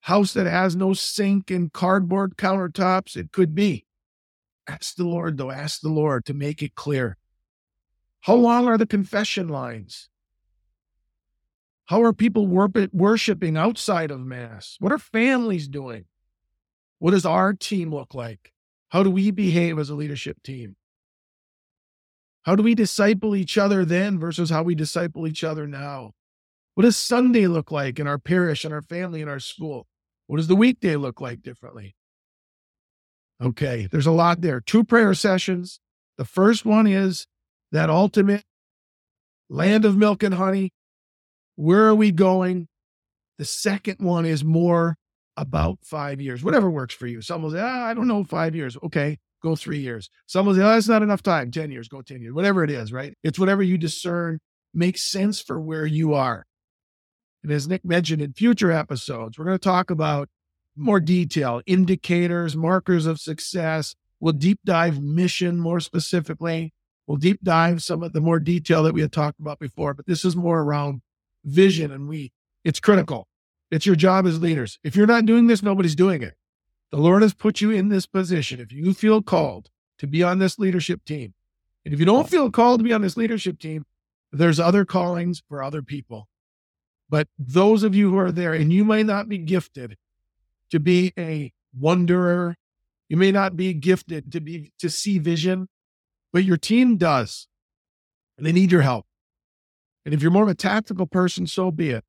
house 0.00 0.32
that 0.32 0.46
has 0.46 0.74
no 0.74 0.92
sink 0.92 1.50
and 1.50 1.72
cardboard 1.72 2.36
countertops. 2.36 3.16
It 3.16 3.32
could 3.32 3.54
be. 3.54 3.86
Ask 4.66 4.96
the 4.96 5.04
Lord, 5.04 5.36
though. 5.36 5.50
Ask 5.50 5.80
the 5.80 5.88
Lord 5.88 6.24
to 6.26 6.34
make 6.34 6.62
it 6.62 6.74
clear. 6.74 7.16
How 8.20 8.34
long 8.34 8.66
are 8.68 8.78
the 8.78 8.86
confession 8.86 9.48
lines? 9.48 10.08
How 11.86 12.02
are 12.02 12.12
people 12.12 12.46
worshiping 12.46 13.56
outside 13.56 14.10
of 14.10 14.20
Mass? 14.20 14.76
What 14.78 14.92
are 14.92 14.98
families 14.98 15.66
doing? 15.66 16.04
What 16.98 17.10
does 17.12 17.26
our 17.26 17.52
team 17.52 17.92
look 17.92 18.14
like? 18.14 18.52
How 18.90 19.02
do 19.02 19.10
we 19.10 19.30
behave 19.30 19.78
as 19.78 19.90
a 19.90 19.94
leadership 19.94 20.42
team? 20.42 20.76
How 22.42 22.54
do 22.54 22.62
we 22.62 22.74
disciple 22.74 23.34
each 23.34 23.58
other 23.58 23.84
then 23.84 24.18
versus 24.18 24.50
how 24.50 24.62
we 24.62 24.74
disciple 24.74 25.26
each 25.26 25.42
other 25.42 25.66
now? 25.66 26.12
What 26.74 26.84
does 26.84 26.96
Sunday 26.96 27.46
look 27.46 27.70
like 27.70 27.98
in 27.98 28.06
our 28.06 28.18
parish 28.18 28.64
and 28.64 28.72
our 28.72 28.82
family 28.82 29.20
and 29.20 29.30
our 29.30 29.40
school? 29.40 29.86
What 30.30 30.36
does 30.36 30.46
the 30.46 30.54
weekday 30.54 30.94
look 30.94 31.20
like 31.20 31.42
differently? 31.42 31.96
Okay, 33.42 33.88
there's 33.90 34.06
a 34.06 34.12
lot 34.12 34.42
there. 34.42 34.60
Two 34.60 34.84
prayer 34.84 35.12
sessions. 35.12 35.80
The 36.18 36.24
first 36.24 36.64
one 36.64 36.86
is 36.86 37.26
that 37.72 37.90
ultimate 37.90 38.44
land 39.48 39.84
of 39.84 39.96
milk 39.96 40.22
and 40.22 40.34
honey. 40.34 40.70
Where 41.56 41.84
are 41.86 41.96
we 41.96 42.12
going? 42.12 42.68
The 43.38 43.44
second 43.44 43.96
one 43.98 44.24
is 44.24 44.44
more 44.44 44.98
about 45.36 45.78
five 45.82 46.20
years, 46.20 46.44
whatever 46.44 46.70
works 46.70 46.94
for 46.94 47.08
you. 47.08 47.22
Some 47.22 47.42
will 47.42 47.50
say, 47.50 47.60
ah, 47.60 47.86
I 47.86 47.94
don't 47.94 48.06
know, 48.06 48.22
five 48.22 48.54
years. 48.54 48.76
Okay, 48.84 49.18
go 49.42 49.56
three 49.56 49.80
years. 49.80 50.10
Some 50.26 50.46
will 50.46 50.54
say, 50.54 50.62
oh, 50.62 50.68
that's 50.68 50.86
not 50.86 51.02
enough 51.02 51.24
time. 51.24 51.50
10 51.50 51.72
years, 51.72 51.88
go 51.88 52.02
10 52.02 52.22
years, 52.22 52.34
whatever 52.34 52.62
it 52.62 52.70
is, 52.70 52.92
right? 52.92 53.14
It's 53.24 53.40
whatever 53.40 53.64
you 53.64 53.78
discern 53.78 54.38
makes 54.72 55.02
sense 55.02 55.40
for 55.40 55.58
where 55.58 55.86
you 55.86 56.14
are. 56.14 56.46
And 57.42 57.52
as 57.52 57.68
Nick 57.68 57.84
mentioned 57.84 58.22
in 58.22 58.32
future 58.32 58.70
episodes, 58.70 59.38
we're 59.38 59.46
going 59.46 59.58
to 59.58 59.62
talk 59.62 59.90
about 59.90 60.28
more 60.76 61.00
detail, 61.00 61.62
indicators, 61.66 62.56
markers 62.56 63.06
of 63.06 63.20
success. 63.20 63.94
We'll 64.18 64.32
deep 64.34 64.60
dive 64.64 65.02
mission 65.02 65.58
more 65.58 65.80
specifically. 65.80 66.72
We'll 67.06 67.16
deep 67.16 67.40
dive 67.42 67.82
some 67.82 68.02
of 68.02 68.12
the 68.12 68.20
more 68.20 68.38
detail 68.38 68.82
that 68.84 68.94
we 68.94 69.00
had 69.00 69.12
talked 69.12 69.40
about 69.40 69.58
before, 69.58 69.94
but 69.94 70.06
this 70.06 70.24
is 70.24 70.36
more 70.36 70.60
around 70.60 71.02
vision 71.44 71.90
and 71.90 72.08
we, 72.08 72.32
it's 72.62 72.80
critical. 72.80 73.26
It's 73.70 73.86
your 73.86 73.96
job 73.96 74.26
as 74.26 74.40
leaders. 74.40 74.78
If 74.84 74.94
you're 74.94 75.06
not 75.06 75.26
doing 75.26 75.46
this, 75.46 75.62
nobody's 75.62 75.94
doing 75.94 76.22
it. 76.22 76.34
The 76.90 76.98
Lord 76.98 77.22
has 77.22 77.34
put 77.34 77.60
you 77.60 77.70
in 77.70 77.88
this 77.88 78.06
position. 78.06 78.60
If 78.60 78.72
you 78.72 78.92
feel 78.94 79.22
called 79.22 79.70
to 79.98 80.06
be 80.06 80.22
on 80.22 80.38
this 80.38 80.58
leadership 80.58 81.04
team, 81.04 81.34
and 81.84 81.94
if 81.94 82.00
you 82.00 82.06
don't 82.06 82.28
feel 82.28 82.50
called 82.50 82.80
to 82.80 82.84
be 82.84 82.92
on 82.92 83.02
this 83.02 83.16
leadership 83.16 83.58
team, 83.58 83.86
there's 84.32 84.60
other 84.60 84.84
callings 84.84 85.42
for 85.48 85.62
other 85.62 85.82
people. 85.82 86.28
But 87.10 87.28
those 87.38 87.82
of 87.82 87.94
you 87.94 88.10
who 88.10 88.18
are 88.18 88.32
there, 88.32 88.54
and 88.54 88.72
you 88.72 88.84
may 88.84 89.02
not 89.02 89.28
be 89.28 89.36
gifted 89.36 89.96
to 90.70 90.78
be 90.78 91.12
a 91.18 91.52
wanderer, 91.78 92.56
you 93.08 93.16
may 93.16 93.32
not 93.32 93.56
be 93.56 93.74
gifted 93.74 94.30
to 94.32 94.40
be 94.40 94.72
to 94.78 94.88
see 94.88 95.18
vision, 95.18 95.68
but 96.32 96.44
your 96.44 96.56
team 96.56 96.96
does. 96.96 97.48
And 98.38 98.46
they 98.46 98.52
need 98.52 98.70
your 98.70 98.82
help. 98.82 99.06
And 100.04 100.14
if 100.14 100.22
you're 100.22 100.30
more 100.30 100.44
of 100.44 100.48
a 100.48 100.54
tactical 100.54 101.06
person, 101.06 101.46
so 101.46 101.70
be 101.70 101.90
it. 101.90 102.04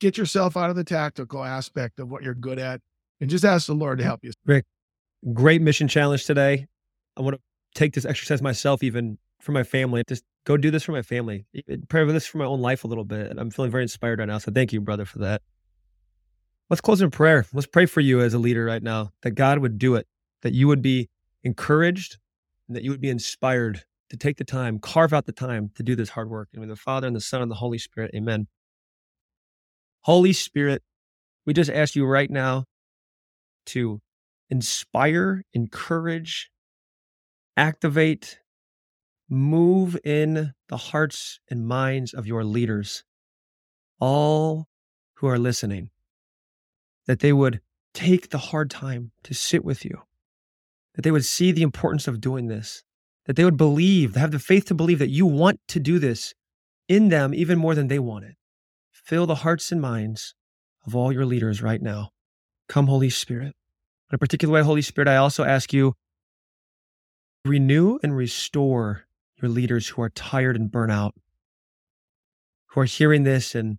Get 0.00 0.18
yourself 0.18 0.56
out 0.56 0.68
of 0.68 0.76
the 0.76 0.84
tactical 0.84 1.42
aspect 1.42 1.98
of 2.00 2.10
what 2.10 2.22
you're 2.22 2.34
good 2.34 2.58
at 2.58 2.82
and 3.20 3.30
just 3.30 3.44
ask 3.44 3.66
the 3.66 3.74
Lord 3.74 3.98
to 3.98 4.04
help 4.04 4.24
you. 4.24 4.32
Rick, 4.44 4.66
great 5.32 5.62
mission 5.62 5.88
challenge 5.88 6.26
today. 6.26 6.66
I 7.16 7.22
want 7.22 7.36
to 7.36 7.40
take 7.74 7.94
this 7.94 8.04
exercise 8.04 8.42
myself, 8.42 8.82
even 8.82 9.18
for 9.40 9.52
my 9.52 9.62
family. 9.62 10.02
Just 10.06 10.24
go 10.46 10.56
do 10.56 10.70
this 10.70 10.84
for 10.84 10.92
my 10.92 11.02
family. 11.02 11.44
Pray 11.88 12.06
for 12.06 12.12
this 12.12 12.26
for 12.26 12.38
my 12.38 12.44
own 12.44 12.60
life 12.60 12.84
a 12.84 12.86
little 12.86 13.04
bit. 13.04 13.34
I'm 13.36 13.50
feeling 13.50 13.70
very 13.70 13.82
inspired 13.82 14.20
right 14.20 14.28
now. 14.28 14.38
So 14.38 14.52
thank 14.52 14.72
you, 14.72 14.80
brother, 14.80 15.04
for 15.04 15.18
that. 15.18 15.42
Let's 16.70 16.80
close 16.80 17.02
in 17.02 17.10
prayer. 17.10 17.44
Let's 17.52 17.66
pray 17.66 17.86
for 17.86 18.00
you 18.00 18.20
as 18.20 18.32
a 18.32 18.38
leader 18.38 18.64
right 18.64 18.82
now 18.82 19.10
that 19.22 19.32
God 19.32 19.58
would 19.58 19.76
do 19.76 19.96
it, 19.96 20.06
that 20.42 20.52
you 20.54 20.68
would 20.68 20.82
be 20.82 21.10
encouraged, 21.44 22.18
and 22.68 22.76
that 22.76 22.84
you 22.84 22.90
would 22.90 23.00
be 23.00 23.10
inspired 23.10 23.84
to 24.10 24.16
take 24.16 24.36
the 24.36 24.44
time, 24.44 24.78
carve 24.78 25.12
out 25.12 25.26
the 25.26 25.32
time 25.32 25.70
to 25.74 25.82
do 25.82 25.96
this 25.96 26.10
hard 26.10 26.30
work. 26.30 26.48
And 26.52 26.60
with 26.60 26.70
the 26.70 26.76
Father 26.76 27.08
and 27.08 27.14
the 27.14 27.20
Son 27.20 27.42
and 27.42 27.50
the 27.50 27.56
Holy 27.56 27.78
Spirit, 27.78 28.12
amen. 28.14 28.46
Holy 30.02 30.32
Spirit, 30.32 30.82
we 31.44 31.52
just 31.52 31.70
ask 31.70 31.96
you 31.96 32.06
right 32.06 32.30
now 32.30 32.64
to 33.66 34.00
inspire, 34.48 35.42
encourage, 35.52 36.50
activate, 37.56 38.38
move 39.28 39.96
in 40.04 40.52
the 40.68 40.76
hearts 40.76 41.40
and 41.50 41.66
minds 41.66 42.14
of 42.14 42.26
your 42.26 42.44
leaders, 42.44 43.04
all 44.00 44.68
who 45.14 45.26
are 45.26 45.38
listening, 45.38 45.90
that 47.06 47.20
they 47.20 47.32
would 47.32 47.60
take 47.94 48.30
the 48.30 48.38
hard 48.38 48.70
time 48.70 49.10
to 49.24 49.34
sit 49.34 49.64
with 49.64 49.84
you, 49.84 50.02
that 50.94 51.02
they 51.02 51.10
would 51.10 51.24
see 51.24 51.52
the 51.52 51.62
importance 51.62 52.06
of 52.06 52.20
doing 52.20 52.48
this, 52.48 52.82
that 53.26 53.36
they 53.36 53.44
would 53.44 53.56
believe, 53.56 54.14
have 54.14 54.30
the 54.30 54.38
faith 54.38 54.66
to 54.66 54.74
believe 54.74 54.98
that 54.98 55.10
you 55.10 55.26
want 55.26 55.60
to 55.68 55.80
do 55.80 55.98
this 55.98 56.34
in 56.88 57.08
them 57.08 57.34
even 57.34 57.58
more 57.58 57.74
than 57.74 57.88
they 57.88 57.98
want 57.98 58.24
it. 58.24 58.36
Fill 58.92 59.26
the 59.26 59.36
hearts 59.36 59.72
and 59.72 59.80
minds 59.80 60.34
of 60.86 60.94
all 60.94 61.12
your 61.12 61.24
leaders 61.24 61.62
right 61.62 61.82
now. 61.82 62.10
Come, 62.68 62.86
Holy 62.86 63.10
Spirit. 63.10 63.54
In 64.10 64.14
a 64.14 64.18
particular 64.18 64.54
way, 64.54 64.62
Holy 64.62 64.82
Spirit, 64.82 65.08
I 65.08 65.16
also 65.16 65.44
ask 65.44 65.72
you 65.72 65.94
renew 67.44 67.98
and 68.02 68.16
restore 68.16 69.05
your 69.40 69.50
leaders 69.50 69.88
who 69.88 70.02
are 70.02 70.10
tired 70.10 70.56
and 70.56 70.70
burnt 70.70 70.92
out, 70.92 71.14
who 72.66 72.80
are 72.80 72.84
hearing 72.84 73.24
this 73.24 73.54
and 73.54 73.78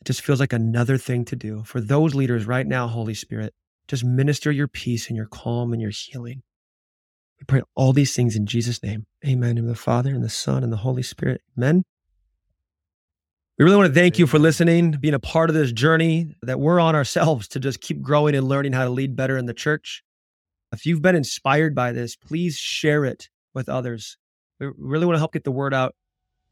it 0.00 0.06
just 0.06 0.22
feels 0.22 0.40
like 0.40 0.52
another 0.52 0.96
thing 0.96 1.24
to 1.26 1.36
do. 1.36 1.62
For 1.64 1.80
those 1.80 2.14
leaders 2.14 2.46
right 2.46 2.66
now, 2.66 2.88
Holy 2.88 3.14
Spirit, 3.14 3.52
just 3.86 4.04
minister 4.04 4.50
your 4.50 4.68
peace 4.68 5.08
and 5.08 5.16
your 5.16 5.26
calm 5.26 5.72
and 5.72 5.82
your 5.82 5.90
healing. 5.90 6.42
We 7.38 7.44
pray 7.46 7.62
all 7.74 7.92
these 7.92 8.14
things 8.14 8.36
in 8.36 8.46
Jesus' 8.46 8.82
name. 8.82 9.06
Amen. 9.26 9.58
In 9.58 9.66
the 9.66 9.74
Father 9.74 10.10
and 10.10 10.22
the 10.22 10.28
Son 10.30 10.62
and 10.62 10.72
the 10.72 10.78
Holy 10.78 11.02
Spirit. 11.02 11.42
Amen. 11.56 11.84
We 13.58 13.64
really 13.64 13.76
want 13.76 13.92
to 13.92 14.00
thank 14.00 14.18
you 14.18 14.26
for 14.26 14.38
listening, 14.38 14.92
being 14.92 15.12
a 15.12 15.20
part 15.20 15.50
of 15.50 15.54
this 15.54 15.70
journey 15.70 16.34
that 16.42 16.60
we're 16.60 16.80
on 16.80 16.94
ourselves 16.94 17.46
to 17.48 17.60
just 17.60 17.82
keep 17.82 18.00
growing 18.00 18.34
and 18.34 18.48
learning 18.48 18.72
how 18.72 18.84
to 18.84 18.90
lead 18.90 19.16
better 19.16 19.36
in 19.36 19.44
the 19.44 19.52
church. 19.52 20.02
If 20.72 20.86
you've 20.86 21.02
been 21.02 21.16
inspired 21.16 21.74
by 21.74 21.92
this, 21.92 22.16
please 22.16 22.56
share 22.56 23.04
it 23.04 23.28
with 23.52 23.68
others. 23.68 24.16
We 24.60 24.68
really 24.76 25.06
want 25.06 25.16
to 25.16 25.18
help 25.18 25.32
get 25.32 25.44
the 25.44 25.50
word 25.50 25.72
out. 25.72 25.94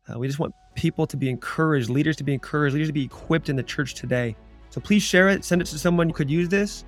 Uh, 0.09 0.19
we 0.19 0.27
just 0.27 0.39
want 0.39 0.55
people 0.75 1.07
to 1.07 1.17
be 1.17 1.29
encouraged, 1.29 1.91
leaders 1.91 2.17
to 2.17 2.25
be 2.25 2.33
encouraged, 2.33 2.73
leaders 2.73 2.89
to 2.89 2.95
be 2.95 3.05
equipped 3.05 3.51
in 3.51 3.57
the 3.57 3.63
church 3.63 3.95
today. 3.95 4.35
So 4.71 4.81
please 4.81 5.03
share 5.03 5.29
it, 5.29 5.45
send 5.45 5.61
it 5.61 5.67
to 5.67 5.79
someone 5.79 6.09
who 6.09 6.15
could 6.15 6.31
use 6.31 6.49
this. 6.49 6.85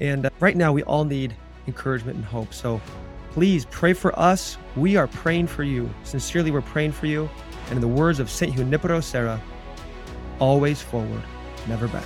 And 0.00 0.26
uh, 0.26 0.30
right 0.40 0.56
now, 0.56 0.72
we 0.72 0.82
all 0.84 1.04
need 1.04 1.36
encouragement 1.66 2.16
and 2.16 2.24
hope. 2.24 2.54
So 2.54 2.80
please 3.32 3.66
pray 3.66 3.92
for 3.92 4.18
us. 4.18 4.56
We 4.76 4.96
are 4.96 5.06
praying 5.06 5.48
for 5.48 5.64
you. 5.64 5.88
Sincerely, 6.02 6.50
we're 6.50 6.62
praying 6.62 6.92
for 6.92 7.06
you. 7.06 7.28
And 7.66 7.74
in 7.74 7.80
the 7.80 7.88
words 7.88 8.18
of 8.18 8.30
St. 8.30 8.56
Junipero 8.56 9.00
Serra, 9.00 9.40
always 10.38 10.80
forward, 10.80 11.22
never 11.68 11.88
back. 11.88 12.04